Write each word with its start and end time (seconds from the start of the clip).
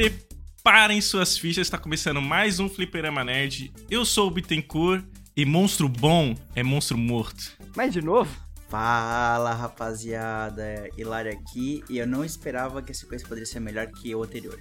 Preparem 0.00 0.98
suas 1.02 1.36
fichas, 1.36 1.66
está 1.66 1.76
começando 1.76 2.22
mais 2.22 2.58
um 2.58 2.70
Fliperama 2.70 3.22
Nerd. 3.22 3.70
Eu 3.90 4.06
sou 4.06 4.28
o 4.28 4.30
Bittencourt 4.30 5.04
e 5.36 5.44
monstro 5.44 5.90
bom 5.90 6.34
é 6.56 6.62
monstro 6.62 6.96
morto. 6.96 7.52
Mas 7.76 7.92
de 7.92 8.00
novo? 8.00 8.34
Fala 8.70 9.52
rapaziada, 9.52 10.88
Hilário 10.96 11.32
aqui 11.32 11.84
e 11.90 11.98
eu 11.98 12.06
não 12.06 12.24
esperava 12.24 12.80
que 12.80 12.92
a 12.92 12.94
sequência 12.94 13.28
poderia 13.28 13.44
ser 13.44 13.60
melhor 13.60 13.88
que 13.88 14.14
o 14.14 14.22
anterior. 14.22 14.58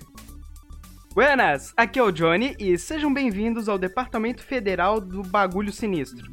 Buenas, 1.14 1.72
aqui 1.78 2.00
é 2.00 2.04
o 2.04 2.12
Johnny 2.12 2.54
e 2.60 2.78
sejam 2.78 3.14
bem-vindos 3.14 3.70
ao 3.70 3.78
Departamento 3.78 4.44
Federal 4.44 5.00
do 5.00 5.24
Bagulho 5.24 5.72
Sinistro. 5.72 6.30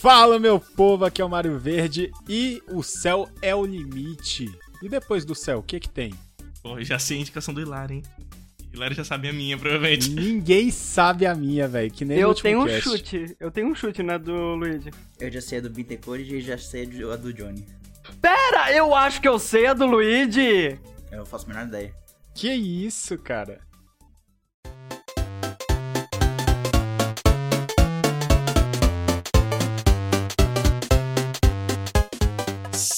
Fala 0.00 0.40
meu 0.40 0.58
povo, 0.58 1.04
aqui 1.04 1.22
é 1.22 1.24
o 1.24 1.30
Mário 1.30 1.56
Verde 1.60 2.10
e 2.28 2.60
o 2.72 2.82
céu 2.82 3.28
é 3.40 3.54
o 3.54 3.64
limite. 3.64 4.52
E 4.82 4.88
depois 4.88 5.24
do 5.24 5.34
céu, 5.34 5.60
o 5.60 5.62
que 5.62 5.78
que 5.78 5.88
tem? 5.88 6.12
Pô, 6.66 6.82
já 6.82 6.98
sei 6.98 7.18
a 7.18 7.20
indicação 7.20 7.54
do 7.54 7.60
Hilário, 7.60 7.94
hein? 7.94 8.02
Hilário 8.72 8.96
já 8.96 9.04
sabe 9.04 9.28
a 9.28 9.32
minha, 9.32 9.56
provavelmente. 9.56 10.10
Ninguém 10.10 10.68
sabe 10.72 11.24
a 11.24 11.32
minha, 11.32 11.68
velho, 11.68 11.92
que 11.92 12.04
nem 12.04 12.18
Eu 12.18 12.34
tenho 12.34 12.60
um 12.60 12.66
cast. 12.66 12.82
chute, 12.82 13.36
eu 13.38 13.52
tenho 13.52 13.68
um 13.68 13.74
chute 13.74 14.02
na 14.02 14.18
do 14.18 14.56
Luigi. 14.56 14.90
Eu 15.20 15.30
já 15.30 15.40
sei 15.40 15.58
a 15.58 15.60
do 15.60 15.70
Bittencourt 15.70 16.22
e 16.22 16.40
já 16.40 16.58
sei 16.58 16.82
a 16.82 17.14
do 17.14 17.32
Johnny. 17.32 17.64
Pera, 18.20 18.72
eu 18.72 18.92
acho 18.96 19.20
que 19.20 19.28
eu 19.28 19.38
sei 19.38 19.68
a 19.68 19.74
do 19.74 19.86
Luigi! 19.86 20.76
Eu 21.12 21.24
faço 21.24 21.46
a 21.46 21.48
menor 21.50 21.68
ideia. 21.68 21.94
Que 22.34 22.52
isso, 22.52 23.16
cara? 23.16 23.60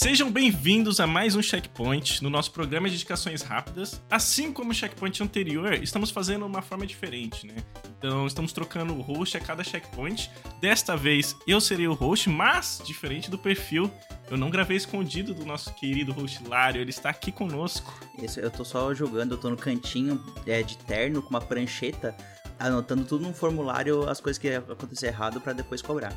Sejam 0.01 0.31
bem-vindos 0.31 1.01
a 1.01 1.09
mais 1.09 1.35
um 1.35 1.43
Checkpoint 1.43 2.23
no 2.23 2.31
nosso 2.31 2.53
programa 2.53 2.89
de 2.89 2.95
indicações 2.95 3.43
rápidas. 3.43 4.01
Assim 4.09 4.53
como 4.53 4.71
o 4.71 4.75
Checkpoint 4.75 5.21
anterior, 5.25 5.75
estamos 5.75 6.13
fazendo 6.13 6.47
uma 6.47 6.63
forma 6.63 6.87
diferente, 6.87 7.45
né? 7.45 7.57
Então, 7.99 8.25
estamos 8.25 8.53
trocando 8.53 8.95
o 8.95 9.01
host 9.01 9.37
a 9.37 9.41
cada 9.41 9.65
checkpoint. 9.65 10.31
Desta 10.61 10.97
vez, 10.97 11.35
eu 11.49 11.61
serei 11.61 11.89
o 11.89 11.95
host, 11.95 12.31
mas, 12.31 12.81
diferente 12.87 13.29
do 13.29 13.37
perfil, 13.37 13.91
eu 14.31 14.37
não 14.37 14.51
gravei 14.51 14.77
escondido 14.77 15.35
do 15.35 15.45
nosso 15.45 15.75
querido 15.75 16.13
host 16.13 16.47
Lário, 16.47 16.81
ele 16.81 16.91
está 16.91 17.11
aqui 17.11 17.33
conosco. 17.33 17.93
Isso, 18.23 18.39
eu 18.39 18.53
tô 18.53 18.65
só 18.65 18.95
jogando, 18.95 19.33
eu 19.33 19.39
tô 19.39 19.51
no 19.51 19.57
cantinho 19.57 20.25
é, 20.47 20.63
de 20.63 20.79
terno 20.79 21.21
com 21.21 21.31
uma 21.31 21.41
prancheta, 21.41 22.17
anotando 22.57 23.05
tudo 23.05 23.25
num 23.25 23.35
formulário 23.35 24.09
as 24.09 24.21
coisas 24.21 24.39
que 24.39 24.49
aconteceram 24.49 25.13
errado 25.13 25.41
pra 25.41 25.53
depois 25.53 25.83
cobrar. 25.83 26.17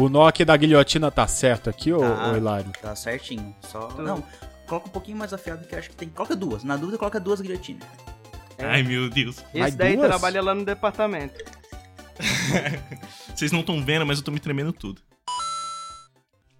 O 0.00 0.22
aqui 0.24 0.44
da 0.44 0.56
guilhotina 0.56 1.10
tá 1.10 1.26
certo 1.26 1.68
aqui, 1.68 1.92
ô, 1.92 1.98
Tá. 1.98 2.30
ô 2.30 2.36
Hilário? 2.36 2.70
Tá 2.80 2.94
certinho. 2.94 3.52
Só. 3.62 3.88
Tudo. 3.88 4.04
Não, 4.04 4.22
coloca 4.64 4.86
um 4.86 4.92
pouquinho 4.92 5.16
mais 5.16 5.32
afiado 5.32 5.66
que 5.66 5.74
eu 5.74 5.78
acho 5.80 5.90
que 5.90 5.96
tem. 5.96 6.08
Coloca 6.08 6.36
duas. 6.36 6.62
Na 6.62 6.76
dúvida, 6.76 6.96
coloca 6.96 7.18
duas 7.18 7.40
guilhotinas. 7.40 7.82
É. 8.56 8.64
Ai, 8.64 8.84
meu 8.84 9.10
Deus. 9.10 9.38
Esse 9.38 9.58
Mas 9.58 9.74
daí 9.74 9.96
duas? 9.96 10.06
trabalha 10.06 10.40
lá 10.40 10.54
no 10.54 10.64
departamento. 10.64 11.42
Vocês 13.34 13.50
não 13.50 13.60
estão 13.60 13.84
vendo, 13.84 14.06
mas 14.06 14.18
eu 14.18 14.24
tô 14.24 14.30
me 14.30 14.38
tremendo 14.38 14.72
tudo. 14.72 15.02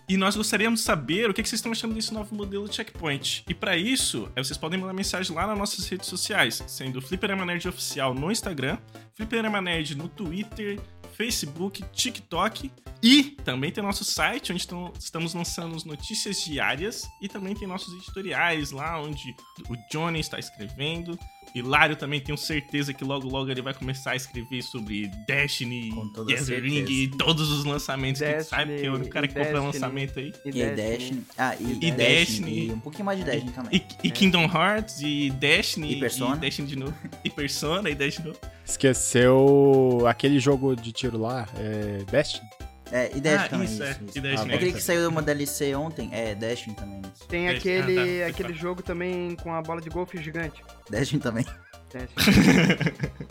E 0.09 0.16
nós 0.16 0.34
gostaríamos 0.34 0.81
de 0.81 0.86
saber 0.86 1.28
o 1.28 1.34
que 1.34 1.42
que 1.42 1.48
vocês 1.48 1.59
estão 1.59 1.70
achando 1.70 1.94
desse 1.94 2.14
novo 2.14 2.34
modelo 2.34 2.66
de 2.66 2.75
checkpoint. 2.75 3.44
E 3.47 3.53
para 3.53 3.77
isso, 3.77 4.27
eh, 4.34 4.42
vocês 4.42 4.56
podem 4.56 4.81
mandar 4.81 4.94
mensagem 4.94 5.36
lá 5.36 5.47
nas 5.47 5.59
nossas 5.59 5.86
redes 5.86 6.09
sociais, 6.09 6.64
sendo 6.66 7.03
Fliperama 7.03 7.44
Nerd 7.44 7.69
Oficial 7.69 8.14
no 8.14 8.33
Instagram, 8.33 8.78
Fliperama 9.14 9.61
Nerd 9.61 9.94
no 9.97 10.09
Twitter, 10.09 10.81
Facebook, 11.08 11.82
TikTok 11.92 12.70
e 13.02 13.22
também 13.44 13.70
tem 13.70 13.82
nosso 13.82 14.04
site 14.04 14.52
onde 14.52 14.66
estamos 14.98 15.34
lançando 15.34 15.76
as 15.76 15.84
notícias 15.84 16.42
diárias 16.42 17.08
e 17.22 17.28
também 17.28 17.54
tem 17.54 17.66
nossos 17.66 17.92
editoriais 17.94 18.70
lá 18.70 19.00
onde 19.00 19.34
o 19.69 19.76
Johnny 19.91 20.20
está 20.20 20.38
escrevendo. 20.38 21.19
Hilário 21.54 21.97
também 21.97 22.20
tenho 22.20 22.36
certeza 22.36 22.92
que 22.92 23.04
logo 23.04 23.28
logo 23.28 23.50
ele 23.50 23.62
vai 23.62 23.75
começar 23.75 24.12
a 24.12 24.16
escrever 24.16 24.62
sobre 24.62 25.09
Destiny, 25.26 25.91
Gathering 26.26 26.84
e 26.88 27.09
todos 27.09 27.50
os 27.50 27.64
lançamentos 27.64 28.20
que 28.20 28.25
a 28.26 28.28
gente 28.28 28.36
Destiny, 28.38 28.60
sabe, 28.60 28.72
porque 28.72 28.86
é 28.86 28.91
o 28.91 28.94
único 28.94 29.10
cara 29.10 29.26
que 29.28 29.34
compra 29.34 29.53
Destiny. 29.53 29.66
lançamento 29.72 30.19
aí. 30.19 30.32
E, 30.44 30.53
Destiny. 30.53 31.22
Ah, 31.37 31.56
e, 31.58 31.62
E 31.62 31.75
Destiny. 31.75 31.92
Destiny. 31.97 32.66
E 32.66 32.72
um 32.72 32.81
pouquinho 32.81 33.04
mais 33.04 33.19
de 33.19 33.25
Destiny 33.25 33.53
também. 33.53 33.82
E, 34.03 34.08
e 34.08 34.10
Kingdom 34.10 34.44
Hearts, 34.44 35.00
e 35.00 35.31
Destiny, 35.31 35.92
E 35.94 36.00
Persona. 36.00 36.37
Destiny 36.37 36.69
de 36.69 36.76
novo. 36.76 36.94
E 37.25 37.31
Persona, 37.31 37.91
e 37.91 37.94
Destiny 37.94 38.25
de 38.25 38.28
novo. 38.28 38.41
Esqueceu 38.64 40.04
aquele 40.06 40.38
jogo 40.38 40.76
de 40.76 40.92
tiro 40.92 41.19
lá, 41.19 41.48
é 41.56 42.04
Destiny? 42.10 42.47
É, 42.91 43.10
e 43.15 43.21
Destiny 43.21 43.44
Ah, 43.44 43.49
também. 43.49 43.66
isso, 43.66 43.82
é. 43.82 43.91
isso, 43.91 44.00
isso. 44.04 44.19
E 44.19 44.21
Destiny, 44.21 44.53
É 44.53 44.54
aquele 44.56 44.72
que 44.72 44.81
saiu 44.82 45.09
uma 45.09 45.21
DLC 45.22 45.75
ontem. 45.75 46.09
É, 46.12 46.34
Destiny 46.34 46.75
também. 46.75 47.03
isso. 47.15 47.26
Tem 47.28 47.47
Destiny. 47.49 47.78
aquele, 47.78 48.22
Ah, 48.22 48.25
tá. 48.25 48.31
aquele 48.31 48.54
jogo 48.54 48.82
também 48.82 49.37
com 49.37 49.53
a 49.54 49.60
bola 49.62 49.81
de 49.81 49.91
golfe 49.91 50.16
gigante. 50.22 50.62
Destiny 50.91 51.21
também. 51.21 51.44
Destiny. 51.93 52.19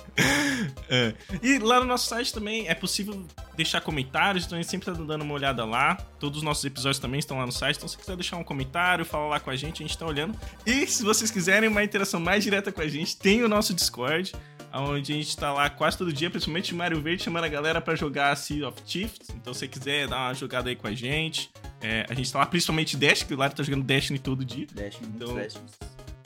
É. 0.89 1.13
E 1.43 1.59
lá 1.59 1.79
no 1.79 1.85
nosso 1.85 2.07
site 2.07 2.33
também 2.33 2.67
é 2.67 2.73
possível 2.73 3.25
deixar 3.55 3.81
comentários, 3.81 4.45
então 4.45 4.57
a 4.57 4.61
gente 4.61 4.69
sempre 4.71 4.85
tá 4.85 4.93
dando 4.93 5.21
uma 5.21 5.33
olhada 5.33 5.63
lá. 5.65 5.95
Todos 6.19 6.37
os 6.39 6.43
nossos 6.43 6.63
episódios 6.65 6.97
também 6.99 7.19
estão 7.19 7.37
lá 7.37 7.45
no 7.45 7.51
site, 7.51 7.75
então 7.77 7.87
se 7.87 7.95
você 7.95 8.01
quiser 8.01 8.15
deixar 8.15 8.37
um 8.37 8.43
comentário, 8.43 9.05
falar 9.05 9.27
lá 9.27 9.39
com 9.39 9.49
a 9.49 9.55
gente, 9.55 9.83
a 9.83 9.85
gente 9.87 9.97
tá 9.97 10.05
olhando. 10.05 10.35
E 10.65 10.87
se 10.87 11.03
vocês 11.03 11.29
quiserem 11.29 11.69
uma 11.69 11.83
interação 11.83 12.19
mais 12.19 12.43
direta 12.43 12.71
com 12.71 12.81
a 12.81 12.87
gente, 12.87 13.15
tem 13.17 13.43
o 13.43 13.47
nosso 13.49 13.73
Discord, 13.73 14.33
onde 14.73 15.13
a 15.13 15.15
gente 15.15 15.35
tá 15.37 15.51
lá 15.53 15.69
quase 15.69 15.97
todo 15.97 16.11
dia, 16.13 16.29
principalmente 16.29 16.73
o 16.73 16.75
Mario 16.77 17.01
Verde 17.01 17.23
chamando 17.23 17.43
a 17.45 17.47
galera 17.49 17.79
pra 17.81 17.95
jogar 17.95 18.35
Sea 18.35 18.67
of 18.67 18.81
Thieves. 18.83 19.19
Então 19.35 19.53
se 19.53 19.59
você 19.61 19.67
quiser 19.67 20.07
dar 20.07 20.17
uma 20.27 20.33
jogada 20.33 20.69
aí 20.69 20.75
com 20.75 20.87
a 20.87 20.93
gente, 20.93 21.49
é, 21.81 22.05
a 22.09 22.13
gente 22.13 22.31
tá 22.31 22.39
lá 22.39 22.45
principalmente 22.45 22.95
Destiny, 22.97 23.27
que 23.27 23.33
o 23.33 23.37
Laro 23.37 23.53
tá 23.55 23.63
jogando 23.63 23.83
Destiny 23.83 24.19
todo 24.19 24.43
dia. 24.45 24.67
Destiny, 24.73 25.11
Então- 25.15 25.35
Destiny. 25.35 25.65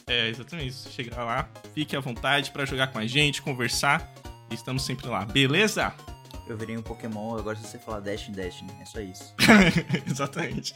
É, 0.08 0.28
exatamente. 0.30 0.74
Você 0.74 0.90
chegar 0.90 1.24
lá, 1.24 1.48
fique 1.74 1.96
à 1.96 2.00
vontade 2.00 2.52
pra 2.52 2.66
jogar 2.66 2.88
com 2.88 3.00
a 3.00 3.08
gente, 3.08 3.42
conversar. 3.42 4.12
E 4.50 4.56
estamos 4.56 4.84
sempre 4.84 5.08
lá, 5.08 5.24
beleza? 5.24 5.94
Eu 6.48 6.58
virei 6.58 6.76
um 6.76 6.82
Pokémon, 6.82 7.38
agora 7.38 7.56
se 7.56 7.66
você 7.66 7.80
falar 7.80 8.02
Destiny, 8.02 8.36
Destiny. 8.36 8.72
É 8.82 8.86
só 8.86 9.00
isso. 9.00 9.34
exatamente. 10.06 10.76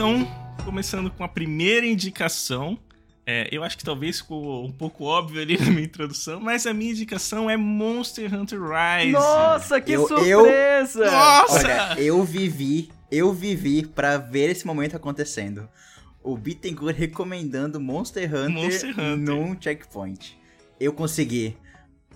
Então, 0.00 0.26
começando 0.64 1.10
com 1.10 1.22
a 1.22 1.28
primeira 1.28 1.84
indicação. 1.84 2.78
É, 3.26 3.46
eu 3.52 3.62
acho 3.62 3.76
que 3.76 3.84
talvez 3.84 4.18
ficou 4.20 4.64
um 4.64 4.72
pouco 4.72 5.04
óbvio 5.04 5.42
ali 5.42 5.58
na 5.60 5.66
minha 5.66 5.82
introdução, 5.84 6.40
mas 6.40 6.66
a 6.66 6.72
minha 6.72 6.90
indicação 6.90 7.50
é 7.50 7.56
Monster 7.58 8.34
Hunter 8.34 8.58
Rise. 8.62 9.12
Nossa, 9.12 9.78
que 9.78 9.92
Eu- 9.92 10.00
eu- 10.00 10.08
surpresa! 10.08 11.04
Nossa! 11.04 11.52
Olha, 11.92 12.00
eu 12.00 12.24
vivi, 12.24 12.90
eu 13.12 13.30
vivi 13.34 13.84
pra 13.86 14.16
ver 14.16 14.48
esse 14.48 14.66
momento 14.66 14.96
acontecendo. 14.96 15.68
O 16.24 16.34
Bittencourt 16.34 16.96
recomendando 16.96 17.78
Monster 17.78 18.24
Hunter, 18.26 18.50
Monster 18.50 18.90
Hunter. 18.92 19.16
num 19.18 19.54
checkpoint. 19.60 20.34
Eu 20.80 20.94
consegui. 20.94 21.58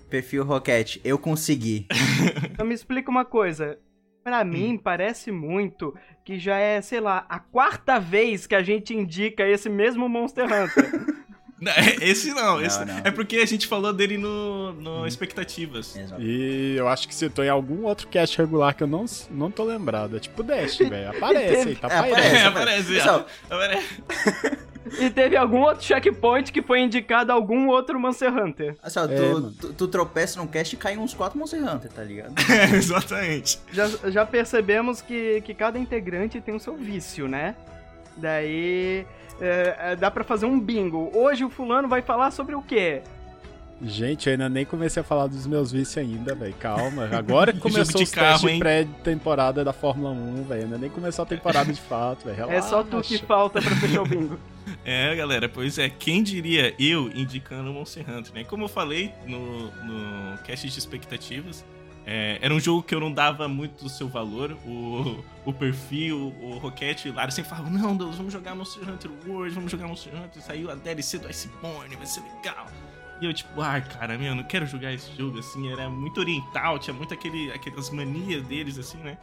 Perfil 0.09 0.43
Rocket, 0.43 0.97
eu 1.03 1.19
consegui. 1.19 1.85
Então 2.51 2.65
me 2.65 2.73
explica 2.73 3.11
uma 3.11 3.25
coisa. 3.25 3.77
Pra 4.25 4.41
Hum. 4.41 4.45
mim, 4.45 4.77
parece 4.79 5.31
muito 5.31 5.93
que 6.23 6.39
já 6.39 6.57
é, 6.57 6.81
sei 6.81 6.99
lá, 6.99 7.27
a 7.29 7.37
quarta 7.37 7.99
vez 7.99 8.47
que 8.47 8.55
a 8.55 8.63
gente 8.63 8.91
indica 8.91 9.47
esse 9.47 9.69
mesmo 9.69 10.09
Monster 10.09 10.45
Hunter. 10.45 10.89
Não, 11.65 11.71
é- 11.71 11.95
Esse 12.01 12.29
não, 12.29 12.35
Não, 12.57 12.61
esse 12.61 12.85
não. 12.85 12.97
é 13.03 13.09
porque 13.09 13.37
a 13.37 13.45
gente 13.45 13.65
falou 13.65 13.91
dele 13.91 14.17
no, 14.19 14.71
no 14.73 15.07
Expectativas. 15.07 15.95
Exato. 15.95 16.21
E 16.21 16.75
eu 16.77 16.87
acho 16.87 17.07
que 17.07 17.15
citou 17.15 17.43
em 17.43 17.49
algum 17.49 17.83
outro 17.85 18.07
cast 18.07 18.37
regular 18.37 18.75
que 18.75 18.83
eu 18.83 18.87
não, 18.87 19.05
não 19.31 19.49
tô 19.49 19.63
lembrado. 19.63 20.15
É 20.15 20.19
tipo 20.19 20.43
Destiny, 20.43 20.89
velho. 20.91 21.09
Aparece 21.09 21.69
aí, 21.69 21.75
tá 21.75 21.87
É, 21.87 21.97
aparece. 21.97 22.35
É, 22.35 22.45
aparece, 22.45 22.93
Pessoal, 22.93 23.25
ó. 23.49 23.55
Aparece. 23.55 23.85
e 25.01 25.09
teve 25.09 25.35
algum 25.35 25.61
outro 25.61 25.83
checkpoint 25.83 26.51
que 26.51 26.61
foi 26.61 26.81
indicado 26.81 27.31
a 27.31 27.35
algum 27.35 27.67
outro 27.69 27.99
Monster 27.99 28.31
Hunter. 28.31 28.75
Assim, 28.83 28.99
ó, 28.99 29.05
É, 29.05 29.15
tu, 29.15 29.51
tu, 29.51 29.73
tu 29.73 29.87
tropeça 29.87 30.39
num 30.39 30.45
cast 30.45 30.75
e 30.75 30.77
cai 30.77 30.95
uns 30.97 31.15
4 31.15 31.37
Monster 31.39 31.59
Hunter, 31.63 31.91
tá 31.91 32.03
ligado? 32.03 32.33
É, 32.47 32.75
exatamente. 32.75 33.59
Já, 33.71 33.87
já 34.11 34.23
percebemos 34.25 35.01
que, 35.01 35.41
que 35.41 35.55
cada 35.55 35.79
integrante 35.79 36.39
tem 36.39 36.53
o 36.55 36.59
seu 36.59 36.75
vício, 36.75 37.27
né? 37.27 37.55
Daí 38.17 39.05
é, 39.39 39.75
é, 39.79 39.95
dá 39.95 40.09
pra 40.09 40.23
fazer 40.23 40.45
um 40.45 40.59
bingo. 40.59 41.11
Hoje 41.13 41.43
o 41.43 41.49
fulano 41.49 41.87
vai 41.87 42.01
falar 42.01 42.31
sobre 42.31 42.55
o 42.55 42.61
quê? 42.61 43.01
Gente, 43.81 44.27
eu 44.27 44.31
ainda 44.31 44.47
nem 44.47 44.65
comecei 44.65 45.01
a 45.01 45.03
falar 45.03 45.27
dos 45.27 45.45
meus 45.45 45.71
vícios 45.71 45.97
ainda, 45.97 46.33
velho. 46.33 46.53
Calma. 46.59 47.09
Agora 47.11 47.51
que 47.51 47.59
começou 47.59 48.01
os 48.01 48.11
carro, 48.11 48.39
testes 48.39 48.59
pré-temporada 48.59 49.65
da 49.65 49.73
Fórmula 49.73 50.11
1, 50.11 50.43
velho. 50.43 50.63
Ainda 50.63 50.77
nem 50.77 50.89
começou 50.89 51.23
a 51.23 51.25
temporada 51.25 51.71
de 51.71 51.81
fato, 51.81 52.25
velho. 52.25 52.49
É 52.49 52.61
só 52.61 52.83
tu 52.83 53.01
que 53.01 53.17
falta 53.17 53.61
pra 53.61 53.75
fechar 53.75 54.01
o 54.01 54.05
bingo. 54.05 54.39
É, 54.83 55.15
galera, 55.15 55.47
pois 55.47 55.77
é, 55.77 55.89
quem 55.89 56.23
diria 56.23 56.73
eu 56.79 57.11
indicando 57.13 57.71
Monster 57.71 58.03
Hunter, 58.09 58.33
né? 58.33 58.43
Como 58.43 58.63
eu 58.63 58.67
falei 58.67 59.13
no, 59.27 59.65
no 59.83 60.37
cast 60.39 60.67
de 60.67 60.79
expectativas, 60.79 61.63
É, 62.05 62.37
era 62.39 62.53
um 62.53 62.59
jogo 62.59 62.83
que 62.83 62.93
eu 62.93 62.99
não 62.99 63.11
dava 63.11 63.47
muito 63.47 63.83
do 63.83 63.89
seu 63.89 64.07
valor. 64.07 64.51
O, 64.65 65.23
o 65.43 65.51
perfil, 65.51 66.33
o 66.39 66.57
Rocket 66.59 67.03
e 67.03 67.09
o 67.09 67.11
Hilário 67.11 67.33
sempre 67.33 67.49
falavam: 67.49 67.71
Não, 67.71 67.97
Deus, 67.97 68.15
vamos 68.15 68.31
jogar 68.31 68.53
Monster 68.53 68.87
Hunter 68.87 69.11
World, 69.25 69.55
vamos 69.55 69.71
jogar 69.71 69.87
Monster 69.87 70.13
Hunter. 70.15 70.41
Saiu 70.41 70.69
a 70.69 70.75
DLC 70.75 71.17
do 71.17 71.27
Iceborne, 71.27 71.95
vai 71.95 72.05
ser 72.05 72.21
legal. 72.21 72.67
E 73.19 73.25
eu, 73.25 73.33
tipo, 73.33 73.59
ai, 73.59 73.81
cara, 73.81 74.17
meu, 74.17 74.27
eu 74.27 74.35
não 74.35 74.43
quero 74.43 74.67
jogar 74.67 74.93
esse 74.93 75.15
jogo 75.15 75.39
assim. 75.39 75.71
Era 75.71 75.89
muito 75.89 76.19
oriental, 76.19 76.77
tinha 76.77 76.93
muito 76.93 77.13
aquele, 77.13 77.51
aquelas 77.51 77.89
manias 77.89 78.45
deles, 78.45 78.77
assim, 78.77 78.97
né? 78.99 79.17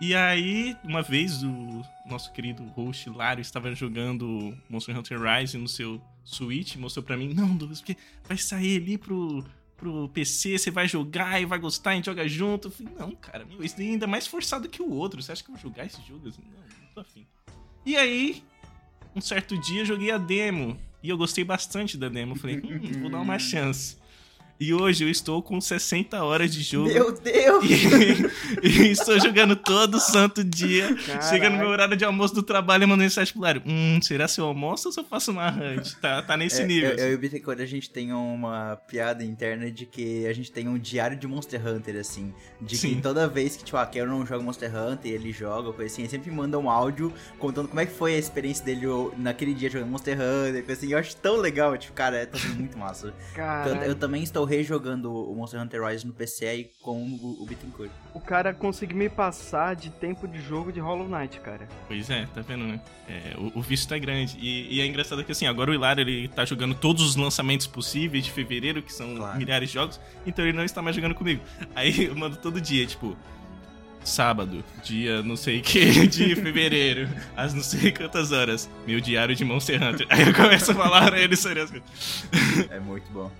E 0.00 0.14
aí, 0.14 0.76
uma 0.82 1.02
vez, 1.02 1.42
o 1.42 1.82
nosso 2.06 2.32
querido 2.32 2.64
host 2.74 3.08
Hilário 3.08 3.42
estava 3.42 3.72
jogando 3.74 4.56
Monster 4.68 4.96
Hunter 4.96 5.20
Rise 5.20 5.58
no 5.58 5.68
seu 5.68 6.00
Switch, 6.24 6.76
mostrou 6.76 7.04
pra 7.04 7.16
mim: 7.16 7.34
Não, 7.34 7.54
Douglas, 7.54 7.80
porque 7.80 7.96
vai 8.26 8.38
sair 8.38 8.80
ali 8.80 8.96
pro 8.96 9.44
pro 9.76 10.08
PC, 10.08 10.58
você 10.58 10.70
vai 10.70 10.88
jogar 10.88 11.40
e 11.40 11.44
vai 11.44 11.58
gostar, 11.58 11.90
a 11.90 11.94
gente 11.94 12.06
joga 12.06 12.26
junto. 12.28 12.68
Eu 12.68 12.72
falei, 12.72 12.92
não, 12.98 13.12
cara, 13.12 13.44
meu, 13.44 13.62
esse 13.62 13.80
é 13.82 13.86
ainda 13.86 14.06
mais 14.06 14.26
forçado 14.26 14.68
que 14.68 14.82
o 14.82 14.90
outro. 14.90 15.22
Você 15.22 15.32
acha 15.32 15.42
que 15.42 15.50
eu 15.50 15.54
vou 15.54 15.62
jogar 15.62 15.86
esse 15.86 16.00
jogo? 16.02 16.28
Assim, 16.28 16.42
não, 16.42 16.60
não 16.60 16.94
tô 16.94 17.00
afim. 17.00 17.26
E 17.84 17.96
aí, 17.96 18.42
um 19.14 19.20
certo 19.20 19.58
dia, 19.58 19.82
eu 19.82 19.86
joguei 19.86 20.10
a 20.10 20.18
demo. 20.18 20.78
E 21.02 21.08
eu 21.10 21.18
gostei 21.18 21.44
bastante 21.44 21.98
da 21.98 22.08
demo. 22.08 22.32
Eu 22.32 22.36
falei, 22.36 22.56
hum, 22.56 23.00
vou 23.00 23.10
dar 23.10 23.20
uma 23.20 23.38
chance. 23.38 23.96
E 24.58 24.72
hoje 24.72 25.04
eu 25.04 25.10
estou 25.10 25.42
com 25.42 25.60
60 25.60 26.22
horas 26.22 26.52
de 26.54 26.62
jogo. 26.62 26.86
Meu 26.88 27.10
Deus! 27.12 27.64
E, 28.62 28.68
e 28.68 28.90
estou 28.92 29.18
jogando 29.18 29.56
todo 29.56 29.98
santo 29.98 30.44
dia. 30.44 30.94
Caraca. 30.94 31.22
Chega 31.28 31.50
no 31.50 31.58
meu 31.58 31.68
horário 31.68 31.96
de 31.96 32.04
almoço 32.04 32.34
do 32.34 32.42
trabalho 32.42 32.84
e 32.84 32.86
mando 32.86 33.02
mensagem 33.02 33.32
pro 33.32 33.42
Lário. 33.42 33.62
Hum, 33.66 33.98
será 34.00 34.28
seu 34.28 34.44
almoço 34.44 34.88
ou 34.88 34.92
se 34.92 35.00
eu 35.00 35.04
faço 35.04 35.32
uma 35.32 35.50
hunt? 35.50 35.94
Tá, 36.00 36.22
tá 36.22 36.36
nesse 36.36 36.62
É, 36.62 36.66
nível. 36.66 36.90
Eu, 36.90 36.98
eu 36.98 37.12
e 37.12 37.14
o 37.14 37.18
Bitcoin, 37.18 37.60
a 37.60 37.66
gente 37.66 37.90
tem 37.90 38.12
uma 38.12 38.76
piada 38.88 39.24
interna 39.24 39.70
de 39.70 39.86
que 39.86 40.24
a 40.26 40.32
gente 40.32 40.52
tem 40.52 40.68
um 40.68 40.78
diário 40.78 41.16
de 41.18 41.26
Monster 41.26 41.66
Hunter, 41.66 41.96
assim. 41.96 42.32
De 42.60 42.76
Sim. 42.76 42.94
que 42.96 43.02
toda 43.02 43.26
vez 43.26 43.56
que, 43.56 43.64
tipo, 43.64 43.76
a 43.76 43.84
Carol 43.86 44.08
não 44.18 44.24
joga 44.24 44.42
Monster 44.42 44.70
Hunter 44.74 45.10
e 45.10 45.14
ele 45.14 45.32
joga, 45.32 45.72
coisa 45.72 45.92
assim, 45.92 46.02
ele 46.02 46.10
sempre 46.10 46.30
manda 46.30 46.58
um 46.58 46.70
áudio 46.70 47.12
contando 47.40 47.66
como 47.68 47.80
é 47.80 47.86
que 47.86 47.92
foi 47.92 48.14
a 48.14 48.18
experiência 48.18 48.64
dele 48.64 48.86
naquele 49.18 49.52
dia 49.52 49.68
jogando 49.68 49.90
Monster 49.90 50.14
Hunter, 50.16 50.64
coisa 50.64 50.80
assim. 50.80 50.92
Eu 50.92 50.98
acho 50.98 51.16
tão 51.16 51.36
legal, 51.38 51.76
tipo, 51.76 51.92
cara, 51.92 52.24
tá 52.26 52.38
sendo 52.38 52.54
muito 52.54 52.78
massa. 52.78 53.08
Eu, 53.08 53.12
Caralho. 53.34 53.82
eu 53.84 53.94
também 53.94 54.22
estou 54.22 54.43
rejogando 54.44 55.12
o 55.12 55.34
Monster 55.34 55.60
Hunter 55.60 55.82
Rise 55.84 56.06
no 56.06 56.12
PC 56.12 56.46
aí 56.46 56.70
com 56.82 57.02
o, 57.02 57.42
o 57.42 57.46
Bitcoin. 57.46 57.88
O 58.14 58.20
cara 58.20 58.52
conseguiu 58.54 58.96
me 58.96 59.08
passar 59.08 59.74
de 59.74 59.90
tempo 59.90 60.26
de 60.28 60.40
jogo 60.40 60.70
de 60.72 60.80
Hollow 60.80 61.08
Knight, 61.08 61.40
cara. 61.40 61.68
Pois 61.88 62.08
é, 62.10 62.26
tá 62.34 62.40
vendo, 62.42 62.64
né? 62.64 62.80
É, 63.08 63.34
o, 63.38 63.58
o 63.58 63.62
vício 63.62 63.88
tá 63.88 63.98
grande. 63.98 64.36
E, 64.40 64.76
e 64.76 64.80
é 64.80 64.86
engraçado 64.86 65.22
que 65.24 65.32
assim, 65.32 65.46
agora 65.46 65.70
o 65.70 65.74
Hilário 65.74 66.02
ele 66.02 66.28
tá 66.28 66.44
jogando 66.44 66.74
todos 66.74 67.02
os 67.02 67.16
lançamentos 67.16 67.66
possíveis 67.66 68.24
de 68.24 68.30
fevereiro, 68.30 68.82
que 68.82 68.92
são 68.92 69.14
Claro. 69.16 69.38
milhares 69.38 69.68
de 69.68 69.74
jogos, 69.74 70.00
então 70.26 70.44
ele 70.44 70.56
não 70.56 70.64
está 70.64 70.80
mais 70.82 70.94
jogando 70.96 71.14
comigo. 71.14 71.42
Aí 71.74 72.04
eu 72.06 72.14
mando 72.16 72.36
todo 72.36 72.60
dia, 72.60 72.86
tipo. 72.86 73.16
Sábado, 74.02 74.62
dia 74.82 75.22
não 75.22 75.34
sei 75.34 75.62
que 75.62 75.80
de 76.06 76.36
fevereiro, 76.36 77.08
às 77.34 77.54
não 77.54 77.62
sei 77.62 77.90
quantas 77.90 78.32
horas, 78.32 78.68
meu 78.86 79.00
diário 79.00 79.34
de 79.34 79.46
Monster 79.46 79.82
Hunter. 79.82 80.06
Aí 80.10 80.26
eu 80.28 80.34
começo 80.34 80.72
a 80.72 80.74
falar 80.74 81.16
ele 81.16 81.34
sobre 81.36 81.60
as 81.60 81.70
coisas. 81.70 81.88
É 82.70 82.78
muito 82.78 83.10
bom. 83.10 83.32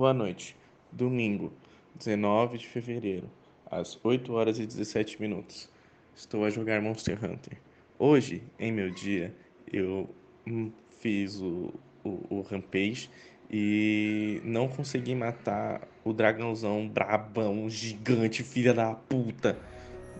Boa 0.00 0.14
noite. 0.14 0.56
Domingo, 0.90 1.52
19 1.94 2.56
de 2.56 2.66
fevereiro, 2.66 3.30
às 3.70 3.98
8 4.02 4.32
horas 4.32 4.58
e 4.58 4.66
17 4.66 5.20
minutos. 5.20 5.68
Estou 6.16 6.44
a 6.44 6.50
jogar 6.50 6.80
Monster 6.80 7.22
Hunter. 7.22 7.58
Hoje, 7.98 8.42
em 8.58 8.72
meu 8.72 8.90
dia, 8.90 9.34
eu 9.70 10.08
hum, 10.46 10.72
fiz 10.98 11.40
o, 11.40 11.72
o, 12.02 12.26
o 12.30 12.40
Rampage 12.40 13.10
e 13.50 14.40
não 14.42 14.68
consegui 14.68 15.14
matar 15.14 15.86
o 16.02 16.12
dragãozão 16.12 16.88
brabão, 16.88 17.68
gigante, 17.68 18.42
filha 18.42 18.72
da 18.72 18.94
puta, 18.94 19.58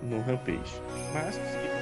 no 0.03 0.21
Rampage. 0.21 0.75
Mas 1.15 1.39
consegui. 1.39 1.80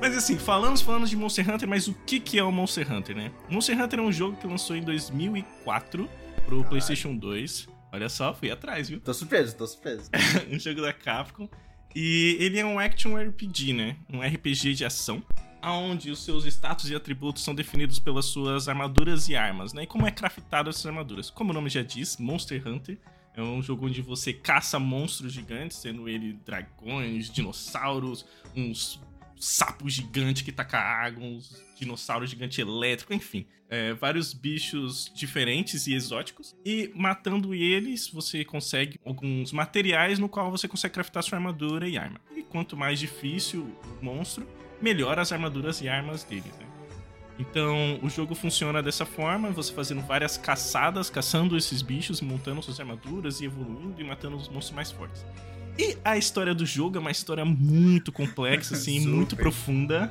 Mas 0.00 0.16
assim, 0.16 0.38
falamos, 0.38 0.82
falamos 0.82 1.08
de 1.08 1.16
Monster 1.16 1.48
Hunter, 1.48 1.68
mas 1.68 1.88
o 1.88 1.94
que, 1.94 2.20
que 2.20 2.38
é 2.38 2.44
o 2.44 2.52
Monster 2.52 2.90
Hunter, 2.92 3.16
né? 3.16 3.32
Monster 3.48 3.80
Hunter 3.80 3.98
é 3.98 4.02
um 4.02 4.12
jogo 4.12 4.36
que 4.36 4.46
lançou 4.46 4.76
em 4.76 4.82
2004 4.82 6.08
pro 6.44 6.64
PlayStation 6.64 7.16
2. 7.16 7.68
Olha 7.92 8.08
só, 8.08 8.34
fui 8.34 8.50
atrás, 8.50 8.88
viu? 8.88 9.00
Tô 9.00 9.14
surpreso, 9.14 9.56
tô 9.56 9.66
surpreso. 9.66 10.10
um 10.52 10.58
jogo 10.58 10.82
da 10.82 10.92
Capcom. 10.92 11.48
E 11.94 12.36
ele 12.38 12.58
é 12.58 12.64
um 12.64 12.78
action 12.78 13.16
RPG, 13.16 13.72
né? 13.72 13.96
Um 14.12 14.20
RPG 14.20 14.74
de 14.74 14.84
ação, 14.84 15.22
onde 15.62 16.10
os 16.10 16.22
seus 16.22 16.44
status 16.44 16.90
e 16.90 16.94
atributos 16.94 17.42
são 17.42 17.54
definidos 17.54 17.98
pelas 17.98 18.26
suas 18.26 18.68
armaduras 18.68 19.30
e 19.30 19.34
armas, 19.34 19.72
né? 19.72 19.84
E 19.84 19.86
como 19.86 20.06
é 20.06 20.10
craftado 20.10 20.68
essas 20.68 20.84
armaduras? 20.84 21.30
Como 21.30 21.52
o 21.52 21.54
nome 21.54 21.70
já 21.70 21.82
diz, 21.82 22.18
Monster 22.18 22.62
Hunter 22.68 22.98
é 23.34 23.42
um 23.42 23.62
jogo 23.62 23.86
onde 23.86 24.02
você 24.02 24.32
caça 24.32 24.78
monstros 24.78 25.32
gigantes, 25.32 25.78
sendo 25.78 26.08
ele 26.08 26.34
dragões, 26.44 27.30
dinossauros, 27.30 28.26
uns 28.54 29.00
sapos 29.38 29.92
gigantes 29.92 30.42
que 30.42 30.52
taca 30.52 30.78
água, 30.78 31.24
uns 31.24 31.62
dinossauros 31.78 32.30
gigantes 32.30 32.58
elétricos, 32.58 33.16
enfim. 33.16 33.46
É, 33.68 33.94
vários 33.94 34.32
bichos 34.32 35.10
diferentes 35.14 35.86
e 35.86 35.94
exóticos. 35.94 36.56
E 36.64 36.90
matando 36.94 37.54
eles, 37.54 38.08
você 38.08 38.44
consegue 38.44 38.98
alguns 39.04 39.52
materiais 39.52 40.18
no 40.18 40.28
qual 40.28 40.50
você 40.50 40.68
consegue 40.68 40.94
craftar 40.94 41.22
sua 41.22 41.38
armadura 41.38 41.88
e 41.88 41.98
arma. 41.98 42.20
E 42.36 42.42
quanto 42.42 42.76
mais 42.76 42.98
difícil 42.98 43.62
o 44.00 44.04
monstro, 44.04 44.46
melhor 44.80 45.18
as 45.18 45.32
armaduras 45.32 45.80
e 45.80 45.88
armas 45.88 46.22
dele, 46.24 46.52
né? 46.58 46.66
Então, 47.38 47.98
o 48.02 48.08
jogo 48.08 48.34
funciona 48.34 48.82
dessa 48.82 49.04
forma, 49.04 49.50
você 49.50 49.72
fazendo 49.72 50.00
várias 50.00 50.38
caçadas, 50.38 51.10
caçando 51.10 51.56
esses 51.56 51.82
bichos, 51.82 52.20
montando 52.22 52.62
suas 52.62 52.80
armaduras 52.80 53.40
e 53.40 53.44
evoluindo 53.44 54.00
e 54.00 54.04
matando 54.04 54.36
os 54.36 54.48
monstros 54.48 54.74
mais 54.74 54.90
fortes. 54.90 55.26
E 55.78 55.96
a 56.04 56.16
história 56.16 56.54
do 56.54 56.64
jogo 56.64 56.96
é 56.96 57.00
uma 57.00 57.10
história 57.10 57.44
muito 57.44 58.10
complexa, 58.10 58.74
assim, 58.74 59.00
muito 59.06 59.36
profunda. 59.36 60.10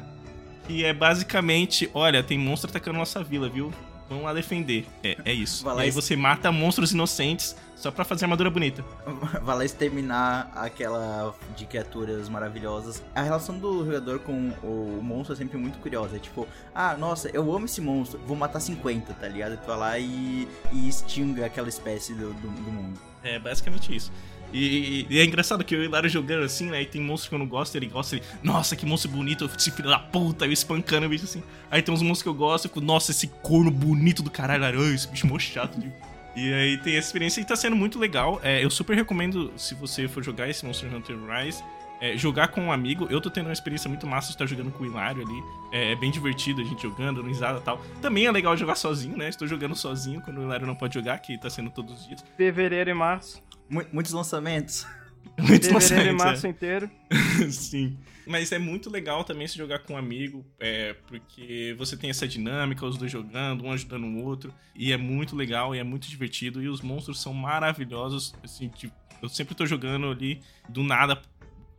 E 0.68 0.84
é 0.84 0.94
basicamente, 0.94 1.90
olha, 1.94 2.24
tem 2.24 2.38
monstro 2.38 2.70
atacando 2.70 2.98
nossa 2.98 3.24
vila, 3.24 3.50
viu? 3.50 3.72
Vamos 4.08 4.24
lá 4.24 4.34
defender. 4.34 4.86
É, 5.04 5.18
é 5.26 5.34
isso. 5.34 5.64
Vai 5.64 5.78
e 5.78 5.82
aí 5.82 5.92
você 5.92 6.16
mata 6.16 6.52
monstros 6.52 6.92
inocentes 6.92 7.56
só 7.76 7.90
pra 7.90 8.06
fazer 8.06 8.26
armadura 8.26 8.50
bonita. 8.52 8.86
Vai 9.42 9.58
lá 9.58 9.66
exterminar 9.66 10.52
aquela 10.56 11.34
de 11.56 11.66
criaturas 11.66 12.30
maravilhosas. 12.30 13.04
A 13.16 13.24
relação 13.24 13.58
do 13.58 13.84
jogador 13.84 14.20
com 14.20 14.52
o 14.64 15.00
monstro 15.02 15.34
é 15.34 15.38
sempre 15.38 15.58
muito 15.58 15.80
curiosa. 15.80 16.18
É 16.18 16.20
tipo, 16.20 16.48
ah, 16.74 16.96
nossa, 16.96 17.30
eu 17.30 17.52
amo 17.54 17.66
esse 17.66 17.82
monstro, 17.82 18.20
vou 18.26 18.38
matar 18.38 18.60
50, 18.60 19.14
tá 19.14 19.28
ligado? 19.28 19.58
Tu 19.58 19.66
vai 19.66 19.78
lá 19.78 20.00
e, 20.00 20.48
e 20.72 20.88
extinga 20.88 21.46
aquela 21.46 21.68
espécie 21.68 22.14
do, 22.14 22.32
do, 22.34 22.48
do 22.48 22.72
mundo. 22.72 23.00
É 23.24 23.40
basicamente 23.40 23.96
isso. 23.96 24.12
E, 24.54 25.06
e 25.10 25.20
é 25.20 25.26
engraçado 25.26 25.64
que 25.64 25.76
o 25.76 25.84
Hilário 25.84 26.10
jogando 26.10 26.44
assim, 26.44 26.70
né? 26.70 26.82
E 26.82 26.86
tem 26.86 27.02
monstro 27.02 27.30
que 27.30 27.36
eu 27.36 27.40
não 27.40 27.48
gosto, 27.48 27.76
ele 27.76 27.88
gosta, 27.88 28.16
ele, 28.16 28.26
nossa, 28.42 28.76
que 28.76 28.86
monstro 28.86 29.12
bonito, 29.12 29.50
esse 29.58 29.72
filho 29.72 29.90
da 29.90 30.00
puta, 30.00 30.46
eu 30.46 30.52
espancando 30.52 31.06
o 31.06 31.10
bicho 31.10 31.26
assim. 31.26 31.44
Aí 31.70 31.82
tem 31.82 31.94
uns 31.94 32.02
monstros 32.02 32.24
que 32.24 32.30
eu 32.30 32.34
gosto, 32.34 32.66
eu 32.66 32.70
fico, 32.70 32.82
nossa, 32.82 33.12
esse 33.12 33.28
corno 33.28 33.72
bonito 33.72 34.24
do 34.24 34.32
caralho, 34.32 34.62
Hilário, 34.62 34.94
esse 34.94 35.08
bicho 35.08 35.28
de-" 35.28 35.94
E 36.36 36.54
aí 36.54 36.78
tem 36.78 36.98
essa 36.98 37.08
experiência 37.08 37.40
e 37.40 37.46
tá 37.46 37.56
sendo 37.56 37.76
muito 37.76 37.98
legal. 37.98 38.40
É, 38.44 38.64
eu 38.64 38.70
super 38.70 38.96
recomendo, 38.96 39.54
se 39.56 39.74
você 39.74 40.08
for 40.08 40.24
jogar 40.24 40.50
esse 40.50 40.66
Monster 40.66 40.94
Hunter 40.94 41.18
Rise, 41.18 41.64
é, 42.02 42.18
jogar 42.18 42.50
com 42.50 42.62
um 42.62 42.72
amigo. 42.72 43.08
Eu 43.10 43.22
tô 43.22 43.30
tendo 43.30 43.48
uma 43.48 43.54
experiência 43.54 43.88
muito 43.90 44.06
massa 44.06 44.28
de 44.28 44.34
estar 44.34 44.46
jogando 44.46 44.72
com 44.72 44.84
o 44.84 44.86
Hilário 44.86 45.24
ali. 45.24 45.44
É, 45.72 45.94
é 45.94 45.96
bem 45.96 46.12
divertido 46.12 46.62
a 46.62 46.66
gente 46.66 46.84
jogando, 46.84 47.18
dando 47.18 47.28
risada 47.28 47.60
e 47.60 47.62
tal. 47.62 47.82
Também 48.02 48.26
é 48.26 48.32
legal 48.32 48.56
jogar 48.58 48.76
sozinho, 48.76 49.18
né? 49.18 49.30
Estou 49.30 49.48
jogando 49.48 49.76
sozinho 49.76 50.22
quando 50.22 50.40
o 50.40 50.44
Hilário 50.44 50.68
não 50.68 50.76
pode 50.76 50.94
jogar, 50.94 51.18
que 51.20 51.38
tá 51.38 51.50
sendo 51.50 51.70
todos 51.70 52.02
os 52.02 52.08
dias. 52.08 52.24
Fevereiro 52.36 52.90
e 52.90 52.94
março. 52.94 53.42
Mu- 53.70 53.86
muitos 53.92 54.12
lançamentos. 54.12 54.86
Muitos 55.38 55.70
lançamentos, 55.70 56.22
é. 56.22 56.26
março 56.26 56.48
inteiro. 56.48 56.90
Sim. 57.50 57.98
Mas 58.26 58.52
é 58.52 58.60
muito 58.60 58.90
legal 58.90 59.24
também 59.24 59.48
se 59.48 59.58
jogar 59.58 59.80
com 59.80 59.94
um 59.94 59.98
amigo, 59.98 60.46
é, 60.60 60.94
porque 61.08 61.76
você 61.78 61.98
tem 61.98 62.10
essa 62.10 62.28
dinâmica, 62.28 62.86
os 62.86 62.98
dois 62.98 63.12
jogando, 63.12 63.66
um 63.66 63.72
ajudando 63.72 64.06
o 64.06 64.24
outro, 64.24 64.54
e 64.76 64.92
é 64.94 64.98
muito 64.98 65.36
legal 65.36 65.76
e 65.76 65.80
é 65.80 65.84
muito 65.84 66.08
divertido, 66.08 66.62
e 66.62 66.70
os 66.70 66.82
monstros 66.82 67.22
são 67.22 67.34
maravilhosos, 67.34 68.34
assim, 68.44 68.70
tipo, 68.70 68.96
eu 69.22 69.28
sempre 69.28 69.56
tô 69.56 69.66
jogando 69.66 70.10
ali, 70.10 70.42
do 70.70 70.84
nada, 70.84 71.22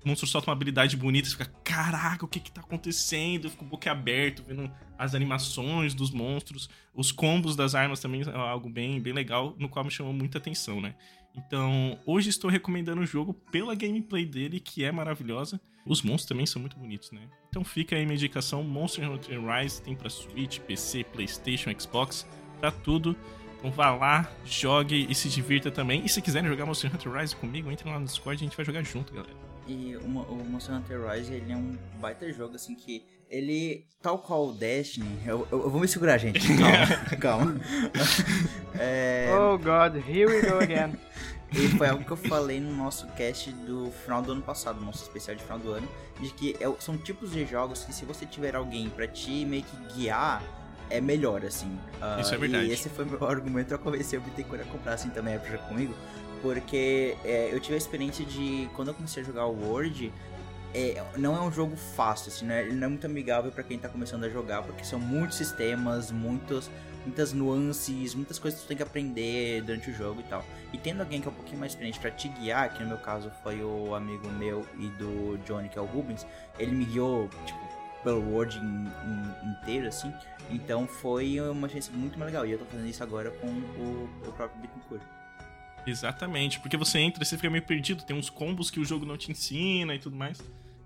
o 0.04 0.08
monstro 0.08 0.26
solta 0.26 0.48
uma 0.48 0.54
habilidade 0.54 0.96
bonita, 0.96 1.28
você 1.28 1.36
fica, 1.36 1.50
caraca, 1.64 2.24
o 2.24 2.28
que 2.28 2.38
que 2.38 2.52
tá 2.52 2.60
acontecendo? 2.60 3.46
Eu 3.46 3.50
fico 3.50 3.64
boca 3.64 3.90
aberto, 3.90 4.44
vendo 4.46 4.70
as 4.96 5.14
animações 5.14 5.94
dos 5.94 6.10
monstros, 6.10 6.70
os 6.94 7.10
combos 7.10 7.56
das 7.56 7.74
armas 7.74 7.98
também 7.98 8.22
é 8.22 8.36
algo 8.36 8.68
bem, 8.68 9.00
bem 9.00 9.12
legal, 9.12 9.56
no 9.58 9.68
qual 9.68 9.84
me 9.84 9.90
chamou 9.90 10.12
muita 10.12 10.38
atenção, 10.38 10.80
né? 10.80 10.94
Então, 11.36 11.98
hoje 12.06 12.30
estou 12.30 12.50
recomendando 12.50 13.02
o 13.02 13.06
jogo 13.06 13.34
pela 13.34 13.74
gameplay 13.74 14.24
dele, 14.24 14.58
que 14.58 14.84
é 14.84 14.90
maravilhosa. 14.90 15.60
Os 15.84 16.02
monstros 16.02 16.26
também 16.26 16.46
são 16.46 16.60
muito 16.60 16.76
bonitos, 16.76 17.12
né? 17.12 17.20
Então 17.48 17.62
fica 17.62 17.94
aí 17.94 18.04
minha 18.04 18.16
indicação, 18.16 18.62
Monster 18.62 19.08
Hunter 19.08 19.40
Rise 19.40 19.80
tem 19.82 19.94
pra 19.94 20.10
Switch, 20.10 20.58
PC, 20.60 21.04
Playstation, 21.04 21.70
Xbox, 21.78 22.26
pra 22.58 22.70
tudo. 22.70 23.14
Então 23.58 23.70
vá 23.70 23.94
lá, 23.94 24.30
jogue 24.44 25.06
e 25.08 25.14
se 25.14 25.28
divirta 25.28 25.70
também. 25.70 26.04
E 26.04 26.08
se 26.08 26.20
quiserem 26.20 26.48
jogar 26.48 26.66
Monster 26.66 26.92
Hunter 26.92 27.12
Rise 27.12 27.36
comigo, 27.36 27.70
entre 27.70 27.88
lá 27.88 27.98
no 27.98 28.06
Discord 28.06 28.42
e 28.42 28.44
a 28.44 28.48
gente 28.48 28.56
vai 28.56 28.66
jogar 28.66 28.82
junto, 28.82 29.12
galera. 29.12 29.36
E 29.66 29.96
o, 29.96 30.00
o 30.04 30.44
Monster 30.44 30.74
Hunter 30.74 31.08
Rise, 31.08 31.32
ele 31.34 31.52
é 31.52 31.56
um 31.56 31.76
baita 32.00 32.32
jogo, 32.32 32.54
assim, 32.56 32.74
que 32.74 33.04
ele, 33.28 33.86
tal 34.00 34.18
qual 34.18 34.48
o 34.48 34.52
Destiny, 34.52 35.18
eu, 35.26 35.46
eu, 35.50 35.62
eu 35.62 35.70
vou 35.70 35.80
me 35.80 35.88
segurar, 35.88 36.18
gente, 36.18 36.40
calma, 36.56 37.16
calma. 37.18 37.60
é... 38.78 39.28
Oh 39.32 39.58
god, 39.58 39.96
here 40.08 40.26
we 40.26 40.42
go 40.42 40.58
again. 40.58 40.94
E 41.52 41.68
foi 41.68 41.88
algo 41.88 42.04
que 42.04 42.10
eu 42.10 42.16
falei 42.16 42.60
no 42.60 42.74
nosso 42.74 43.06
cast 43.08 43.50
do 43.52 43.90
final 44.04 44.20
do 44.20 44.32
ano 44.32 44.42
passado, 44.42 44.80
nosso 44.80 45.02
especial 45.04 45.36
de 45.36 45.42
final 45.42 45.58
do 45.58 45.70
ano, 45.70 45.88
de 46.20 46.30
que 46.30 46.56
é, 46.60 46.72
são 46.80 46.98
tipos 46.98 47.32
de 47.32 47.46
jogos 47.46 47.84
que 47.84 47.92
se 47.92 48.04
você 48.04 48.26
tiver 48.26 48.56
alguém 48.56 48.90
para 48.90 49.06
te 49.06 49.44
meio 49.44 49.62
que 49.62 49.94
guiar, 49.94 50.42
é 50.90 51.00
melhor, 51.00 51.44
assim. 51.44 51.78
Uh, 52.00 52.20
Isso 52.20 52.34
é 52.34 52.38
verdade. 52.38 52.66
E 52.66 52.72
esse 52.72 52.88
foi 52.88 53.04
o 53.04 53.08
meu 53.08 53.24
argumento 53.26 53.68
pra 53.68 53.78
convencer 53.78 54.18
o 54.18 54.22
Bittencourt 54.22 54.62
a 54.62 54.64
comprar 54.64 54.94
assim 54.94 55.08
também 55.10 55.34
a 55.34 55.36
época 55.36 55.58
comigo, 55.58 55.94
porque 56.42 57.16
é, 57.24 57.50
eu 57.52 57.60
tive 57.60 57.74
a 57.74 57.78
experiência 57.78 58.24
de, 58.24 58.68
quando 58.74 58.88
eu 58.88 58.94
comecei 58.94 59.22
a 59.22 59.26
jogar 59.26 59.46
o 59.46 59.52
World, 59.52 60.12
é, 60.76 61.02
não 61.16 61.34
é 61.34 61.40
um 61.40 61.50
jogo 61.50 61.74
fácil, 61.74 62.30
assim, 62.30 62.44
né? 62.44 62.62
Ele 62.62 62.74
não 62.74 62.86
é 62.86 62.90
muito 62.90 63.06
amigável 63.06 63.50
para 63.50 63.62
quem 63.62 63.78
tá 63.78 63.88
começando 63.88 64.24
a 64.24 64.28
jogar, 64.28 64.62
porque 64.62 64.84
são 64.84 65.00
muitos 65.00 65.38
sistemas, 65.38 66.10
muitos, 66.10 66.70
muitas 67.02 67.32
nuances, 67.32 68.14
muitas 68.14 68.38
coisas 68.38 68.60
que 68.60 68.66
tu 68.66 68.68
tem 68.68 68.76
que 68.76 68.82
aprender 68.82 69.62
durante 69.62 69.90
o 69.90 69.94
jogo 69.94 70.20
e 70.20 70.24
tal. 70.24 70.44
E 70.74 70.76
tendo 70.76 71.00
alguém 71.00 71.22
que 71.22 71.26
é 71.26 71.30
um 71.30 71.34
pouquinho 71.34 71.58
mais 71.58 71.72
experiente 71.72 71.98
para 71.98 72.10
te 72.10 72.28
guiar, 72.28 72.74
que 72.74 72.82
no 72.82 72.90
meu 72.90 72.98
caso 72.98 73.32
foi 73.42 73.62
o 73.62 73.94
amigo 73.94 74.28
meu 74.28 74.66
e 74.78 74.88
do 74.98 75.38
Johnny, 75.46 75.70
que 75.70 75.78
é 75.78 75.80
o 75.80 75.86
Rubens, 75.86 76.26
ele 76.58 76.72
me 76.72 76.84
guiou, 76.84 77.30
tipo, 77.46 77.58
pelo 78.04 78.20
World 78.30 78.58
in, 78.58 78.62
in, 78.62 79.50
inteiro, 79.52 79.88
assim. 79.88 80.12
Então 80.50 80.86
foi 80.86 81.40
uma 81.40 81.66
experiência 81.68 81.92
muito 81.94 82.18
mais 82.18 82.30
legal. 82.30 82.46
E 82.46 82.52
eu 82.52 82.58
tô 82.58 82.66
fazendo 82.66 82.86
isso 82.86 83.02
agora 83.02 83.30
com 83.30 83.46
o, 83.46 84.10
o 84.26 84.32
próprio 84.32 84.60
Bittencourt. 84.60 85.02
Exatamente, 85.86 86.60
porque 86.60 86.76
você 86.76 86.98
entra 86.98 87.22
e 87.22 87.26
você 87.26 87.36
fica 87.36 87.48
meio 87.48 87.64
perdido, 87.64 88.02
tem 88.02 88.14
uns 88.14 88.28
combos 88.28 88.70
que 88.70 88.80
o 88.80 88.84
jogo 88.84 89.06
não 89.06 89.16
te 89.16 89.30
ensina 89.30 89.94
e 89.94 89.98
tudo 89.98 90.16
mais. 90.16 90.42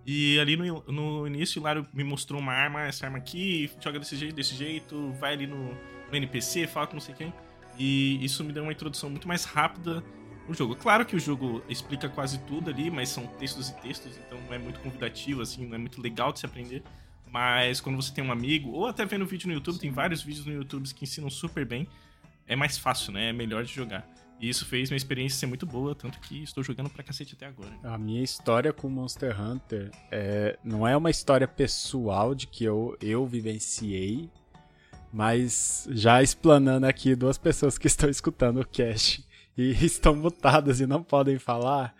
E 0.07 0.38
ali 0.40 0.57
no, 0.57 0.83
no 0.88 1.26
início 1.26 1.61
o 1.61 1.64
Laro 1.64 1.87
me 1.92 2.02
mostrou 2.02 2.40
uma 2.40 2.52
arma, 2.52 2.83
essa 2.83 3.07
arma 3.07 3.19
aqui, 3.19 3.71
joga 3.80 3.99
desse 3.99 4.16
jeito, 4.16 4.35
desse 4.35 4.54
jeito, 4.54 5.12
vai 5.12 5.35
ali 5.35 5.47
no, 5.47 5.75
no 6.11 6.16
NPC, 6.16 6.66
fala 6.66 6.87
com 6.87 6.95
não 6.95 7.00
sei 7.00 7.14
quem. 7.14 7.33
E 7.78 8.23
isso 8.25 8.42
me 8.45 8.52
deu 8.52 8.62
uma 8.62 8.73
introdução 8.73 9.11
muito 9.11 9.28
mais 9.28 9.45
rápida 9.45 10.02
no 10.49 10.54
jogo. 10.54 10.75
Claro 10.75 11.07
que 11.07 11.14
o 11.14 11.21
jogo 11.21 11.62
explica 11.69 12.09
quase 12.09 12.38
tudo 12.40 12.71
ali, 12.71 12.90
mas 12.90 13.09
são 13.09 13.26
textos 13.26 13.69
e 13.69 13.75
textos, 13.80 14.19
então 14.19 14.40
não 14.40 14.54
é 14.54 14.59
muito 14.59 14.80
convidativo, 14.80 15.42
assim, 15.42 15.66
não 15.66 15.75
é 15.75 15.78
muito 15.78 16.00
legal 16.00 16.33
de 16.33 16.40
se 16.40 16.47
aprender. 16.47 16.83
Mas 17.30 17.80
quando 17.80 17.97
você 17.97 18.12
tem 18.12 18.25
um 18.25 18.33
amigo, 18.33 18.71
ou 18.71 18.87
até 18.87 19.04
vendo 19.04 19.25
vídeo 19.25 19.47
no 19.47 19.54
YouTube, 19.54 19.78
tem 19.78 19.90
vários 19.90 20.23
vídeos 20.23 20.47
no 20.47 20.52
YouTube 20.52 20.92
que 20.92 21.04
ensinam 21.04 21.30
super 21.30 21.64
bem, 21.64 21.87
é 22.47 22.57
mais 22.57 22.76
fácil, 22.76 23.12
né? 23.12 23.28
É 23.28 23.33
melhor 23.33 23.62
de 23.62 23.73
jogar. 23.73 24.04
E 24.40 24.49
isso 24.49 24.64
fez 24.64 24.88
minha 24.88 24.97
experiência 24.97 25.38
ser 25.38 25.47
muito 25.47 25.66
boa, 25.66 25.94
tanto 25.94 26.18
que 26.18 26.42
estou 26.42 26.64
jogando 26.64 26.88
pra 26.88 27.04
cacete 27.04 27.35
até 27.35 27.47
agora. 27.47 27.73
A 27.82 27.99
minha 27.99 28.23
história 28.23 28.73
com 28.73 28.88
Monster 28.88 29.38
Hunter 29.38 29.90
é, 30.11 30.59
não 30.64 30.88
é 30.88 30.97
uma 30.97 31.11
história 31.11 31.47
pessoal 31.47 32.35
de 32.35 32.47
que 32.47 32.64
eu, 32.64 32.97
eu 33.02 33.26
vivenciei, 33.26 34.30
mas 35.12 35.87
já 35.90 36.23
explanando 36.23 36.87
aqui 36.87 37.14
duas 37.14 37.37
pessoas 37.37 37.76
que 37.76 37.87
estão 37.87 38.09
escutando 38.09 38.61
o 38.62 38.66
cast 38.66 39.23
e 39.59 39.73
estão 39.85 40.16
mutadas 40.16 40.80
e 40.80 40.87
não 40.87 41.02
podem 41.02 41.38
falar. 41.38 41.94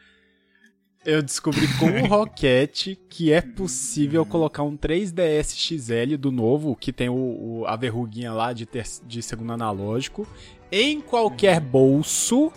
Eu 1.04 1.23
descobri 1.23 1.66
com 1.78 1.87
o 1.87 2.07
Rocket 2.07 2.95
que 3.09 3.33
é 3.33 3.40
possível 3.40 4.26
colocar 4.26 4.62
um 4.62 4.76
3DS 4.76 5.57
XL 5.57 6.19
do 6.19 6.30
novo, 6.30 6.76
que 6.76 6.92
tem 6.92 7.09
o, 7.09 7.14
o 7.14 7.64
a 7.66 7.75
verruguinha 7.75 8.35
lá 8.35 8.52
de, 8.52 8.66
ter, 8.66 8.85
de 9.07 9.23
segundo 9.23 9.54
analógico, 9.54 10.28
em 10.71 11.00
qualquer 11.00 11.59
bolso, 11.59 12.52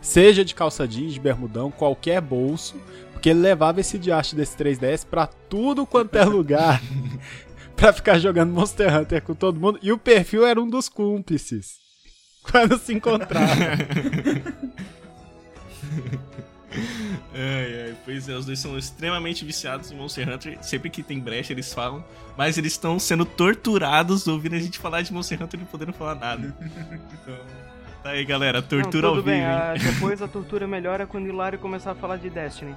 seja 0.00 0.44
de 0.44 0.52
calça 0.52 0.86
jeans, 0.86 1.14
de 1.14 1.20
bermudão, 1.20 1.70
qualquer 1.70 2.20
bolso, 2.20 2.74
porque 3.12 3.30
ele 3.30 3.38
levava 3.38 3.80
esse 3.80 3.98
diacho 3.98 4.34
desse 4.34 4.56
3DS 4.56 5.06
pra 5.06 5.28
tudo 5.28 5.86
quanto 5.86 6.16
é 6.16 6.24
lugar. 6.24 6.82
pra 7.76 7.92
ficar 7.92 8.18
jogando 8.18 8.52
Monster 8.52 8.92
Hunter 8.92 9.22
com 9.22 9.34
todo 9.34 9.60
mundo. 9.60 9.78
E 9.80 9.92
o 9.92 9.98
perfil 9.98 10.44
era 10.44 10.60
um 10.60 10.68
dos 10.68 10.88
cúmplices. 10.88 11.76
Quando 12.50 12.78
se 12.78 12.94
encontrava. 12.94 13.54
ai, 17.34 17.86
ai, 17.86 17.96
pois 18.04 18.28
é, 18.28 18.34
os 18.34 18.46
dois 18.46 18.58
são 18.58 18.76
extremamente 18.76 19.44
viciados 19.44 19.90
em 19.90 19.96
Monster 19.96 20.28
Hunter. 20.28 20.58
Sempre 20.62 20.90
que 20.90 21.02
tem 21.02 21.18
brecha, 21.18 21.52
eles 21.52 21.72
falam. 21.72 22.04
Mas 22.36 22.58
eles 22.58 22.72
estão 22.72 22.98
sendo 22.98 23.24
torturados 23.24 24.26
ouvindo 24.26 24.54
a 24.54 24.58
gente 24.58 24.78
falar 24.78 25.02
de 25.02 25.12
Monster 25.12 25.42
Hunter 25.42 25.58
e 25.58 25.62
não 25.62 25.70
podendo 25.70 25.92
falar 25.92 26.14
nada. 26.14 26.54
Então. 27.12 27.36
Tá 28.02 28.10
aí, 28.10 28.24
galera. 28.24 28.62
Tortura 28.62 29.08
não, 29.08 29.16
ao 29.16 29.22
bem, 29.22 29.40
vivo. 29.40 29.52
A, 29.52 29.74
depois 29.74 30.22
a 30.22 30.28
tortura 30.28 30.66
melhora 30.66 31.06
quando 31.06 31.24
o 31.24 31.28
Hilário 31.28 31.58
começar 31.58 31.90
a 31.90 31.94
falar 31.94 32.16
de 32.18 32.30
Destiny. 32.30 32.74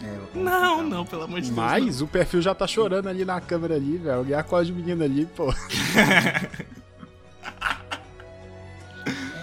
É, 0.00 0.38
não, 0.38 0.82
não, 0.82 1.04
pelo 1.04 1.24
amor 1.24 1.40
de 1.40 1.50
Deus. 1.50 1.56
Mas 1.56 1.98
não. 1.98 2.06
o 2.06 2.08
perfil 2.08 2.40
já 2.40 2.54
tá 2.54 2.66
chorando 2.66 3.08
ali 3.08 3.24
na 3.24 3.40
câmera 3.40 3.74
ali, 3.74 3.96
velho. 3.96 4.18
Alguém 4.18 4.36
acorde 4.36 4.70
o 4.70 4.74
menino 4.76 5.02
ali, 5.02 5.26
pô. 5.26 5.52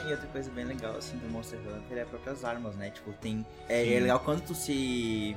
e 0.08 0.12
outra 0.12 0.28
coisa 0.28 0.52
bem 0.52 0.66
legal, 0.66 0.96
assim, 0.96 1.18
do 1.18 1.28
Monster 1.30 1.60
Hunter 1.60 1.98
é 1.98 2.02
as 2.02 2.10
próprias 2.10 2.44
armas, 2.46 2.76
né? 2.76 2.90
Tipo, 2.90 3.12
tem... 3.14 3.46
É, 3.68 3.94
é 3.94 4.00
legal 4.00 4.20
quando 4.20 4.42
tu 4.42 4.54
se 4.54 5.36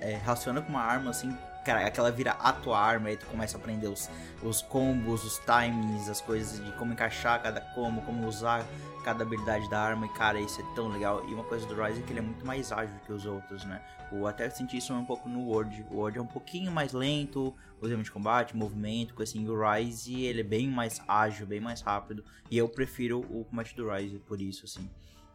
é, 0.00 0.16
relaciona 0.16 0.62
com 0.62 0.70
uma 0.70 0.82
arma, 0.82 1.10
assim, 1.10 1.36
cara, 1.64 1.86
aquela 1.86 2.10
vira 2.10 2.32
a 2.32 2.52
tua 2.52 2.78
arma, 2.78 3.08
aí 3.08 3.16
tu 3.16 3.26
começa 3.26 3.56
a 3.56 3.60
aprender 3.60 3.88
os, 3.88 4.10
os 4.42 4.62
combos, 4.62 5.24
os 5.24 5.38
timings, 5.38 6.08
as 6.08 6.20
coisas 6.20 6.64
de 6.64 6.72
como 6.72 6.92
encaixar 6.92 7.42
cada 7.42 7.60
combo, 7.60 8.00
como 8.02 8.26
usar 8.26 8.64
cada 9.04 9.24
habilidade 9.24 9.68
da 9.70 9.80
arma, 9.80 10.06
e 10.06 10.08
cara, 10.10 10.40
isso 10.40 10.60
é 10.60 10.74
tão 10.74 10.88
legal. 10.88 11.26
E 11.28 11.34
uma 11.34 11.44
coisa 11.44 11.66
do 11.66 11.74
Rise 11.74 12.00
é 12.00 12.02
que 12.02 12.12
ele 12.12 12.18
é 12.18 12.22
muito 12.22 12.44
mais 12.44 12.70
ágil 12.70 12.94
que 13.06 13.12
os 13.12 13.24
outros, 13.24 13.64
né? 13.64 13.82
Eu 14.12 14.26
até 14.26 14.48
senti 14.50 14.76
isso 14.76 14.92
um 14.92 15.04
pouco 15.04 15.28
no 15.28 15.40
World. 15.46 15.86
O 15.90 15.96
World 15.96 16.18
é 16.18 16.22
um 16.22 16.26
pouquinho 16.26 16.70
mais 16.70 16.92
lento, 16.92 17.54
o 17.80 17.86
termos 17.86 18.04
de 18.04 18.12
combate, 18.12 18.56
movimento, 18.56 19.14
coisa 19.14 19.30
assim. 19.30 19.48
O 19.48 19.56
Rise, 19.58 20.22
ele 20.24 20.40
é 20.40 20.44
bem 20.44 20.68
mais 20.68 21.00
ágil, 21.08 21.46
bem 21.46 21.60
mais 21.60 21.80
rápido. 21.80 22.24
E 22.50 22.58
eu 22.58 22.68
prefiro 22.68 23.20
o 23.20 23.44
combate 23.44 23.74
do 23.74 23.90
Rise 23.90 24.18
por 24.18 24.40
isso, 24.40 24.64
assim. 24.64 24.88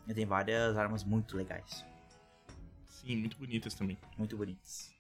Ele 0.06 0.14
tem 0.14 0.26
várias 0.26 0.78
armas 0.78 1.04
muito 1.04 1.36
legais. 1.36 1.84
Sim, 2.88 3.18
muito 3.18 3.38
bonitas 3.38 3.74
também. 3.74 3.98
Muito 4.18 4.38
bonitas. 4.38 4.95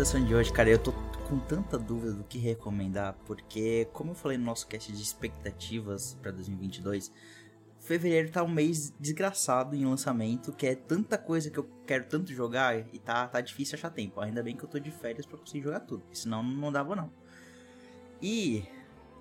Recomendação 0.00 0.24
de 0.24 0.34
hoje, 0.34 0.50
cara, 0.50 0.70
eu 0.70 0.78
tô 0.78 0.92
com 1.28 1.38
tanta 1.38 1.78
dúvida 1.78 2.14
do 2.14 2.24
que 2.24 2.38
recomendar, 2.38 3.14
porque, 3.26 3.86
como 3.92 4.12
eu 4.12 4.14
falei 4.14 4.38
no 4.38 4.44
nosso 4.44 4.66
cast 4.66 4.90
de 4.90 5.02
expectativas 5.02 6.16
para 6.22 6.30
2022, 6.30 7.12
fevereiro 7.78 8.30
tá 8.30 8.42
um 8.42 8.48
mês 8.48 8.94
desgraçado 8.98 9.76
em 9.76 9.84
lançamento, 9.84 10.52
que 10.52 10.66
é 10.66 10.74
tanta 10.74 11.18
coisa 11.18 11.50
que 11.50 11.58
eu 11.58 11.68
quero 11.86 12.06
tanto 12.06 12.32
jogar 12.32 12.78
e 12.94 12.98
tá, 12.98 13.28
tá 13.28 13.42
difícil 13.42 13.76
achar 13.76 13.90
tempo. 13.90 14.20
Ainda 14.20 14.42
bem 14.42 14.56
que 14.56 14.64
eu 14.64 14.68
tô 14.68 14.78
de 14.78 14.90
férias 14.90 15.26
para 15.26 15.36
conseguir 15.36 15.64
jogar 15.64 15.80
tudo, 15.80 16.02
senão 16.12 16.42
não 16.42 16.72
dava 16.72 16.96
não. 16.96 17.12
E 18.22 18.64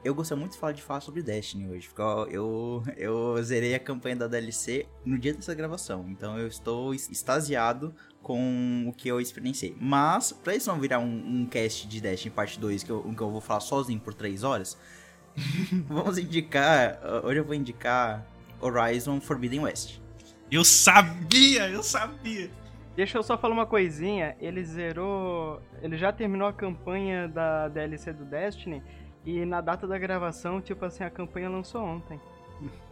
eu 0.03 0.15
gostaria 0.15 0.39
muito 0.39 0.53
de 0.53 0.57
falar 0.57 0.71
de 0.71 0.81
falar 0.81 1.01
sobre 1.01 1.21
Destiny 1.21 1.69
hoje, 1.69 1.89
porque 1.89 2.35
eu, 2.35 2.83
eu 2.95 3.41
zerei 3.43 3.75
a 3.75 3.79
campanha 3.79 4.15
da 4.15 4.27
DLC 4.27 4.87
no 5.05 5.17
dia 5.17 5.33
dessa 5.33 5.53
gravação, 5.53 6.05
então 6.09 6.37
eu 6.37 6.47
estou 6.47 6.93
extasiado 6.93 7.93
com 8.21 8.85
o 8.87 8.93
que 8.93 9.09
eu 9.09 9.19
experienciei. 9.19 9.75
Mas, 9.79 10.31
pra 10.31 10.55
isso 10.55 10.71
não 10.71 10.79
virar 10.79 10.99
um, 10.99 11.41
um 11.41 11.45
cast 11.45 11.87
de 11.87 11.99
Destiny 11.99 12.33
parte 12.33 12.59
2, 12.59 12.83
que 12.83 12.89
eu, 12.89 13.01
que 13.01 13.21
eu 13.21 13.29
vou 13.29 13.41
falar 13.41 13.59
sozinho 13.59 13.99
por 13.99 14.13
3 14.13 14.43
horas, 14.43 14.77
vamos 15.87 16.17
indicar. 16.17 16.99
Hoje 17.23 17.39
eu 17.39 17.45
vou 17.45 17.55
indicar 17.55 18.25
Horizon 18.61 19.19
Forbidden 19.19 19.61
West. 19.61 19.99
Eu 20.51 20.63
sabia, 20.63 21.69
eu 21.69 21.83
sabia. 21.83 22.49
Deixa 22.95 23.17
eu 23.17 23.23
só 23.23 23.37
falar 23.37 23.53
uma 23.53 23.65
coisinha. 23.65 24.35
Ele 24.39 24.63
zerou. 24.63 25.61
Ele 25.81 25.95
já 25.95 26.11
terminou 26.11 26.47
a 26.47 26.53
campanha 26.53 27.27
da 27.27 27.67
DLC 27.67 28.11
do 28.11 28.25
Destiny. 28.25 28.83
E 29.29 29.45
na 29.45 29.61
data 29.61 29.85
da 29.85 29.95
gravação, 29.99 30.59
tipo 30.59 30.83
assim, 30.83 31.03
a 31.03 31.09
campanha 31.09 31.47
lançou 31.47 31.83
ontem. 31.83 32.19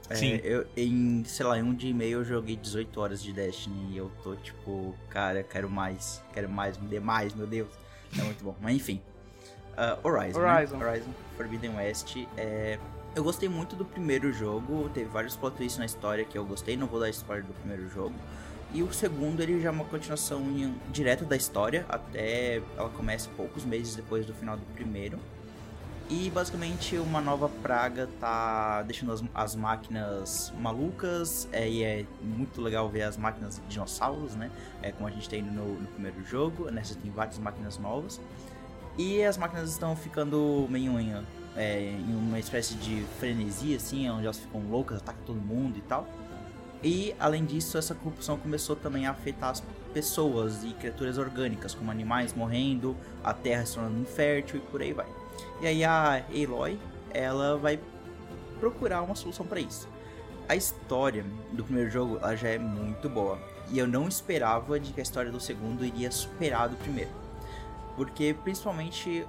É, 0.08 0.16
Sim. 0.16 0.40
eu, 0.44 0.68
em, 0.78 1.24
sei 1.26 1.44
lá, 1.44 1.58
em 1.58 1.64
um 1.64 1.74
dia 1.74 1.90
e 1.90 1.94
meio 1.94 2.20
eu 2.20 2.24
joguei 2.24 2.56
18 2.56 3.02
horas 3.02 3.24
de 3.24 3.34
Destiny 3.34 3.94
e 3.94 3.98
eu 3.98 4.12
tô 4.22 4.36
tipo, 4.36 4.96
cara, 5.10 5.42
quero 5.42 5.68
mais, 5.68 6.24
quero 6.34 6.48
mais, 6.48 6.78
me 6.78 6.88
dê 6.88 7.00
mais, 7.00 7.34
meu 7.34 7.48
Deus. 7.48 7.68
É 8.18 8.22
muito 8.22 8.44
bom. 8.44 8.56
Mas 8.62 8.76
enfim. 8.76 9.02
Uh, 9.74 10.08
Horizon. 10.08 10.40
Né? 10.40 10.54
Horizon. 10.54 10.78
Né? 10.78 10.86
Horizon 10.86 11.10
Forbidden 11.36 11.76
West 11.76 12.16
é. 12.38 12.78
Eu 13.16 13.24
gostei 13.24 13.50
muito 13.50 13.76
do 13.76 13.84
primeiro 13.84 14.32
jogo, 14.32 14.90
teve 14.94 15.10
vários 15.10 15.36
plot 15.36 15.58
twists 15.58 15.80
na 15.80 15.86
história 15.86 16.24
que 16.24 16.38
eu 16.38 16.46
gostei, 16.46 16.78
não 16.78 16.86
vou 16.86 17.00
dar 17.00 17.10
spoiler 17.10 17.44
do 17.44 17.54
primeiro 17.54 17.90
jogo. 17.90 18.14
E 18.72 18.84
o 18.84 18.94
segundo, 18.94 19.42
ele 19.42 19.60
já 19.60 19.70
é 19.70 19.72
uma 19.72 19.86
continuação 19.86 20.44
direta 20.92 21.26
da 21.26 21.36
história, 21.36 21.84
até 21.90 22.62
ela 22.78 22.90
começa 22.90 23.28
poucos 23.36 23.66
meses 23.66 23.96
depois 23.96 24.24
do 24.24 24.36
final 24.36 24.56
do 24.56 24.66
primeiro. 24.76 25.18
E 26.10 26.30
basicamente 26.30 26.98
uma 26.98 27.20
nova 27.20 27.50
praga 27.50 28.08
tá 28.18 28.82
deixando 28.84 29.12
as, 29.12 29.22
as 29.34 29.56
máquinas 29.56 30.54
malucas, 30.58 31.50
é, 31.52 31.70
e 31.70 31.84
é 31.84 32.06
muito 32.22 32.62
legal 32.62 32.88
ver 32.88 33.02
as 33.02 33.18
máquinas 33.18 33.62
dinossauros, 33.68 34.34
né? 34.34 34.50
É 34.82 34.94
como 34.94 35.10
a 35.10 35.12
gente 35.12 35.28
tem 35.28 35.42
no, 35.42 35.66
no 35.66 35.88
primeiro 35.88 36.24
jogo, 36.24 36.72
nessa 36.72 36.96
tem 36.96 37.12
várias 37.12 37.38
máquinas 37.38 37.78
novas. 37.78 38.22
E 38.98 39.22
as 39.22 39.38
máquinas 39.38 39.70
estão 39.70 39.98
ficando 39.98 40.66
meio 40.70 40.98
em, 40.98 41.14
é, 41.58 41.92
em 41.92 42.16
uma 42.16 42.40
espécie 42.40 42.76
de 42.76 43.04
frenesia, 43.20 43.76
assim, 43.76 44.10
onde 44.10 44.24
elas 44.24 44.40
ficam 44.40 44.62
loucas, 44.62 45.00
atacam 45.00 45.24
todo 45.26 45.42
mundo 45.42 45.78
e 45.78 45.82
tal. 45.82 46.08
E 46.82 47.14
além 47.20 47.44
disso, 47.44 47.78
essa 47.78 47.94
corrupção 47.94 48.38
começou 48.38 48.78
também 48.78 49.08
a 49.08 49.12
afetar 49.12 49.50
as 49.50 49.62
pessoas 49.94 50.64
e 50.64 50.70
criaturas 50.74 51.18
orgânicas, 51.18 51.76
como 51.76 51.92
animais 51.92 52.34
morrendo, 52.34 52.96
a 53.22 53.34
terra 53.34 53.66
se 53.66 53.74
tornando 53.74 54.00
infértil 54.00 54.58
e 54.58 54.62
por 54.62 54.82
aí 54.82 54.94
vai. 54.94 55.17
E 55.62 55.68
aí 55.68 55.84
a 55.84 56.24
Aloy, 56.30 56.80
ela 57.14 57.58
vai 57.58 57.80
procurar 58.60 59.02
uma 59.02 59.16
solução 59.16 59.46
para 59.46 59.60
isso. 59.60 59.88
A 60.48 60.56
história 60.56 61.26
do 61.52 61.64
primeiro 61.64 61.90
jogo 61.90 62.18
ela 62.18 62.36
já 62.36 62.50
é 62.50 62.58
muito 62.58 63.10
boa. 63.10 63.40
E 63.70 63.78
eu 63.78 63.88
não 63.88 64.08
esperava 64.08 64.80
de 64.80 64.94
que 64.94 65.00
a 65.00 65.04
história 65.04 65.32
do 65.32 65.40
segundo 65.40 65.86
iria 65.86 66.10
superar 66.10 66.70
do 66.70 66.76
primeiro. 66.78 67.12
Porque 67.96 68.36
principalmente 68.44 69.26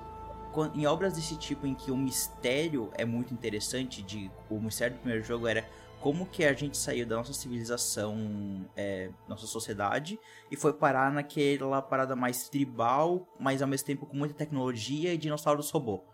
em 0.75 0.87
obras 0.87 1.15
desse 1.15 1.37
tipo 1.37 1.67
em 1.67 1.75
que 1.75 1.91
o 1.91 1.97
mistério 1.97 2.91
é 2.95 3.05
muito 3.05 3.33
interessante, 3.33 4.03
de 4.03 4.31
o 4.49 4.59
mistério 4.61 4.97
do 4.97 5.01
primeiro 5.01 5.25
jogo 5.25 5.47
era 5.47 5.69
como 6.01 6.27
que 6.27 6.45
a 6.45 6.53
gente 6.53 6.77
saiu 6.77 7.05
da 7.07 7.17
nossa 7.17 7.33
civilização, 7.33 8.69
é, 8.77 9.11
nossa 9.29 9.47
sociedade, 9.47 10.19
e 10.51 10.57
foi 10.57 10.73
parar 10.73 11.13
naquela 11.13 11.83
parada 11.83 12.15
mais 12.15 12.49
tribal, 12.49 13.27
mas 13.39 13.63
ao 13.63 13.69
mesmo 13.69 13.87
tempo 13.87 14.07
com 14.07 14.17
muita 14.17 14.35
tecnologia 14.35 15.13
e 15.13 15.19
dinossauros 15.19 15.71
robô. 15.71 16.05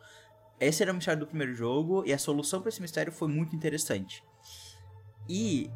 Esse 0.58 0.82
era 0.82 0.92
o 0.92 0.94
mistério 0.94 1.20
do 1.20 1.26
primeiro 1.26 1.54
jogo, 1.54 2.02
e 2.06 2.12
a 2.12 2.18
solução 2.18 2.60
para 2.60 2.70
esse 2.70 2.80
mistério 2.80 3.12
foi 3.12 3.28
muito 3.28 3.54
interessante. 3.54 4.24
E 5.28 5.70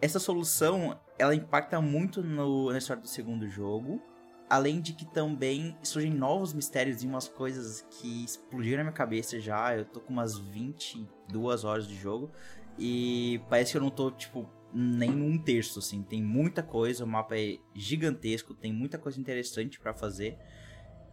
essa 0.00 0.18
solução, 0.18 0.98
ela 1.18 1.34
impacta 1.34 1.80
muito 1.80 2.22
no, 2.22 2.72
na 2.72 2.78
história 2.78 3.02
do 3.02 3.08
segundo 3.08 3.48
jogo, 3.48 4.02
além 4.50 4.80
de 4.80 4.92
que 4.92 5.04
também 5.06 5.76
surgem 5.82 6.12
novos 6.12 6.52
mistérios 6.52 7.02
e 7.02 7.06
umas 7.06 7.28
coisas 7.28 7.86
que 7.90 8.24
explodiram 8.24 8.78
na 8.78 8.84
minha 8.84 8.92
cabeça 8.92 9.40
já. 9.40 9.76
Eu 9.76 9.84
tô 9.84 10.00
com 10.00 10.12
umas 10.12 10.38
22 10.38 11.64
horas 11.64 11.86
de 11.86 11.96
jogo 11.96 12.30
e 12.78 13.40
parece 13.48 13.72
que 13.72 13.78
eu 13.78 13.82
não 13.82 13.90
tô, 13.90 14.10
tipo, 14.10 14.48
nem 14.72 15.10
um 15.10 15.38
terço, 15.38 15.78
assim. 15.78 16.02
Tem 16.02 16.22
muita 16.22 16.62
coisa, 16.62 17.04
o 17.04 17.06
mapa 17.06 17.36
é 17.38 17.58
gigantesco, 17.74 18.54
tem 18.54 18.72
muita 18.72 18.98
coisa 18.98 19.20
interessante 19.20 19.78
para 19.78 19.94
fazer. 19.94 20.38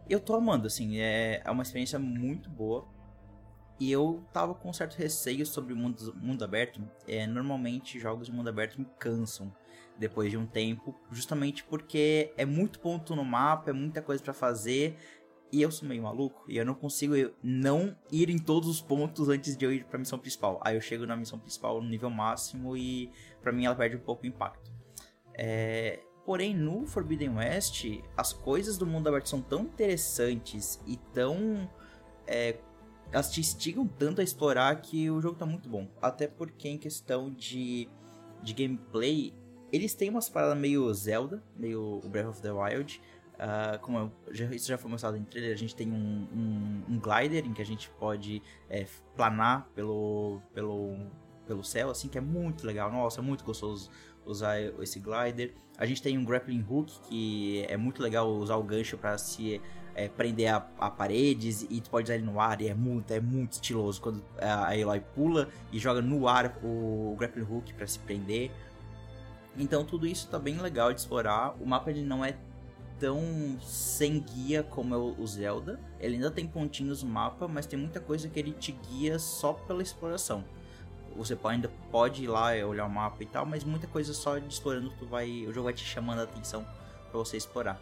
Eu 0.09 0.19
tô 0.19 0.35
amando, 0.35 0.67
assim, 0.67 0.97
é, 0.99 1.41
é 1.45 1.51
uma 1.51 1.63
experiência 1.63 1.99
muito 1.99 2.49
boa. 2.49 2.87
E 3.79 3.91
eu 3.91 4.23
tava 4.31 4.53
com 4.53 4.69
um 4.69 4.73
certo 4.73 4.95
receio 4.95 5.45
sobre 5.45 5.73
mundo, 5.73 6.15
mundo 6.15 6.43
aberto. 6.43 6.81
É, 7.07 7.25
normalmente 7.25 7.99
jogos 7.99 8.27
de 8.27 8.33
mundo 8.33 8.47
aberto 8.47 8.79
me 8.79 8.85
cansam 8.99 9.51
depois 9.97 10.31
de 10.31 10.37
um 10.37 10.45
tempo, 10.45 10.95
justamente 11.11 11.63
porque 11.63 12.33
é 12.35 12.45
muito 12.45 12.79
ponto 12.79 13.15
no 13.15 13.23
mapa, 13.23 13.69
é 13.69 13.73
muita 13.73 14.01
coisa 14.01 14.23
para 14.23 14.33
fazer 14.33 14.97
e 15.51 15.61
eu 15.61 15.71
sou 15.71 15.87
meio 15.87 16.03
maluco 16.03 16.43
e 16.47 16.57
eu 16.57 16.65
não 16.65 16.73
consigo 16.73 17.13
não 17.43 17.95
ir 18.11 18.29
em 18.29 18.37
todos 18.37 18.69
os 18.69 18.81
pontos 18.81 19.27
antes 19.27 19.57
de 19.57 19.65
eu 19.65 19.73
ir 19.73 19.83
pra 19.85 19.99
missão 19.99 20.17
principal. 20.17 20.59
Aí 20.63 20.75
eu 20.75 20.81
chego 20.81 21.05
na 21.05 21.15
missão 21.15 21.37
principal 21.37 21.81
no 21.81 21.89
nível 21.89 22.09
máximo 22.09 22.77
e 22.77 23.11
para 23.41 23.51
mim 23.51 23.65
ela 23.65 23.75
perde 23.75 23.97
um 23.97 23.99
pouco 23.99 24.23
o 24.23 24.27
impacto. 24.27 24.71
É... 25.33 25.99
Porém, 26.25 26.55
no 26.55 26.85
Forbidden 26.85 27.37
West, 27.37 27.85
as 28.15 28.31
coisas 28.31 28.77
do 28.77 28.85
mundo 28.85 29.07
aberto 29.07 29.27
são 29.27 29.41
tão 29.41 29.61
interessantes 29.63 30.79
e 30.85 30.95
tão. 31.13 31.69
É... 32.27 32.57
Elas 33.11 33.29
te 33.29 33.41
instigam 33.41 33.85
tanto 33.85 34.21
a 34.21 34.23
explorar 34.23 34.79
que 34.81 35.09
o 35.09 35.19
jogo 35.19 35.37
tá 35.37 35.45
muito 35.45 35.67
bom. 35.67 35.89
Até 36.01 36.27
porque, 36.27 36.69
em 36.69 36.77
questão 36.77 37.29
de, 37.29 37.89
de 38.41 38.53
gameplay, 38.53 39.33
eles 39.69 39.93
têm 39.93 40.09
umas 40.09 40.29
paradas 40.29 40.57
meio 40.57 40.93
Zelda, 40.93 41.43
meio 41.57 41.99
Breath 42.05 42.27
of 42.27 42.41
the 42.41 42.51
Wild 42.51 43.01
Uh, 43.41 43.79
como 43.79 44.11
já, 44.29 44.45
isso 44.53 44.67
já 44.67 44.77
foi 44.77 44.91
mostrado 44.91 45.17
em 45.17 45.23
trailer, 45.23 45.51
a 45.51 45.57
gente 45.57 45.75
tem 45.75 45.91
um, 45.91 46.27
um, 46.31 46.83
um 46.87 46.99
glider 46.99 47.43
em 47.43 47.53
que 47.53 47.61
a 47.61 47.65
gente 47.65 47.89
pode 47.99 48.39
é, 48.69 48.85
planar 49.15 49.67
pelo, 49.73 50.39
pelo, 50.53 50.95
pelo 51.47 51.63
céu, 51.63 51.89
assim, 51.89 52.07
que 52.07 52.19
é 52.19 52.21
muito 52.21 52.67
legal. 52.67 52.91
Nossa, 52.91 53.19
é 53.19 53.23
muito 53.23 53.43
gostoso 53.43 53.89
usar 54.27 54.61
esse 54.61 54.99
glider. 54.99 55.55
A 55.75 55.87
gente 55.87 56.03
tem 56.03 56.19
um 56.19 56.23
grappling 56.23 56.63
hook, 56.69 56.91
que 57.09 57.65
é 57.67 57.75
muito 57.77 58.03
legal 58.03 58.29
usar 58.29 58.57
o 58.57 58.63
gancho 58.63 58.95
para 58.95 59.17
se 59.17 59.59
é, 59.95 60.07
prender 60.07 60.53
a, 60.53 60.57
a, 60.77 60.91
paredes 60.91 61.65
e 61.67 61.81
tu 61.81 61.89
pode 61.89 62.05
usar 62.05 62.15
ele 62.15 62.23
no 62.23 62.39
ar 62.39 62.61
e 62.61 62.67
é 62.67 62.75
muito, 62.75 63.11
é 63.11 63.19
muito 63.19 63.53
estiloso 63.53 63.99
quando 63.99 64.23
a 64.39 64.77
Eloy 64.77 64.99
pula 65.15 65.49
e 65.71 65.79
joga 65.79 65.99
no 65.99 66.27
ar 66.27 66.57
o, 66.63 67.13
o 67.13 67.15
grappling 67.17 67.47
hook 67.49 67.73
para 67.73 67.87
se 67.87 67.97
prender. 67.97 68.51
Então 69.57 69.83
tudo 69.83 70.05
isso 70.05 70.27
tá 70.27 70.37
bem 70.37 70.59
legal 70.59 70.93
de 70.93 70.99
explorar. 70.99 71.55
O 71.59 71.65
mapa 71.65 71.89
ele 71.89 72.03
não 72.03 72.23
é 72.23 72.37
tão 73.01 73.57
sem 73.59 74.19
guia 74.19 74.61
como 74.61 74.93
é 74.93 74.97
o 74.97 75.25
Zelda. 75.25 75.79
Ele 75.99 76.15
ainda 76.15 76.29
tem 76.29 76.47
pontinhos 76.47 77.01
no 77.01 77.09
mapa, 77.09 77.47
mas 77.47 77.65
tem 77.65 77.77
muita 77.77 77.99
coisa 77.99 78.29
que 78.29 78.39
ele 78.39 78.51
te 78.51 78.71
guia 78.71 79.17
só 79.17 79.53
pela 79.53 79.81
exploração. 79.81 80.43
Você 81.17 81.37
ainda 81.43 81.69
pode 81.91 82.23
ir 82.23 82.27
lá 82.27 82.51
olhar 82.65 82.85
o 82.85 82.89
mapa 82.89 83.21
e 83.23 83.25
tal, 83.25 83.45
mas 83.45 83.63
muita 83.63 83.87
coisa 83.87 84.13
só 84.13 84.37
explorando 84.37 84.93
tu 84.99 85.05
vai, 85.07 85.45
o 85.47 85.51
jogo 85.51 85.65
vai 85.65 85.73
te 85.73 85.83
chamando 85.83 86.19
a 86.19 86.23
atenção 86.23 86.63
para 87.09 87.19
você 87.19 87.35
explorar. 87.35 87.81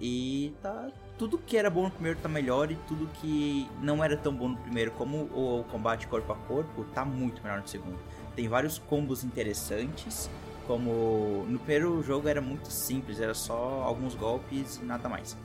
E 0.00 0.54
tá 0.62 0.90
tudo 1.18 1.36
que 1.36 1.58
era 1.58 1.68
bom 1.68 1.82
no 1.82 1.90
primeiro 1.90 2.18
tá 2.18 2.28
melhor 2.28 2.72
e 2.72 2.76
tudo 2.88 3.06
que 3.20 3.68
não 3.82 4.02
era 4.02 4.16
tão 4.16 4.34
bom 4.34 4.48
no 4.48 4.56
primeiro, 4.56 4.90
como 4.92 5.24
o 5.24 5.64
combate 5.70 6.06
corpo 6.06 6.32
a 6.32 6.36
corpo, 6.36 6.84
tá 6.94 7.04
muito 7.04 7.42
melhor 7.42 7.60
no 7.60 7.68
segundo. 7.68 7.98
Tem 8.34 8.48
vários 8.48 8.78
combos 8.78 9.22
interessantes 9.22 10.30
como 10.70 11.44
no 11.48 11.58
primeiro 11.58 12.00
jogo 12.00 12.28
era 12.28 12.40
muito 12.40 12.70
simples, 12.70 13.18
era 13.18 13.34
só 13.34 13.82
alguns 13.84 14.14
golpes 14.14 14.78
e 14.80 14.84
nada 14.84 15.08
mais. 15.08 15.36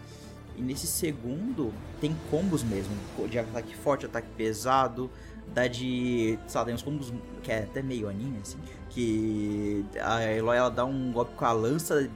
E 0.55 0.61
nesse 0.61 0.85
segundo 0.85 1.73
tem 1.99 2.15
combos 2.29 2.63
mesmo, 2.63 2.93
de 3.27 3.39
ataque 3.39 3.75
forte, 3.75 4.05
ataque 4.05 4.27
pesado, 4.37 5.09
dá 5.51 5.65
de, 5.65 6.37
lá, 6.53 6.63
tem 6.63 6.75
uns 6.75 6.83
combos 6.83 7.11
que 7.41 7.51
é 7.51 7.63
até 7.63 7.81
meio 7.81 8.07
anime 8.07 8.37
assim, 8.39 8.59
que 8.91 9.83
a 9.99 10.21
Eloy 10.31 10.55
ela 10.55 10.69
dá 10.69 10.85
um 10.85 11.11
golpe 11.11 11.33
com 11.33 11.45
a 11.45 11.51
lança, 11.51 12.07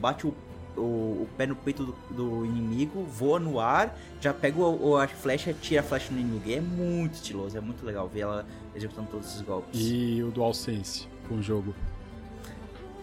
bate 0.00 0.26
o 0.26 0.34
o, 0.76 1.22
o, 1.22 1.28
pé 1.38 1.46
no 1.46 1.56
peito 1.56 1.86
do, 1.86 1.96
do, 2.10 2.44
inimigo, 2.44 3.02
voa 3.04 3.40
no 3.40 3.58
ar, 3.58 3.96
já 4.20 4.34
pega 4.34 4.60
o, 4.60 4.90
o, 4.90 4.96
a 4.98 5.08
flecha, 5.08 5.54
tira 5.54 5.80
a 5.80 5.82
flecha 5.82 6.12
no 6.12 6.20
inimigo. 6.20 6.50
É 6.50 6.60
muito 6.60 7.14
estiloso, 7.14 7.56
é 7.56 7.62
muito 7.62 7.82
legal 7.82 8.06
ver 8.06 8.20
ela 8.20 8.46
executando 8.74 9.08
todos 9.10 9.26
esses 9.26 9.40
golpes. 9.40 9.80
E 9.80 10.22
o 10.22 10.30
DualSense 10.30 11.08
com 11.26 11.36
o 11.36 11.42
jogo? 11.42 11.74